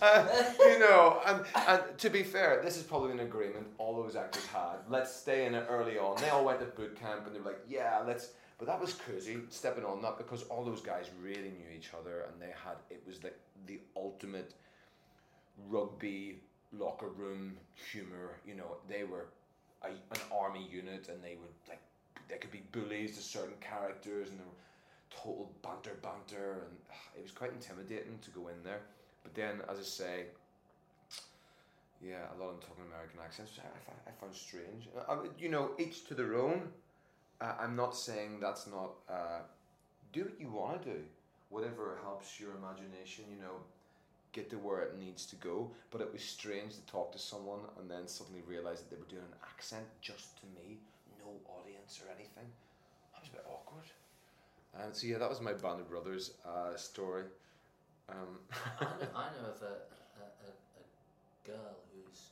Uh, 0.03 0.27
you 0.61 0.79
know, 0.79 1.21
and, 1.27 1.45
and 1.69 1.83
to 1.99 2.09
be 2.09 2.23
fair, 2.23 2.63
this 2.65 2.79
is 2.79 2.83
probably 2.83 3.13
an 3.13 3.21
agreement 3.21 3.67
all 3.77 4.03
those 4.03 4.17
actors 4.17 4.47
had. 4.47 4.77
Let's 4.89 5.15
stay 5.15 5.45
in 5.45 5.55
it 5.55 5.67
early 5.69 5.99
on. 5.99 6.17
They 6.19 6.31
all 6.31 6.47
went 6.47 6.61
to 6.61 6.65
boot 6.67 6.99
camp 6.99 7.27
and 7.27 7.35
they 7.35 7.41
were 7.41 7.51
like, 7.51 7.61
yeah, 7.69 8.01
let's. 8.07 8.31
But 8.61 8.67
that 8.67 8.79
was 8.79 8.93
crazy 8.93 9.39
stepping 9.49 9.87
on 9.87 10.03
that 10.03 10.19
because 10.19 10.43
all 10.45 10.67
those 10.67 10.83
guys 10.83 11.09
really 11.23 11.51
knew 11.59 11.75
each 11.75 11.93
other 11.99 12.27
and 12.29 12.39
they 12.39 12.53
had 12.63 12.77
it 12.91 13.03
was 13.07 13.25
like 13.25 13.39
the 13.67 13.81
ultimate 13.97 14.53
rugby 15.71 16.41
locker 16.77 17.09
room 17.09 17.57
humor. 17.91 18.37
You 18.47 18.57
know, 18.57 18.77
they 18.87 19.05
were 19.05 19.29
a, 19.83 19.89
an 19.89 20.21
army 20.31 20.69
unit 20.71 21.09
and 21.09 21.25
they 21.25 21.39
would 21.41 21.55
like 21.71 21.81
they 22.29 22.37
could 22.37 22.51
be 22.51 22.63
bullies 22.71 23.17
to 23.17 23.23
certain 23.23 23.57
characters 23.63 24.29
and 24.29 24.39
they 24.39 24.45
were 24.45 24.61
total 25.09 25.51
banter 25.63 25.97
banter 26.03 26.67
and 26.69 26.77
ah, 26.93 27.17
it 27.17 27.23
was 27.23 27.33
quite 27.33 27.53
intimidating 27.53 28.19
to 28.21 28.31
go 28.31 28.49
in 28.49 28.63
there. 28.63 28.83
But 29.23 29.35
then, 29.35 29.63
as 29.71 29.79
I 29.79 29.83
say, 29.85 30.25
yeah, 32.07 32.29
a 32.37 32.37
lot 32.39 32.51
of 32.51 32.61
them 32.61 32.69
talking 32.69 32.85
American 32.93 33.21
accents, 33.25 33.53
I, 33.59 33.91
I, 33.91 34.11
I 34.11 34.21
found 34.21 34.35
strange. 34.35 34.87
I 35.09 35.17
you 35.39 35.49
know, 35.49 35.71
each 35.79 36.07
to 36.09 36.15
their 36.15 36.35
own. 36.39 36.69
Uh, 37.41 37.55
I'm 37.59 37.77
not 37.77 37.97
saying 37.97 38.41
that's 38.41 38.67
not. 38.67 38.93
Uh, 39.09 39.41
do 40.13 40.25
what 40.25 40.41
you 40.41 40.51
want 40.51 40.83
to 40.83 40.89
do, 40.91 40.99
whatever 41.49 41.99
helps 42.03 42.39
your 42.41 42.51
imagination. 42.57 43.25
You 43.31 43.41
know, 43.41 43.57
get 44.33 44.51
to 44.51 44.57
where 44.57 44.81
it 44.83 44.99
needs 44.99 45.27
to 45.27 45.37
go. 45.37 45.71
But 45.91 46.01
it 46.01 46.13
was 46.13 46.23
strange 46.23 46.75
to 46.75 46.83
talk 46.87 47.13
to 47.13 47.19
someone 47.19 47.61
and 47.79 47.91
then 47.91 48.07
suddenly 48.07 48.43
realize 48.47 48.81
that 48.81 48.91
they 48.91 48.97
were 48.97 49.09
doing 49.11 49.27
an 49.27 49.39
accent 49.43 49.87
just 50.01 50.39
to 50.41 50.47
me, 50.55 50.79
no 51.19 51.31
audience 51.61 52.01
or 52.05 52.11
anything. 52.15 52.47
That 53.13 53.21
was 53.23 53.31
a 53.31 53.33
bit 53.33 53.47
awkward. 53.49 53.89
Um, 54.79 54.95
so 54.95 55.07
yeah, 55.07 55.19
that 55.19 55.29
was 55.29 55.41
my 55.41 55.53
Band 55.53 55.81
of 55.81 55.89
Brothers 55.91 56.33
uh, 56.47 56.77
story. 56.77 57.25
Um, 58.09 58.39
I, 58.51 58.85
know, 58.99 59.11
I 59.25 59.27
know 59.35 59.51
of 59.51 59.63
a, 59.63 59.75
a, 60.19 60.27
a, 60.47 60.51
a 60.51 60.85
girl 61.47 61.75
whose 61.91 62.31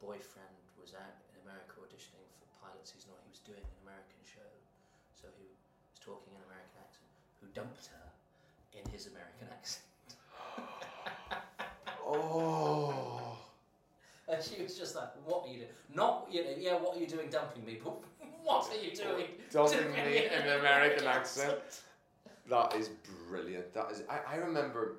boyfriend 0.00 0.56
was 0.76 0.92
out 0.92 1.16
in 1.32 1.40
America 1.44 1.80
auditioning 1.80 2.28
for 2.36 2.44
pilot 2.60 2.84
season, 2.84 3.12
or 3.12 3.20
he 3.24 3.32
was 3.32 3.40
doing 3.44 3.64
an 3.64 3.78
American 3.84 4.20
show, 4.24 4.48
so 5.16 5.28
he 5.40 5.44
was 5.48 6.00
talking 6.04 6.32
in 6.36 6.40
an 6.40 6.48
American 6.52 6.76
accent, 6.84 7.08
who 7.40 7.43
dumped 7.54 7.86
her 7.86 8.78
in 8.78 8.90
his 8.90 9.06
American 9.08 9.48
accent. 9.52 9.84
oh. 12.06 13.20
And 14.26 14.42
she 14.42 14.62
was 14.62 14.76
just 14.76 14.96
like, 14.96 15.10
"What 15.26 15.44
are 15.44 15.48
you 15.52 15.58
doing? 15.58 15.68
Not, 15.94 16.28
you 16.30 16.42
know, 16.44 16.50
yeah, 16.58 16.72
what 16.72 16.96
are 16.96 17.00
you 17.00 17.06
doing, 17.06 17.28
dumping 17.28 17.62
me? 17.62 17.78
But 17.84 18.00
what 18.42 18.66
are 18.72 18.82
you 18.82 18.90
doing, 18.96 19.26
Dumping 19.50 19.92
me 19.92 20.24
in 20.24 20.32
an 20.32 20.60
American 20.60 21.06
accent. 21.06 21.82
That 22.48 22.74
is 22.74 22.88
brilliant. 23.28 23.74
That 23.74 23.90
is. 23.92 24.02
I, 24.08 24.20
I 24.34 24.36
remember. 24.36 24.96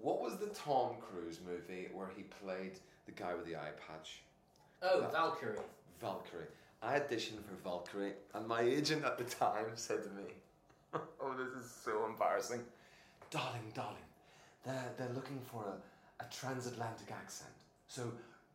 What 0.00 0.20
was 0.20 0.36
the 0.36 0.46
Tom 0.46 0.96
Cruise 1.00 1.40
movie 1.44 1.88
where 1.92 2.10
he 2.16 2.22
played 2.22 2.78
the 3.06 3.12
guy 3.12 3.34
with 3.34 3.44
the 3.46 3.56
eye 3.56 3.72
patch? 3.88 4.22
Oh, 4.82 5.00
That- 5.00 5.12
Valkyrie. 5.12 5.58
Valkyrie. 6.00 6.46
I 6.80 7.00
auditioned 7.00 7.42
for 7.44 7.56
Valkyrie, 7.62 8.12
and 8.34 8.46
my 8.46 8.60
agent 8.60 9.04
at 9.04 9.18
the 9.18 9.24
time 9.24 9.66
said 9.74 10.04
to 10.04 10.10
me, 10.10 10.24
"Oh, 11.20 11.34
this 11.36 11.64
is 11.64 11.70
so 11.70 12.06
embarrassing, 12.06 12.60
darling, 13.30 13.72
darling. 13.74 14.08
They're 14.64 14.92
they're 14.96 15.14
looking 15.14 15.40
for 15.40 15.64
a, 15.64 16.24
a 16.24 16.26
transatlantic 16.30 17.10
accent. 17.10 17.50
So 17.88 18.02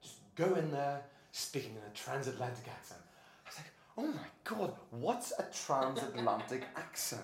just 0.02 0.19
go 0.36 0.56
in 0.56 0.71
there 0.71 1.02
speaking 1.32 1.71
in 1.71 1.91
a 1.91 1.93
transatlantic 1.93 2.67
accent." 2.67 3.02
I 3.45 3.49
was 3.49 3.58
like, 3.58 3.71
"Oh 3.97 4.08
my 4.08 4.30
god, 4.43 4.73
what's 4.91 5.32
a 5.39 5.45
transatlantic 5.65 6.63
accent?" 6.75 7.21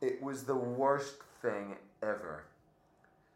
It 0.00 0.22
was 0.22 0.44
the 0.44 0.56
worst 0.56 1.16
thing 1.40 1.76
ever. 2.02 2.44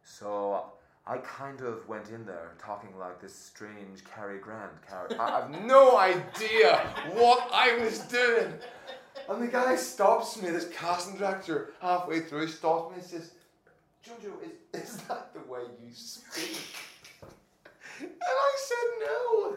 So 0.02 0.64
I 1.06 1.18
kind 1.18 1.61
of 1.61 1.88
went 1.88 2.11
in 2.11 2.26
there 2.26 2.54
talking 2.59 2.90
like 2.98 3.20
this 3.20 3.35
strange 3.35 4.04
Cary 4.04 4.38
Grant 4.40 4.72
character. 4.88 5.20
I 5.20 5.40
have 5.40 5.64
no 5.64 5.96
idea 5.96 6.78
what 7.14 7.48
I 7.52 7.76
was 7.78 8.00
doing. 8.00 8.52
And 9.29 9.42
the 9.42 9.48
guy 9.48 9.76
stops 9.76 10.40
me, 10.40 10.50
this 10.50 10.68
casting 10.72 11.16
director, 11.16 11.72
halfway 11.81 12.20
through, 12.20 12.48
stops 12.48 12.90
me 12.90 13.00
and 13.00 13.07
says, 13.07 13.33
Jonjo, 14.05 14.33
is, 14.42 14.81
is 14.83 14.96
that 15.09 15.33
the 15.35 15.40
way 15.50 15.61
you 15.85 15.92
speak? 15.92 16.59
And 18.00 18.11
I 18.20 18.57
said, 18.68 18.88
no. 19.00 19.57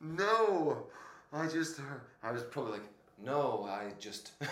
no. 0.24 0.86
I 1.32 1.46
just 1.46 1.76
heard, 1.76 2.00
I 2.22 2.32
was 2.32 2.42
probably 2.42 2.72
like, 2.72 2.88
no, 3.22 3.68
I 3.68 3.92
just. 3.98 4.32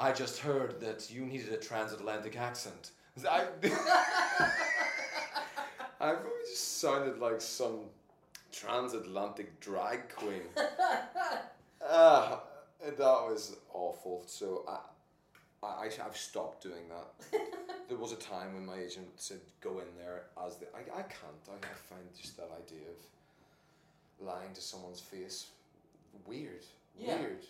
I 0.00 0.12
just 0.12 0.38
heard 0.38 0.80
that 0.80 1.10
you 1.10 1.22
needed 1.22 1.52
a 1.52 1.56
transatlantic 1.56 2.36
accent. 2.36 2.92
I, 3.28 3.46
I 6.00 6.12
probably 6.12 6.30
just 6.48 6.78
sounded 6.80 7.18
like 7.18 7.40
some 7.40 7.80
transatlantic 8.52 9.60
drag 9.60 10.08
queen. 10.14 10.42
Ah, 11.80 12.42
that 12.82 12.98
was 12.98 13.56
awful. 13.72 14.24
So 14.26 14.64
I, 14.68 14.78
I, 15.64 15.84
I- 15.86 16.06
I've 16.06 16.16
stopped 16.16 16.62
doing 16.62 16.88
that. 16.88 17.40
there 17.88 17.96
was 17.96 18.12
a 18.12 18.16
time 18.16 18.54
when 18.54 18.66
my 18.66 18.78
agent 18.80 19.06
said, 19.16 19.40
"Go 19.60 19.78
in 19.78 19.86
there 19.96 20.24
as 20.44 20.56
the." 20.56 20.66
I, 20.74 20.80
I 20.98 21.02
can't. 21.02 21.38
I, 21.48 21.54
I 21.54 21.74
find 21.88 22.02
just 22.20 22.36
that 22.36 22.50
idea 22.50 22.82
of 22.88 24.26
lying 24.26 24.52
to 24.54 24.60
someone's 24.60 25.00
face 25.00 25.46
weird. 26.26 26.64
Yeah. 26.98 27.18
Weird. 27.20 27.44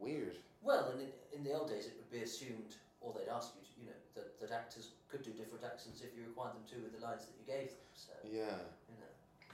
Weird. 0.00 0.36
Well, 0.62 0.90
and 0.92 1.00
in, 1.00 1.08
in 1.38 1.44
the 1.44 1.52
old 1.56 1.68
days, 1.70 1.86
it 1.86 1.94
would 1.96 2.10
be 2.10 2.24
assumed, 2.24 2.74
or 3.00 3.14
they'd 3.16 3.30
ask 3.30 3.52
you, 3.54 3.62
to, 3.62 3.80
you 3.80 3.86
know, 3.86 3.98
that, 4.16 4.40
that 4.40 4.50
actors 4.54 4.88
could 5.08 5.22
do 5.22 5.30
different 5.30 5.62
accents 5.64 6.02
if 6.02 6.10
you 6.18 6.26
required 6.26 6.54
them 6.54 6.66
to 6.74 6.82
with 6.82 6.98
the 6.98 7.06
lines 7.06 7.26
that 7.26 7.34
you 7.38 7.46
gave 7.46 7.70
them. 7.70 7.86
So, 7.94 8.12
Yeah. 8.26 8.58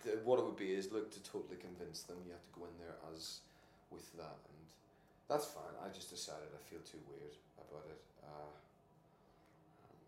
You 0.05 0.11
know. 0.11 0.16
the, 0.20 0.24
what 0.24 0.38
it 0.38 0.44
would 0.44 0.57
be 0.57 0.72
is 0.72 0.92
look 0.92 1.11
to 1.12 1.22
totally 1.22 1.57
convince 1.57 2.02
them 2.02 2.16
you 2.26 2.32
have 2.32 2.44
to 2.44 2.52
go 2.59 2.64
in 2.66 2.76
there 2.78 2.96
as 3.12 3.40
with 3.90 4.11
that 4.16 4.38
and 4.50 4.59
that's 5.28 5.46
fine 5.46 5.74
i 5.84 5.88
just 5.92 6.11
decided 6.11 6.48
i 6.55 6.61
feel 6.70 6.80
too 6.84 6.98
weird 7.09 7.34
about 7.59 7.84
it 7.90 8.00
uh, 8.24 8.52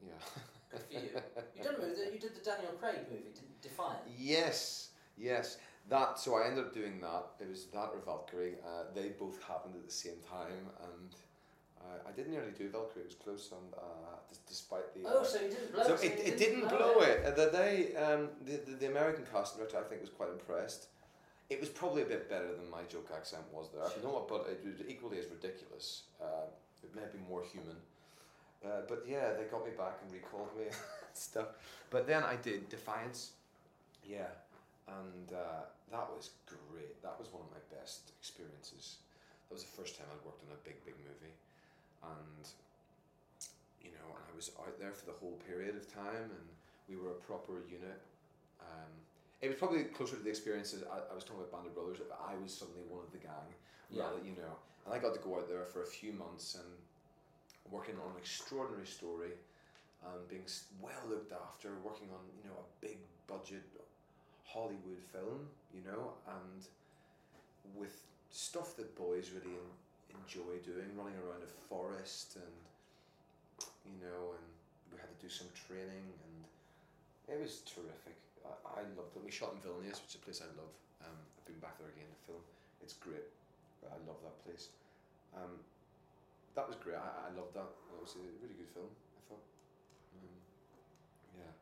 yeah 0.05 0.23
Good 0.71 0.81
for 0.89 0.93
you. 0.93 1.09
You 1.57 1.63
done 1.65 1.77
movie, 1.81 2.01
you 2.13 2.19
did 2.19 2.35
the 2.35 2.43
Daniel 2.45 2.73
Craig 2.79 3.07
movie, 3.11 3.33
didn't 3.35 3.61
Defiance. 3.63 4.03
yes 4.19 4.89
yes 5.17 5.59
that 5.89 6.19
so 6.19 6.35
i 6.37 6.47
ended 6.47 6.65
up 6.65 6.75
doing 6.75 7.01
that 7.01 7.27
it 7.41 7.49
was 7.49 7.67
that 7.67 7.91
or 7.95 8.01
valkyrie 8.05 8.55
uh, 8.67 8.85
they 8.95 9.09
both 9.11 9.43
happened 9.43 9.75
at 9.77 9.85
the 9.87 9.93
same 9.93 10.19
time 10.29 10.69
and 10.93 11.15
didn't 12.17 12.33
nearly 12.33 12.51
do 12.57 12.69
valkyrie 12.69 13.03
it 13.03 13.07
was 13.07 13.15
close 13.15 13.53
on 13.53 13.63
uh, 13.79 14.17
despite 14.49 14.93
the 14.95 15.01
Oh, 15.09 15.21
uh, 15.21 15.25
so 15.25 15.41
you 15.41 15.51
didn't 15.51 15.73
blow 15.73 15.85
So 15.87 15.95
it. 15.95 16.05
it, 16.05 16.19
it 16.29 16.39
didn't 16.39 16.69
blow 16.69 17.01
it. 17.01 17.25
Uh, 17.25 17.31
the, 17.39 17.47
they, 17.53 17.95
um, 17.97 18.29
the, 18.45 18.57
the, 18.67 18.73
the 18.83 18.87
American 18.89 19.25
casting 19.33 19.59
director, 19.59 19.79
I 19.79 19.83
think, 19.89 20.01
was 20.01 20.11
quite 20.11 20.31
impressed. 20.31 20.89
It 21.51 21.61
was 21.61 21.69
probably 21.69 22.03
a 22.03 22.07
bit 22.07 22.29
better 22.29 22.51
than 22.59 22.69
my 22.71 22.83
joke 22.89 23.09
accent 23.15 23.43
was 23.53 23.69
there. 23.73 23.85
Sure. 23.87 23.93
You 23.99 24.03
know 24.09 24.15
what? 24.15 24.27
But 24.29 24.49
it 24.51 24.61
was 24.67 24.81
equally 24.89 25.19
as 25.19 25.27
ridiculous. 25.31 26.05
Uh, 26.21 26.47
it 26.83 26.91
may 26.95 27.07
be 27.13 27.19
more 27.29 27.43
human. 27.45 27.77
Uh, 28.65 28.83
but 28.89 29.05
yeah, 29.07 29.33
they 29.39 29.45
got 29.45 29.65
me 29.65 29.71
back 29.77 29.99
and 30.03 30.11
recalled 30.13 30.51
me 30.59 30.65
and 30.73 31.15
stuff. 31.15 31.49
But 31.91 32.07
then 32.09 32.23
I 32.25 32.35
did 32.37 32.69
Defiance. 32.69 33.33
Yeah. 34.05 34.31
and 34.89 35.29
uh, 35.33 35.67
that 35.93 36.07
was 36.15 36.31
great. 36.47 37.01
That 37.03 37.15
was 37.19 37.29
one 37.33 37.43
of 37.47 37.51
my 37.51 37.63
best 37.79 38.11
experiences. 38.19 38.97
That 39.49 39.55
was 39.55 39.63
the 39.65 39.75
first 39.79 39.97
time 39.99 40.07
I'd 40.11 40.25
worked 40.27 40.43
on 40.47 40.51
a 40.55 40.61
big, 40.67 40.83
big 40.85 40.95
movie, 40.99 41.31
and 42.15 42.45
you 43.83 43.91
know, 43.91 44.07
and 44.15 44.23
I 44.23 44.33
was 44.35 44.51
out 44.61 44.79
there 44.79 44.93
for 44.93 45.07
the 45.07 45.17
whole 45.19 45.39
period 45.47 45.77
of 45.77 45.87
time, 45.93 46.31
and 46.31 46.47
we 46.89 46.97
were 46.97 47.11
a 47.11 47.21
proper 47.27 47.63
unit. 47.71 48.01
Um, 48.61 48.91
it 49.43 49.49
was 49.49 49.57
probably 49.59 49.85
closer 49.85 50.17
to 50.17 50.23
the 50.23 50.31
experiences 50.31 50.83
I, 50.91 51.13
I 51.13 51.15
was 51.15 51.25
talking 51.25 51.41
about 51.45 51.53
Band 51.53 51.67
of 51.69 51.75
Brothers. 51.75 51.99
But 52.01 52.19
I 52.21 52.35
was 52.41 52.53
suddenly 52.55 52.83
one 52.89 53.03
of 53.05 53.13
the 53.13 53.19
gang, 53.23 53.51
Yeah. 53.91 54.05
rather, 54.09 54.23
you 54.25 54.35
know, 54.37 54.55
and 54.85 54.95
I 54.95 54.99
got 54.99 55.13
to 55.15 55.21
go 55.21 55.37
out 55.37 55.49
there 55.49 55.65
for 55.67 55.83
a 55.83 55.87
few 55.87 56.13
months 56.13 56.55
and 56.57 56.71
working 57.71 57.97
on 57.99 58.11
an 58.15 58.19
extraordinary 58.19 58.87
story, 58.87 59.35
um, 60.07 60.23
being 60.31 60.47
well 60.81 61.03
looked 61.09 61.33
after, 61.33 61.69
working 61.85 62.09
on 62.15 62.23
you 62.39 62.49
know 62.49 62.57
a 62.57 62.69
big 62.81 62.99
budget 63.27 63.65
Hollywood 64.47 65.03
film, 65.13 65.49
you 65.75 65.83
know, 65.85 66.15
and 66.29 66.63
with 67.75 68.03
stuff 68.31 68.77
that 68.77 68.95
boys 68.97 69.31
really 69.35 69.57
enjoy 70.11 70.59
doing, 70.63 70.91
running 70.99 71.17
around 71.23 71.43
a 71.43 71.51
forest 71.69 72.37
and 72.37 72.55
you 73.87 73.99
know, 74.03 74.35
and 74.35 74.47
we 74.91 74.99
had 74.99 75.11
to 75.11 75.19
do 75.23 75.31
some 75.31 75.47
training 75.55 76.07
and 76.11 76.37
it 77.31 77.39
was 77.39 77.63
terrific. 77.67 78.19
I, 78.43 78.83
I 78.83 78.87
loved 78.99 79.15
it. 79.15 79.23
We 79.23 79.31
shot 79.31 79.55
in 79.55 79.63
Vilnius, 79.63 80.03
which 80.03 80.15
is 80.15 80.19
a 80.19 80.25
place 80.27 80.43
I 80.43 80.51
love. 80.59 80.71
Um, 81.03 81.15
I've 81.15 81.47
been 81.47 81.59
back 81.63 81.79
there 81.79 81.91
again 81.91 82.07
to 82.07 82.19
film. 82.27 82.43
It's 82.83 82.95
great. 82.95 83.27
I 83.87 83.99
love 84.07 84.19
that 84.27 84.35
place. 84.43 84.75
Um, 85.35 85.63
that 86.59 86.67
was 86.67 86.75
great. 86.79 86.99
I, 86.99 87.31
I 87.31 87.31
loved 87.35 87.55
that. 87.55 87.71
It 87.95 87.99
was 88.03 88.19
a 88.19 88.23
really 88.43 88.59
good 88.59 88.71
film. 88.75 88.91
I 88.91 89.21
thought. 89.31 89.47
Um, 90.19 90.35
yeah. 91.39 91.55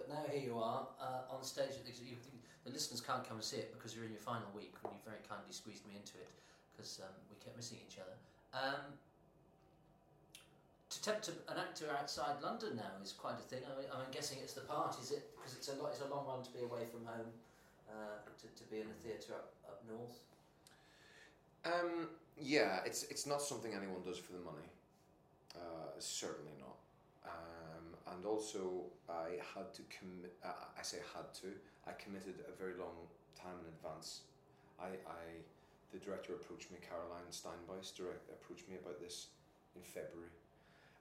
But 0.00 0.08
now 0.08 0.24
here 0.32 0.52
you 0.52 0.56
are 0.56 0.88
uh, 0.96 1.32
on 1.32 1.44
stage. 1.44 1.76
The, 1.84 1.92
the 1.92 2.72
listeners 2.72 3.00
can't 3.00 3.24
come 3.28 3.40
and 3.40 3.44
see 3.44 3.60
it 3.60 3.76
because 3.76 3.92
you're 3.92 4.08
in 4.08 4.12
your 4.12 4.24
final 4.24 4.48
week 4.56 4.76
when 4.80 4.96
you 4.96 5.00
very 5.04 5.20
kindly 5.28 5.52
squeezed 5.52 5.84
me 5.84 5.96
into 6.00 6.16
it 6.16 6.32
because 6.76 7.00
um, 7.02 7.14
we 7.32 7.36
kept 7.42 7.56
missing 7.56 7.78
each 7.88 7.96
other. 7.96 8.12
Um, 8.52 8.92
to 10.90 11.02
tempt 11.02 11.28
an 11.28 11.58
actor 11.58 11.86
outside 11.98 12.36
London 12.42 12.76
now 12.76 12.94
is 13.02 13.12
quite 13.12 13.34
a 13.40 13.46
thing. 13.48 13.60
I 13.64 13.80
mean, 13.80 13.88
I'm 13.92 14.10
guessing 14.12 14.38
it's 14.42 14.54
the 14.54 14.62
part, 14.62 14.96
is 15.02 15.10
it? 15.10 15.30
Because 15.36 15.54
it's 15.54 15.68
a 15.68 15.74
lot. 15.80 15.90
It's 15.92 16.00
a 16.00 16.08
long 16.08 16.26
run 16.26 16.42
to 16.44 16.52
be 16.52 16.60
away 16.60 16.86
from 16.86 17.04
home, 17.04 17.32
uh, 17.88 18.22
to, 18.22 18.46
to 18.46 18.64
be 18.70 18.80
in 18.80 18.86
a 18.86 18.98
theatre 19.02 19.34
up, 19.34 19.52
up 19.66 19.82
north. 19.88 20.20
Um, 21.64 22.08
yeah, 22.38 22.80
it's 22.84 23.04
it's 23.04 23.26
not 23.26 23.42
something 23.42 23.72
anyone 23.74 24.02
does 24.04 24.18
for 24.18 24.32
the 24.32 24.44
money. 24.44 24.68
Uh, 25.56 25.90
certainly 25.98 26.54
not. 26.60 26.76
Um, 27.26 28.14
and 28.14 28.24
also, 28.24 28.86
I 29.08 29.42
had 29.54 29.74
to 29.74 29.82
commit. 29.90 30.32
Uh, 30.44 30.52
I 30.78 30.82
say 30.82 30.98
had 31.14 31.32
to. 31.42 31.48
I 31.86 31.92
committed 31.92 32.34
a 32.46 32.54
very 32.56 32.74
long 32.78 32.94
time 33.34 33.58
in 33.62 33.66
advance. 33.74 34.22
I, 34.80 34.96
I 35.08 35.22
the 35.92 35.98
director 35.98 36.34
approached 36.34 36.70
me, 36.70 36.78
Caroline 36.82 37.28
Steinbeis, 37.30 37.94
direct 37.94 38.28
approached 38.30 38.68
me 38.68 38.76
about 38.80 39.00
this 39.00 39.28
in 39.74 39.82
February, 39.82 40.32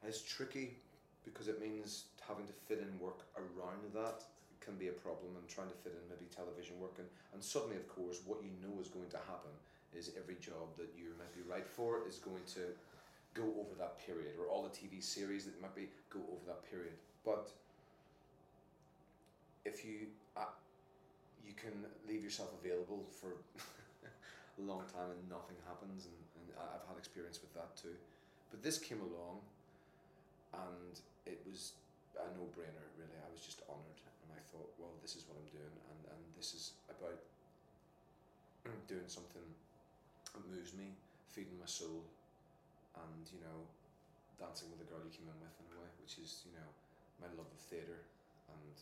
and 0.01 0.09
it's 0.09 0.21
tricky 0.21 0.77
because 1.23 1.47
it 1.47 1.61
means 1.61 2.05
having 2.21 2.45
to 2.45 2.53
fit 2.53 2.79
in 2.79 2.89
work 2.99 3.25
around 3.37 3.81
that 3.93 4.23
can 4.61 4.75
be 4.75 4.89
a 4.89 4.97
problem, 5.05 5.37
and 5.37 5.45
trying 5.47 5.69
to 5.69 5.77
fit 5.85 5.93
in 5.93 6.01
maybe 6.09 6.25
television 6.33 6.73
work, 6.81 6.97
and, 6.97 7.07
and 7.33 7.41
suddenly, 7.43 7.77
of 7.77 7.85
course, 7.87 8.21
what 8.25 8.41
you 8.41 8.49
know 8.65 8.81
is 8.81 8.89
going 8.89 9.09
to 9.13 9.21
happen 9.29 9.53
is 9.93 10.11
every 10.17 10.35
job 10.41 10.73
that 10.77 10.89
you 10.97 11.13
might 11.21 11.31
be 11.37 11.45
right 11.45 11.67
for 11.67 12.01
is 12.09 12.17
going 12.17 12.41
to 12.57 12.73
go 13.37 13.45
over 13.61 13.77
that 13.77 14.01
period, 14.01 14.33
or 14.41 14.49
all 14.49 14.63
the 14.63 14.73
TV 14.73 15.03
series 15.03 15.45
that 15.45 15.61
might 15.61 15.75
be 15.75 15.87
go 16.09 16.19
over 16.33 16.41
that 16.47 16.65
period. 16.69 16.93
But 17.23 17.49
if 19.65 19.85
you 19.85 20.09
uh, 20.37 20.49
you 21.45 21.53
can 21.53 21.85
leave 22.07 22.23
yourself 22.23 22.49
available 22.63 23.05
for 23.09 23.37
long 24.63 24.87
time 24.87 25.11
and 25.11 25.21
nothing 25.27 25.59
happens, 25.67 26.07
and, 26.07 26.17
and 26.39 26.45
I've 26.55 26.85
had 26.87 26.95
experience 26.95 27.43
with 27.43 27.51
that 27.55 27.75
too. 27.75 27.95
But 28.51 28.63
this 28.63 28.79
came 28.79 29.03
along, 29.03 29.43
and 30.55 30.95
it 31.27 31.43
was 31.43 31.75
a 32.15 32.27
no 32.39 32.47
brainer. 32.55 32.85
Really, 32.95 33.19
I 33.19 33.27
was 33.31 33.43
just 33.43 33.65
honoured, 33.67 33.99
and 34.23 34.29
I 34.31 34.41
thought, 34.53 34.71
well, 34.79 34.95
this 35.03 35.19
is 35.19 35.27
what 35.27 35.35
I'm 35.35 35.49
doing, 35.51 35.75
and 35.91 35.99
and 36.15 36.21
this 36.39 36.55
is 36.55 36.79
about 36.87 37.19
doing 38.91 39.07
something 39.11 39.47
that 40.31 40.43
moves 40.47 40.71
me, 40.71 40.95
feeding 41.27 41.59
my 41.59 41.67
soul, 41.67 42.07
and 42.95 43.23
you 43.35 43.43
know, 43.43 43.67
dancing 44.39 44.71
with 44.71 44.79
the 44.79 44.87
girl 44.87 45.03
you 45.03 45.11
came 45.11 45.27
in 45.27 45.37
with 45.43 45.55
in 45.59 45.67
a 45.75 45.79
way, 45.83 45.91
which 45.99 46.15
is 46.19 46.47
you 46.47 46.55
know 46.55 46.69
my 47.19 47.27
love 47.35 47.47
of 47.47 47.61
theatre 47.67 48.07
and 48.51 48.75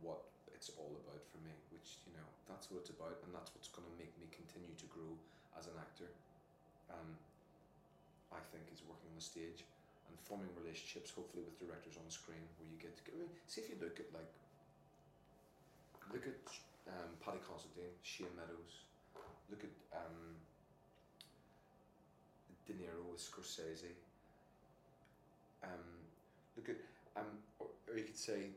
what 0.00 0.24
it's 0.58 0.74
all 0.74 0.90
about 1.06 1.22
for 1.30 1.38
me. 1.46 1.54
Which 1.70 2.02
you 2.02 2.18
know 2.18 2.26
that's 2.50 2.66
what 2.74 2.82
it's 2.82 2.90
about, 2.90 3.22
and 3.22 3.30
that's 3.30 3.54
what's 3.54 3.70
going 3.70 3.86
to 3.86 3.94
make 3.94 4.10
me 4.18 4.26
continue 4.34 4.74
to 4.74 4.86
grow 4.90 5.14
as 5.54 5.70
an 5.70 5.78
actor. 5.78 6.10
Um, 6.90 7.14
I 8.34 8.42
think 8.50 8.66
is 8.74 8.82
working 8.82 9.08
on 9.14 9.16
the 9.16 9.24
stage 9.24 9.62
and 10.10 10.14
forming 10.26 10.50
relationships, 10.58 11.14
hopefully 11.14 11.46
with 11.46 11.56
directors 11.62 11.96
on 11.96 12.04
screen, 12.10 12.42
where 12.58 12.66
you 12.66 12.76
get 12.82 12.92
to. 12.98 13.02
I 13.14 13.22
mean, 13.22 13.32
see 13.46 13.62
if 13.62 13.70
you 13.70 13.78
look 13.78 14.02
at 14.02 14.10
like 14.10 14.28
look 16.10 16.26
at 16.26 16.42
um, 16.90 17.14
Paddy 17.22 17.38
Considine, 17.46 17.94
Shane 18.02 18.34
Meadows, 18.34 18.82
look 19.46 19.62
at 19.62 19.74
um, 19.94 20.34
De 22.66 22.74
Niro 22.74 23.06
with 23.06 23.22
Scorsese. 23.22 23.94
Um, 25.62 25.86
look 26.56 26.68
at 26.68 26.80
um, 27.14 27.38
or, 27.58 27.70
or 27.88 27.94
you 27.98 28.04
could 28.04 28.18
say 28.18 28.50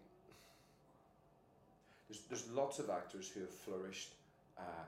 there's 2.12 2.28
there's 2.28 2.48
lots 2.52 2.80
of 2.80 2.90
actors 2.90 3.32
who 3.32 3.40
have 3.40 3.56
flourished 3.56 4.12
uh, 4.60 4.84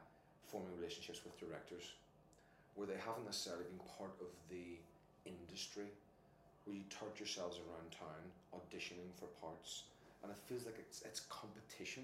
forming 0.51 0.75
relationships 0.75 1.23
with 1.23 1.39
directors 1.39 1.95
where 2.75 2.87
they 2.87 2.99
haven't 2.99 3.23
necessarily 3.23 3.63
been 3.63 3.79
part 3.95 4.11
of 4.19 4.27
the 4.51 4.75
industry 5.23 5.87
where 6.67 6.75
you 6.75 6.83
turt 6.91 7.15
yourselves 7.15 7.63
around 7.63 7.87
town 7.95 8.23
auditioning 8.51 9.07
for 9.15 9.31
parts 9.39 9.87
and 10.21 10.31
it 10.31 10.39
feels 10.51 10.67
like 10.67 10.75
it's 10.75 10.99
it's 11.07 11.23
competition 11.31 12.03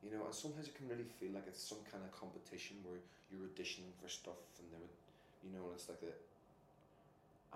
you 0.00 0.08
know 0.08 0.24
and 0.24 0.32
sometimes 0.32 0.64
it 0.64 0.74
can 0.80 0.88
really 0.88 1.04
feel 1.20 1.36
like 1.36 1.44
it's 1.44 1.60
some 1.60 1.84
kind 1.84 2.00
of 2.00 2.08
competition 2.16 2.80
where 2.88 3.04
you're 3.28 3.44
auditioning 3.52 3.92
for 4.00 4.08
stuff 4.08 4.40
and 4.56 4.64
they 4.72 4.80
would 4.80 4.96
you 5.44 5.52
know 5.52 5.68
and 5.68 5.76
it's 5.76 5.92
like 5.92 6.00
that. 6.00 6.16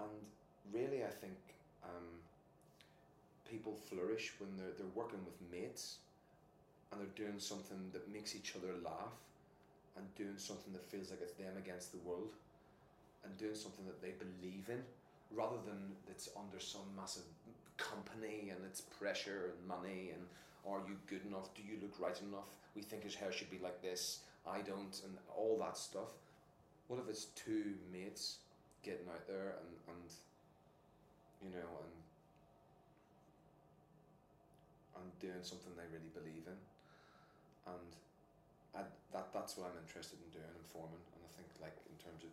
and 0.05 0.13
really 0.77 1.01
I 1.09 1.15
think 1.25 1.41
um, 1.81 2.21
people 3.49 3.73
flourish 3.89 4.37
when 4.37 4.53
they're 4.61 4.77
they're 4.77 4.93
working 4.93 5.25
with 5.25 5.41
mates 5.49 6.05
and 6.91 7.01
they're 7.01 7.27
doing 7.27 7.39
something 7.39 7.91
that 7.93 8.13
makes 8.13 8.35
each 8.35 8.55
other 8.57 8.73
laugh 8.85 9.17
and 9.97 10.05
doing 10.15 10.37
something 10.37 10.73
that 10.73 10.85
feels 10.91 11.11
like 11.11 11.21
it's 11.23 11.33
them 11.33 11.57
against 11.59 11.93
the 11.93 11.99
world 11.99 12.33
and 13.25 13.37
doing 13.39 13.55
something 13.55 13.85
that 13.87 14.01
they 14.01 14.13
believe 14.19 14.69
in 14.69 14.83
rather 15.35 15.57
than 15.67 15.97
it's 16.09 16.29
under 16.39 16.61
some 16.61 16.87
massive 16.97 17.27
company 17.77 18.51
and 18.51 18.61
it's 18.65 18.81
pressure 18.81 19.53
and 19.53 19.69
money 19.69 20.11
and 20.15 20.23
are 20.69 20.81
you 20.89 20.97
good 21.07 21.25
enough? 21.27 21.55
Do 21.55 21.63
you 21.63 21.79
look 21.81 21.95
right 22.01 22.21
enough? 22.23 22.49
We 22.75 22.83
think 22.83 23.05
his 23.05 23.15
hair 23.15 23.31
should 23.31 23.51
be 23.51 23.59
like 23.63 23.83
this. 23.83 24.21
I 24.47 24.59
don't 24.59 25.01
and 25.05 25.17
all 25.37 25.59
that 25.61 25.77
stuff. 25.77 26.11
What 26.89 27.01
if 27.01 27.09
it's 27.09 27.27
two 27.37 27.75
mates 27.93 28.39
getting 28.83 29.07
out 29.09 29.27
there 29.27 29.59
and, 29.59 29.71
and 29.89 30.11
you 31.43 31.51
know 31.51 31.67
and 31.83 31.95
and 35.03 35.19
doing 35.21 35.43
something 35.43 35.73
they 35.77 35.87
really 35.93 36.11
believe 36.15 36.47
in 36.47 36.59
and 37.67 37.91
I, 38.75 38.83
that 39.13 39.33
that's 39.35 39.57
what 39.57 39.71
I'm 39.71 39.79
interested 39.83 40.19
in 40.23 40.31
doing 40.31 40.51
and 40.51 40.67
forming 40.71 41.03
and 41.17 41.21
I 41.25 41.31
think 41.37 41.51
like 41.59 41.75
in 41.91 41.97
terms 41.99 42.23
of 42.23 42.33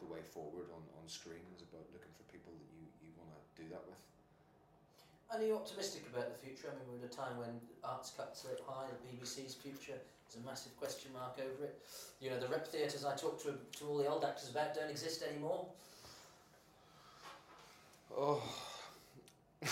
the 0.00 0.08
way 0.08 0.22
forward 0.22 0.66
on, 0.74 0.82
on 0.98 1.04
screen 1.06 1.44
is 1.54 1.62
about 1.62 1.86
looking 1.94 2.10
for 2.18 2.24
people 2.32 2.50
that 2.56 2.68
you, 2.74 2.84
you 3.04 3.10
want 3.14 3.30
to 3.30 3.38
do 3.54 3.68
that 3.70 3.82
with 3.86 4.00
And 5.30 5.42
are 5.42 5.46
you 5.46 5.54
optimistic 5.54 6.02
about 6.10 6.28
the 6.32 6.38
future? 6.38 6.68
I 6.68 6.74
mean, 6.74 6.86
we're 6.90 6.98
in 7.00 7.06
a 7.06 7.14
time 7.14 7.38
when 7.38 7.54
arts 7.86 8.10
cuts 8.10 8.44
are 8.44 8.58
high, 8.66 8.90
the 8.90 8.98
BBC's 9.06 9.54
future 9.54 9.96
is 10.28 10.34
a 10.36 10.42
massive 10.44 10.74
question 10.76 11.12
mark 11.14 11.38
over 11.38 11.70
it. 11.70 11.78
You 12.20 12.30
know, 12.30 12.40
the 12.40 12.48
rep 12.48 12.66
theatres 12.66 13.04
I 13.04 13.14
talk 13.14 13.40
to, 13.46 13.54
to 13.54 13.80
all 13.86 13.98
the 13.98 14.08
old 14.08 14.24
actors 14.24 14.50
about 14.50 14.74
don't 14.74 14.90
exist 14.90 15.22
anymore. 15.22 15.66
oh 18.16 18.42
I 19.62 19.68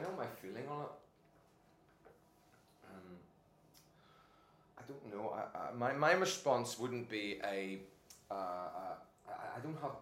know 0.00 0.12
my 0.16 0.26
feeling 0.40 0.64
on 0.70 0.82
it 0.82 0.92
um, 2.88 3.16
I 4.78 4.81
don't 4.92 5.14
know. 5.14 5.34
I, 5.34 5.58
I, 5.58 5.72
my, 5.72 5.92
my 5.92 6.12
response 6.12 6.78
wouldn't 6.78 7.08
be 7.08 7.40
a 7.44 7.78
uh, 8.30 8.34
uh, 8.34 9.28
I, 9.28 9.58
I 9.58 9.60
don't 9.62 9.78
have 9.82 9.92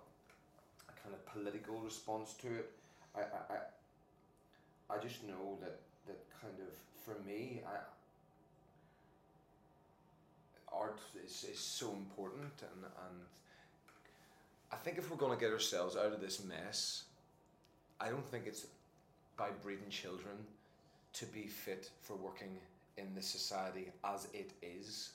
a 0.88 0.92
kind 1.02 1.14
of 1.14 1.26
political 1.26 1.80
response 1.80 2.34
to 2.34 2.46
it. 2.48 2.70
I, 3.16 3.20
I, 3.20 4.94
I, 4.94 4.98
just 4.98 5.24
know 5.24 5.58
that, 5.60 5.80
that 6.06 6.18
kind 6.40 6.54
of 6.60 6.68
for 7.04 7.20
me 7.26 7.60
I, 7.66 7.78
art 10.72 11.00
is, 11.24 11.44
is 11.52 11.58
so 11.58 11.90
important 11.90 12.52
and, 12.62 12.84
and 12.84 13.20
I 14.72 14.76
think 14.76 14.96
if 14.96 15.10
we're 15.10 15.16
going 15.16 15.36
to 15.36 15.44
get 15.44 15.52
ourselves 15.52 15.96
out 15.96 16.12
of 16.12 16.20
this 16.20 16.44
mess 16.44 17.02
I 18.00 18.10
don't 18.10 18.24
think 18.24 18.44
it's 18.46 18.66
by 19.36 19.48
breeding 19.60 19.90
children 19.90 20.36
to 21.14 21.26
be 21.26 21.48
fit 21.48 21.90
for 22.00 22.14
working 22.14 22.58
in 23.00 23.14
this 23.14 23.26
society 23.26 23.90
as 24.04 24.28
it 24.32 24.52
is. 24.62 25.10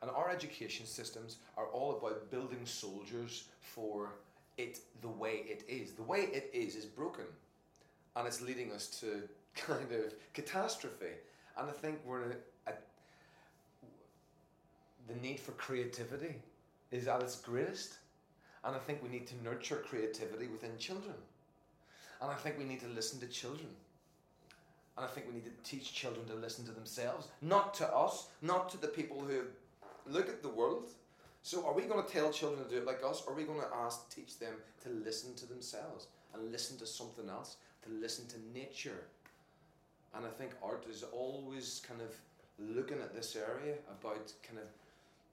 And 0.00 0.10
our 0.10 0.30
education 0.30 0.86
systems 0.86 1.36
are 1.56 1.66
all 1.66 1.98
about 1.98 2.30
building 2.30 2.64
soldiers 2.64 3.44
for 3.60 4.10
it 4.56 4.80
the 5.02 5.08
way 5.08 5.44
it 5.46 5.64
is. 5.68 5.92
The 5.92 6.02
way 6.02 6.28
it 6.32 6.50
is 6.52 6.76
is 6.76 6.84
broken. 6.84 7.24
And 8.16 8.26
it's 8.26 8.40
leading 8.40 8.72
us 8.72 8.86
to 9.00 9.22
kind 9.56 9.92
of 9.92 10.14
catastrophe. 10.34 11.14
And 11.56 11.68
I 11.68 11.72
think 11.72 11.98
we're 12.04 12.22
a, 12.22 12.70
a, 12.70 12.72
the 15.08 15.14
need 15.20 15.40
for 15.40 15.52
creativity 15.52 16.36
is 16.90 17.08
at 17.08 17.22
its 17.22 17.36
greatest. 17.36 17.94
And 18.64 18.74
I 18.74 18.78
think 18.78 19.02
we 19.02 19.08
need 19.08 19.26
to 19.28 19.42
nurture 19.42 19.76
creativity 19.76 20.46
within 20.46 20.76
children. 20.78 21.14
And 22.20 22.30
I 22.30 22.34
think 22.34 22.58
we 22.58 22.64
need 22.64 22.80
to 22.80 22.88
listen 22.88 23.20
to 23.20 23.26
children. 23.26 23.68
And 24.98 25.06
I 25.06 25.08
think 25.08 25.28
we 25.28 25.34
need 25.34 25.44
to 25.44 25.70
teach 25.70 25.94
children 25.94 26.26
to 26.26 26.34
listen 26.34 26.64
to 26.64 26.72
themselves, 26.72 27.28
not 27.40 27.72
to 27.74 27.86
us, 27.86 28.30
not 28.42 28.68
to 28.70 28.80
the 28.80 28.88
people 28.88 29.20
who 29.20 29.42
look 30.10 30.28
at 30.28 30.42
the 30.42 30.48
world. 30.48 30.90
So, 31.44 31.64
are 31.64 31.72
we 31.72 31.82
going 31.82 32.04
to 32.04 32.12
tell 32.12 32.32
children 32.32 32.64
to 32.64 32.68
do 32.68 32.78
it 32.78 32.84
like 32.84 33.04
us, 33.08 33.22
or 33.24 33.32
are 33.32 33.36
we 33.36 33.44
going 33.44 33.60
to 33.60 33.76
ask, 33.76 34.12
teach 34.12 34.40
them 34.40 34.54
to 34.82 34.88
listen 34.88 35.36
to 35.36 35.46
themselves 35.46 36.08
and 36.34 36.50
listen 36.50 36.76
to 36.78 36.86
something 36.86 37.28
else, 37.28 37.58
to 37.84 37.90
listen 37.92 38.26
to 38.26 38.36
nature? 38.52 39.04
And 40.16 40.26
I 40.26 40.30
think 40.30 40.50
art 40.64 40.84
is 40.90 41.04
always 41.12 41.80
kind 41.86 42.00
of 42.00 42.12
looking 42.58 42.98
at 42.98 43.14
this 43.14 43.36
area 43.36 43.76
about 43.88 44.32
kind 44.42 44.58
of 44.58 44.66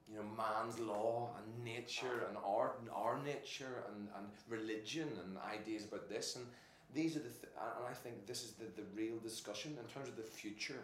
you 0.08 0.18
know 0.18 0.26
man's 0.38 0.78
law 0.78 1.32
and 1.40 1.66
nature 1.66 2.28
and 2.28 2.38
art 2.46 2.78
and 2.82 2.90
our 2.94 3.20
nature 3.24 3.84
and, 3.90 4.10
and 4.16 4.28
religion 4.48 5.10
and 5.24 5.38
ideas 5.52 5.86
about 5.86 6.08
this 6.08 6.36
and 6.36 6.46
these 6.94 7.16
are 7.16 7.20
the 7.20 7.30
th- 7.30 7.54
and 7.78 7.88
I 7.90 7.94
think 7.94 8.26
this 8.28 8.44
is 8.44 8.52
the, 8.54 8.66
the 8.80 8.88
real 8.96 9.18
discussion 9.20 9.78
in 9.80 9.94
terms 9.94 10.10
of 10.10 10.16
the 10.16 10.24
future 10.24 10.80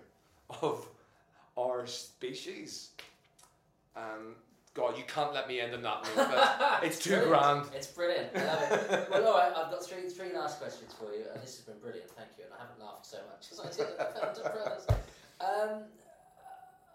of 0.61 0.85
our 1.57 1.85
species. 1.87 2.89
Um, 3.95 4.35
God, 4.73 4.97
you 4.97 5.03
can't 5.05 5.33
let 5.33 5.47
me 5.49 5.59
end 5.59 5.73
on 5.73 5.81
that 5.83 6.03
note. 6.03 6.15
But 6.15 6.83
it's 6.83 6.99
too 6.99 7.09
brilliant. 7.09 7.29
grand. 7.29 7.65
It's 7.75 7.87
brilliant. 7.87 8.29
I 8.35 8.45
love 8.45 8.71
it. 8.71 9.07
well, 9.11 9.27
all 9.27 9.37
right, 9.37 9.51
I've 9.55 9.69
got 9.69 9.83
three 9.85 10.07
three 10.09 10.33
last 10.33 10.59
questions 10.61 10.93
for 10.97 11.11
you, 11.13 11.25
and 11.33 11.43
this 11.43 11.57
has 11.57 11.65
been 11.65 11.77
brilliant. 11.79 12.09
Thank 12.11 12.29
you, 12.37 12.45
and 12.45 12.53
I 12.53 12.61
haven't 12.61 12.79
laughed 12.79 13.05
so 13.05 13.17
much 13.27 13.51
as 13.51 13.59
I 13.59 13.67
did 13.83 13.99
at 13.99 14.35
the 14.35 14.41
Brothers. 14.49 14.87
Um, 15.41 15.85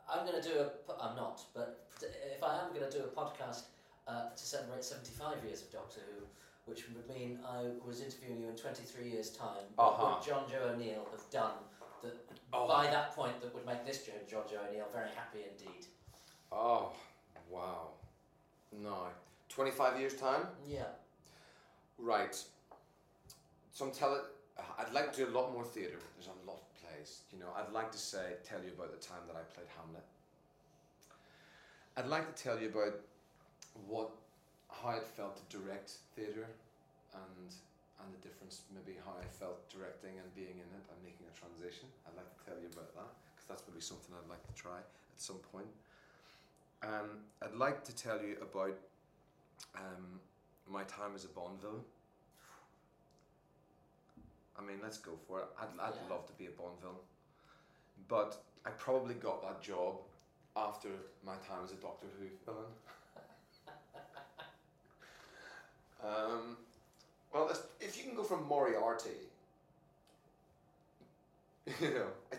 I'm 0.08 0.24
going 0.24 0.40
to 0.40 0.48
do 0.48 0.54
a. 0.60 0.70
I'm 1.02 1.16
not, 1.16 1.42
but 1.52 1.88
if 2.00 2.44
I 2.44 2.60
am 2.62 2.72
going 2.72 2.88
to 2.88 2.96
do 2.96 3.02
a 3.02 3.08
podcast 3.08 3.62
uh, 4.06 4.30
to 4.30 4.42
celebrate 4.46 4.84
75 4.84 5.42
years 5.44 5.62
of 5.62 5.72
Doctor 5.72 5.98
Who, 6.06 6.22
which 6.66 6.84
would 6.88 7.08
mean 7.08 7.38
I 7.46 7.70
was 7.86 8.00
interviewing 8.02 8.40
you 8.42 8.48
in 8.48 8.56
23 8.56 9.08
years' 9.08 9.30
time, 9.30 9.64
what 9.76 9.84
Uh-huh. 9.94 10.16
would 10.18 10.22
Jonjo 10.22 10.60
O'Neill 10.74 11.06
have 11.10 11.30
done 11.30 11.54
that 12.02 12.14
Oh. 12.52 12.66
by 12.68 12.86
that 12.90 13.12
point 13.14 13.40
that 13.40 13.54
would 13.54 13.64
make 13.64 13.84
this 13.86 14.04
John 14.04 14.16
Jonjo 14.28 14.68
O'Neill 14.68 14.88
very 14.92 15.10
happy 15.10 15.44
indeed? 15.44 15.86
Oh, 16.52 16.92
wow. 17.48 17.92
No. 18.72 19.08
25 19.48 19.98
years' 20.00 20.16
time? 20.16 20.48
Yeah. 20.66 20.88
Right. 21.98 22.36
Some 23.72 23.90
tell 23.92 24.14
it. 24.14 24.24
I'd 24.78 24.92
like 24.92 25.12
to 25.12 25.24
do 25.24 25.30
a 25.30 25.34
lot 25.38 25.52
more 25.52 25.64
theatre. 25.64 25.98
There's 26.16 26.28
a 26.28 26.46
lot 26.46 26.60
of 26.60 26.74
plays. 26.74 27.22
You 27.32 27.38
know, 27.38 27.52
I'd 27.54 27.72
like 27.72 27.92
to 27.92 27.98
say, 27.98 28.36
tell 28.44 28.62
you 28.62 28.72
about 28.72 28.90
the 28.90 29.06
time 29.06 29.20
that 29.28 29.36
I 29.36 29.42
played 29.54 29.66
Hamlet. 29.76 30.04
I'd 31.96 32.06
like 32.06 32.34
to 32.34 32.42
tell 32.42 32.58
you 32.60 32.68
about 32.68 32.94
what, 33.86 34.10
how 34.82 34.90
it 34.96 35.06
felt 35.06 35.36
to 35.38 35.44
direct 35.56 35.90
theatre, 36.14 36.48
and 37.14 37.48
and 38.00 38.08
the 38.12 38.20
difference, 38.28 38.62
maybe 38.74 38.98
how 39.04 39.12
I 39.16 39.24
felt 39.24 39.68
directing 39.72 40.20
and 40.20 40.28
being 40.36 40.60
in 40.60 40.68
it 40.76 40.84
and 40.92 40.98
making 41.02 41.24
a 41.26 41.34
transition. 41.34 41.88
I'd 42.06 42.16
like 42.16 42.28
to 42.28 42.40
tell 42.44 42.58
you 42.60 42.68
about 42.68 42.92
that 42.94 43.10
because 43.32 43.48
that's 43.48 43.64
maybe 43.66 43.80
something 43.80 44.12
I'd 44.12 44.28
like 44.28 44.44
to 44.44 44.52
try 44.54 44.76
at 44.84 45.18
some 45.20 45.40
point. 45.52 45.72
Um, 46.84 47.24
I'd 47.40 47.54
like 47.56 47.84
to 47.84 47.94
tell 47.96 48.20
you 48.20 48.36
about 48.44 48.76
um, 49.74 50.20
my 50.68 50.84
time 50.84 51.12
as 51.16 51.24
a 51.24 51.28
Bond 51.28 51.58
villain. 51.60 51.80
I 54.58 54.62
mean, 54.62 54.76
let's 54.82 54.98
go 54.98 55.12
for 55.26 55.40
it. 55.40 55.48
I'd, 55.60 55.72
I'd 55.80 55.94
Yeah. 55.96 56.10
love 56.12 56.26
to 56.26 56.32
be 56.34 56.46
a 56.46 56.50
Bond 56.50 56.76
villain. 56.80 57.00
But 58.08 58.36
I 58.64 58.70
probably 58.76 59.14
got 59.14 59.40
that 59.42 59.62
job 59.62 60.00
after 60.54 60.88
my 61.24 61.34
time 61.48 61.64
as 61.64 61.72
a 61.72 61.76
Doctor 61.76 62.06
Who 62.20 62.26
villain. 62.44 62.72
um, 66.06 66.56
well, 67.32 67.48
if- 67.80 67.96
you 67.98 68.04
can 68.04 68.14
go 68.14 68.22
from 68.22 68.46
Moriarty, 68.46 69.10
you 71.80 71.90
know, 71.90 72.06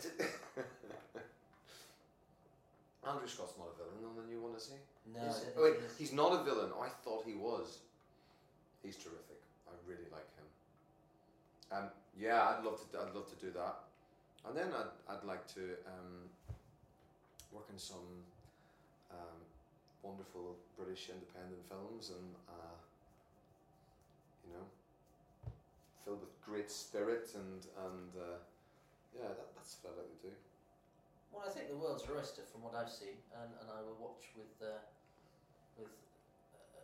Andrew 3.08 3.28
Scott's 3.28 3.54
not 3.58 3.68
a 3.72 3.76
villain 3.78 4.04
on 4.10 4.16
the 4.16 4.28
new 4.32 4.42
one, 4.42 4.56
is 4.56 4.70
he? 4.72 4.78
No, 5.18 5.26
Is- 5.28 5.46
oh, 5.58 5.64
wait, 5.64 5.74
think 5.74 5.84
it 5.84 5.92
is. 5.92 5.98
he's 5.98 6.14
not 6.14 6.32
a 6.40 6.44
villain. 6.44 6.72
I 6.82 6.90
thought 7.04 7.24
he 7.26 7.34
was. 7.34 7.80
He's 8.84 8.96
terrific. 8.98 9.40
I 9.68 9.72
really 9.88 10.08
like 10.12 10.28
him. 10.36 10.48
Um, 11.72 11.90
yeah, 12.20 12.50
I'd 12.56 12.64
love 12.64 12.80
to. 12.92 13.00
I'd 13.00 13.14
love 13.16 13.28
to 13.30 13.36
do 13.46 13.52
that. 13.52 13.76
And 14.48 14.56
then 14.56 14.68
I'd, 14.76 14.92
I'd 15.16 15.24
like 15.26 15.46
to 15.56 15.62
um, 15.88 16.30
work 17.52 17.68
in 17.72 17.78
some 17.80 18.24
um, 19.12 19.40
wonderful 20.04 20.56
British 20.78 21.10
independent 21.10 21.64
films 21.70 22.12
and 22.16 22.36
uh, 22.48 22.76
you 24.48 24.54
know 24.56 24.66
filled 26.06 26.22
with 26.24 26.32
great 26.42 26.72
spirit 26.72 27.28
and 27.36 27.68
and 27.84 28.12
uh, 28.16 28.40
yeah, 29.12 29.28
that, 29.36 29.52
that's 29.56 29.78
what 29.84 29.94
I'd 29.94 30.08
like 30.08 30.14
to 30.22 30.28
do. 30.32 30.34
Well, 31.34 31.44
I 31.44 31.52
think 31.52 31.68
the 31.68 31.76
world's 31.76 32.08
your 32.08 32.16
oyster 32.18 32.48
from 32.48 32.64
what 32.64 32.72
I've 32.74 32.90
seen, 32.90 33.20
and, 33.36 33.52
and 33.60 33.68
I 33.68 33.84
will 33.84 34.00
watch 34.00 34.32
with 34.40 34.56
uh, 34.64 34.80
with 35.76 35.92
uh, 36.56 36.80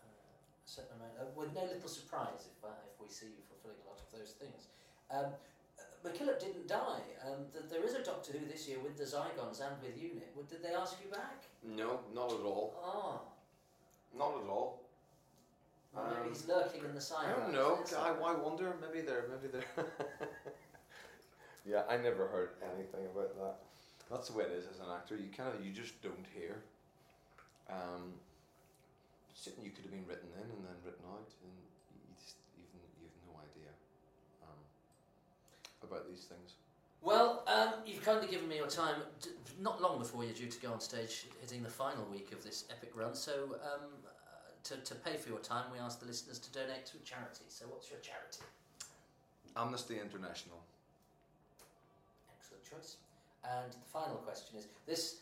uh, 0.00 0.08
a 0.08 0.68
certain 0.68 0.96
amount, 0.96 1.20
uh, 1.20 1.28
with 1.36 1.52
no 1.52 1.68
little 1.68 1.88
surprise 1.92 2.48
if 2.48 2.58
uh, 2.64 2.72
if 2.88 2.96
we 2.96 3.12
see 3.12 3.28
you 3.36 3.42
fulfilling 3.44 3.76
a 3.84 3.86
lot 3.90 4.00
of 4.00 4.08
those 4.16 4.32
things. 4.40 4.72
Um, 5.12 5.36
uh, 5.76 5.84
McGillop 6.00 6.40
didn't 6.40 6.66
die. 6.68 7.04
Um, 7.26 7.50
th- 7.52 7.68
there 7.68 7.84
is 7.84 7.94
a 7.94 8.02
Doctor 8.02 8.32
Who 8.32 8.46
this 8.48 8.64
year 8.68 8.78
with 8.80 8.96
the 8.96 9.04
Zygons 9.04 9.60
and 9.60 9.76
with 9.84 10.00
Unit. 10.00 10.32
Did 10.48 10.62
they 10.64 10.72
ask 10.72 10.96
you 11.04 11.10
back? 11.10 11.44
No, 11.62 12.00
not 12.14 12.32
at 12.32 12.44
all. 12.44 12.72
Oh, 12.80 13.20
Not 14.16 14.32
at 14.40 14.48
all. 14.48 14.83
Maybe 15.94 16.16
Um, 16.22 16.28
he's 16.28 16.46
lurking 16.48 16.84
in 16.84 16.90
the 16.94 16.96
I 16.96 17.00
side. 17.00 17.36
don't 17.36 17.52
know. 17.52 17.78
I, 17.98 18.10
I 18.10 18.34
wonder. 18.34 18.74
Maybe 18.80 19.00
they're. 19.06 19.26
Maybe 19.30 19.48
they're. 19.52 19.86
yeah, 21.64 21.82
I 21.88 21.96
never 21.96 22.26
heard 22.28 22.50
anything 22.74 23.06
about 23.06 23.36
that. 23.38 23.56
That's 24.10 24.28
the 24.28 24.36
way 24.36 24.44
it 24.44 24.52
is 24.52 24.66
as 24.66 24.80
an 24.80 24.86
actor. 24.94 25.16
You 25.16 25.28
kind 25.34 25.54
of 25.54 25.64
you 25.64 25.72
just 25.72 26.00
don't 26.02 26.26
hear. 26.34 26.62
Um, 27.70 28.12
you 29.62 29.70
could 29.70 29.84
have 29.84 29.92
been 29.92 30.06
written 30.08 30.28
in 30.36 30.48
and 30.48 30.64
then 30.64 30.76
written 30.84 31.04
out, 31.12 31.28
and 31.44 31.52
you 31.92 32.00
just 32.16 32.36
even 32.56 32.80
you 33.00 33.08
have 33.08 33.18
no 33.28 33.40
idea 33.40 33.70
um, 34.42 34.60
about 35.82 36.08
these 36.08 36.24
things. 36.24 36.54
Well, 37.02 37.44
um, 37.46 37.84
you've 37.84 38.02
kindly 38.02 38.28
given 38.28 38.48
me 38.48 38.56
your 38.56 38.68
time. 38.68 39.02
D- 39.20 39.30
not 39.60 39.80
long 39.82 39.98
before 39.98 40.24
you're 40.24 40.32
due 40.34 40.48
to 40.48 40.60
go 40.60 40.72
on 40.72 40.80
stage, 40.80 41.26
hitting 41.40 41.62
the 41.62 41.68
final 41.68 42.04
week 42.10 42.32
of 42.32 42.42
this 42.42 42.64
epic 42.70 42.92
run. 42.94 43.14
So, 43.14 43.56
um, 43.62 43.90
to, 44.64 44.76
to 44.76 44.94
pay 44.96 45.16
for 45.16 45.28
your 45.28 45.38
time, 45.38 45.64
we 45.72 45.78
ask 45.78 46.00
the 46.00 46.06
listeners 46.06 46.38
to 46.38 46.50
donate 46.52 46.86
to 46.86 46.96
a 46.96 47.04
charity. 47.04 47.44
So, 47.48 47.66
what's 47.68 47.90
your 47.90 48.00
charity? 48.00 48.44
Amnesty 49.56 50.00
International. 50.00 50.58
Excellent 52.38 52.64
choice. 52.64 52.96
And 53.44 53.72
the 53.72 53.88
final 53.92 54.16
question 54.24 54.58
is: 54.58 54.66
This 54.86 55.20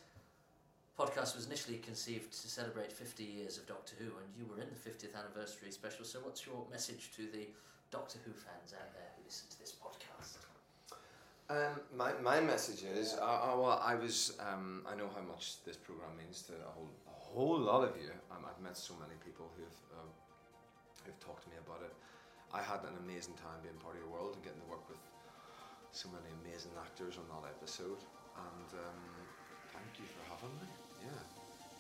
podcast 0.99 1.35
was 1.35 1.47
initially 1.47 1.79
conceived 1.79 2.33
to 2.33 2.49
celebrate 2.49 2.93
50 2.93 3.25
years 3.25 3.59
of 3.59 3.67
Doctor 3.67 3.95
Who, 3.99 4.07
and 4.07 4.29
you 4.39 4.47
were 4.47 4.63
in 4.63 4.69
the 4.71 4.79
50th 4.79 5.19
anniversary 5.19 5.71
special. 5.71 6.05
So, 6.05 6.21
what's 6.21 6.47
your 6.47 6.65
message 6.71 7.11
to 7.17 7.27
the 7.27 7.49
Doctor 7.91 8.19
Who 8.25 8.33
fans 8.33 8.73
out 8.73 8.95
there 8.95 9.11
who 9.17 9.25
listen 9.27 9.49
to 9.51 9.59
this 9.59 9.75
podcast? 9.75 10.39
Um, 11.51 11.81
my, 11.95 12.13
my 12.23 12.41
message 12.41 12.85
is, 12.85 13.15
uh, 13.21 13.25
uh, 13.25 13.57
well, 13.59 13.83
I 13.85 13.95
was, 13.95 14.39
um, 14.41 14.87
I 14.89 14.95
know 14.95 15.11
how 15.15 15.21
much 15.21 15.63
this 15.67 15.77
program 15.77 16.17
means 16.17 16.41
to 16.43 16.53
a 16.55 16.71
whole, 16.73 16.89
whole 17.33 17.59
lot 17.59 17.83
of 17.85 17.97
you. 17.97 18.13
Um, 18.31 18.45
I've 18.45 18.61
met 18.63 18.77
so 18.77 18.95
many 19.01 19.17
people 19.25 19.49
who've, 19.57 19.81
um, 19.97 20.09
who've 21.05 21.19
talked 21.21 21.45
to 21.45 21.51
me 21.51 21.57
about 21.65 21.81
it. 21.83 21.93
I 22.53 22.61
had 22.61 22.85
an 22.85 22.97
amazing 23.01 23.35
time 23.41 23.65
being 23.65 23.77
part 23.81 23.97
of 23.97 24.05
your 24.05 24.13
world 24.13 24.37
and 24.37 24.45
getting 24.45 24.61
to 24.61 24.69
work 24.69 24.85
with 24.89 25.01
so 25.91 26.09
many 26.13 26.29
amazing 26.45 26.73
actors 26.77 27.17
on 27.17 27.25
that 27.33 27.49
episode. 27.49 28.05
And 28.37 28.69
um, 28.77 29.01
thank 29.73 29.97
you 29.97 30.05
for 30.05 30.23
having 30.29 30.53
me. 30.61 30.69
Yeah. 31.01 31.25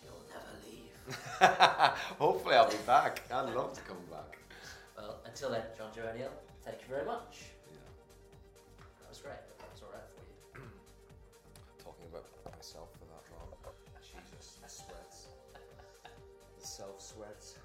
You'll 0.00 0.24
never 0.32 0.54
leave. 0.64 0.96
Hopefully, 2.18 2.56
I'll 2.56 2.70
be 2.70 2.80
back. 2.86 3.22
I'd 3.30 3.52
love 3.54 3.72
to 3.76 3.82
come 3.82 4.00
back. 4.10 4.38
Well, 4.96 5.20
until 5.24 5.50
then, 5.50 5.62
Jonjo 5.76 6.08
O'Neill, 6.08 6.32
thank 6.64 6.80
you 6.80 6.88
very 6.88 7.04
much. 7.04 7.51
myself 16.82 17.00
sweats. 17.00 17.58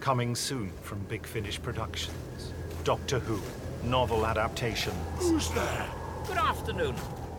Coming 0.03 0.35
soon 0.35 0.69
from 0.81 0.99
Big 1.07 1.25
Finish 1.25 1.61
Productions. 1.61 2.51
Doctor 2.83 3.19
Who, 3.19 3.39
novel 3.87 4.25
adaptations. 4.25 4.97
Who's 5.15 5.49
there? 5.51 5.87
Good 6.27 6.35
afternoon. 6.35 6.93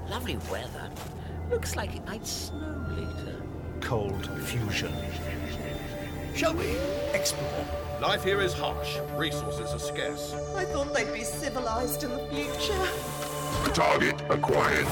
Lovely 0.08 0.38
weather. 0.50 0.90
Looks 1.50 1.76
like 1.76 1.94
it 1.94 2.06
might 2.06 2.26
snow 2.26 2.86
later. 2.88 3.42
Cold 3.82 4.30
Fusion. 4.44 4.94
Shall 6.34 6.54
we 6.54 6.78
explore? 7.12 7.66
Life 8.00 8.24
here 8.24 8.40
is 8.40 8.54
harsh. 8.54 8.96
Resources 9.14 9.70
are 9.70 9.78
scarce. 9.78 10.32
I 10.56 10.64
thought 10.64 10.94
they'd 10.94 11.12
be 11.12 11.22
civilized 11.22 12.02
in 12.02 12.12
the 12.12 12.26
future. 12.28 13.74
Target 13.74 14.22
acquired. 14.30 14.86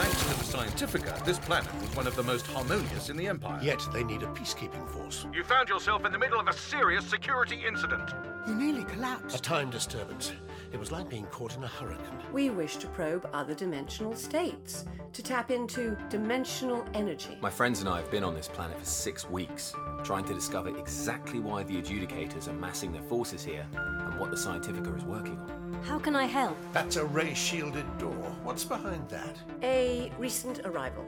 Thanks 0.00 0.22
to 0.22 0.28
the 0.28 0.58
Scientifica, 0.58 1.22
this 1.26 1.38
planet 1.38 1.70
was 1.74 1.94
one 1.94 2.06
of 2.06 2.16
the 2.16 2.22
most 2.22 2.46
harmonious 2.46 3.10
in 3.10 3.18
the 3.18 3.26
Empire. 3.26 3.60
Yet 3.62 3.86
they 3.92 4.02
need 4.02 4.22
a 4.22 4.28
peacekeeping 4.28 4.88
force. 4.88 5.26
You 5.30 5.44
found 5.44 5.68
yourself 5.68 6.06
in 6.06 6.12
the 6.12 6.18
middle 6.18 6.40
of 6.40 6.48
a 6.48 6.54
serious 6.54 7.04
security 7.04 7.62
incident. 7.68 8.10
You 8.48 8.54
nearly 8.54 8.84
collapsed. 8.84 9.36
A 9.36 9.42
time 9.42 9.68
disturbance. 9.68 10.32
It 10.72 10.78
was 10.78 10.92
like 10.92 11.08
being 11.08 11.26
caught 11.26 11.56
in 11.56 11.64
a 11.64 11.68
hurricane. 11.68 12.18
We 12.32 12.50
wish 12.50 12.76
to 12.76 12.86
probe 12.86 13.28
other 13.32 13.54
dimensional 13.54 14.14
states, 14.14 14.84
to 15.12 15.22
tap 15.22 15.50
into 15.50 15.96
dimensional 16.08 16.86
energy. 16.94 17.36
My 17.40 17.50
friends 17.50 17.80
and 17.80 17.88
I 17.88 17.96
have 17.96 18.10
been 18.10 18.22
on 18.22 18.34
this 18.34 18.46
planet 18.46 18.78
for 18.78 18.84
six 18.84 19.28
weeks, 19.28 19.74
trying 20.04 20.24
to 20.26 20.34
discover 20.34 20.76
exactly 20.78 21.40
why 21.40 21.64
the 21.64 21.82
adjudicators 21.82 22.46
are 22.46 22.52
massing 22.52 22.92
their 22.92 23.02
forces 23.02 23.42
here 23.42 23.66
and 23.74 24.18
what 24.20 24.30
the 24.30 24.36
Scientifica 24.36 24.96
is 24.96 25.04
working 25.04 25.36
on. 25.38 25.82
How 25.82 25.98
can 25.98 26.14
I 26.14 26.26
help? 26.26 26.56
That's 26.72 26.96
a 26.96 27.04
ray 27.04 27.34
shielded 27.34 27.98
door. 27.98 28.36
What's 28.44 28.64
behind 28.64 29.08
that? 29.08 29.36
A 29.62 30.12
recent 30.18 30.60
arrival. 30.64 31.04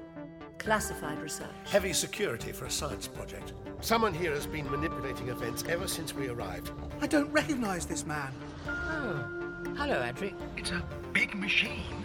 Classified 0.58 1.20
research. 1.20 1.48
Heavy 1.66 1.92
security 1.92 2.52
for 2.52 2.66
a 2.66 2.70
science 2.70 3.06
project. 3.06 3.52
Someone 3.80 4.14
here 4.14 4.32
has 4.32 4.46
been 4.46 4.70
manipulating 4.70 5.28
events 5.28 5.64
ever 5.68 5.88
since 5.88 6.14
we 6.14 6.28
arrived. 6.28 6.70
I 7.00 7.06
don't 7.06 7.30
recognize 7.32 7.86
this 7.86 8.06
man. 8.06 8.32
Oh. 8.66 9.41
Hello, 9.76 10.02
Adric. 10.02 10.34
It's 10.56 10.70
a 10.70 10.82
big 11.12 11.34
machine. 11.34 12.04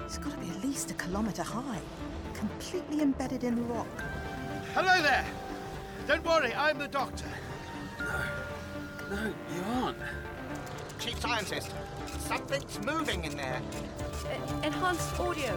It's 0.00 0.18
got 0.18 0.32
to 0.32 0.38
be 0.38 0.48
at 0.50 0.62
least 0.64 0.90
a 0.90 0.94
kilometre 0.94 1.42
high, 1.42 1.80
completely 2.34 3.00
embedded 3.00 3.44
in 3.44 3.68
rock. 3.68 3.86
Hello 4.74 5.02
there! 5.02 5.24
Don't 6.06 6.24
worry, 6.24 6.52
I'm 6.54 6.78
the 6.78 6.88
doctor. 6.88 7.26
No, 7.98 9.16
no, 9.16 9.34
you 9.54 9.62
aren't. 9.74 9.98
Chief 10.98 11.18
Scientist, 11.20 11.72
something's 12.18 12.78
moving 12.84 13.24
in 13.24 13.36
there. 13.36 13.60
E- 14.24 14.66
enhanced 14.66 15.18
audio. 15.18 15.52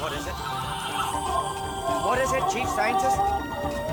What 0.00 0.12
is 0.12 0.26
it? 0.26 0.32
What 2.06 2.18
is 2.18 2.32
it, 2.32 2.42
Chief 2.52 2.68
Scientist? 2.68 3.89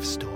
love 0.00 0.06
story. 0.06 0.29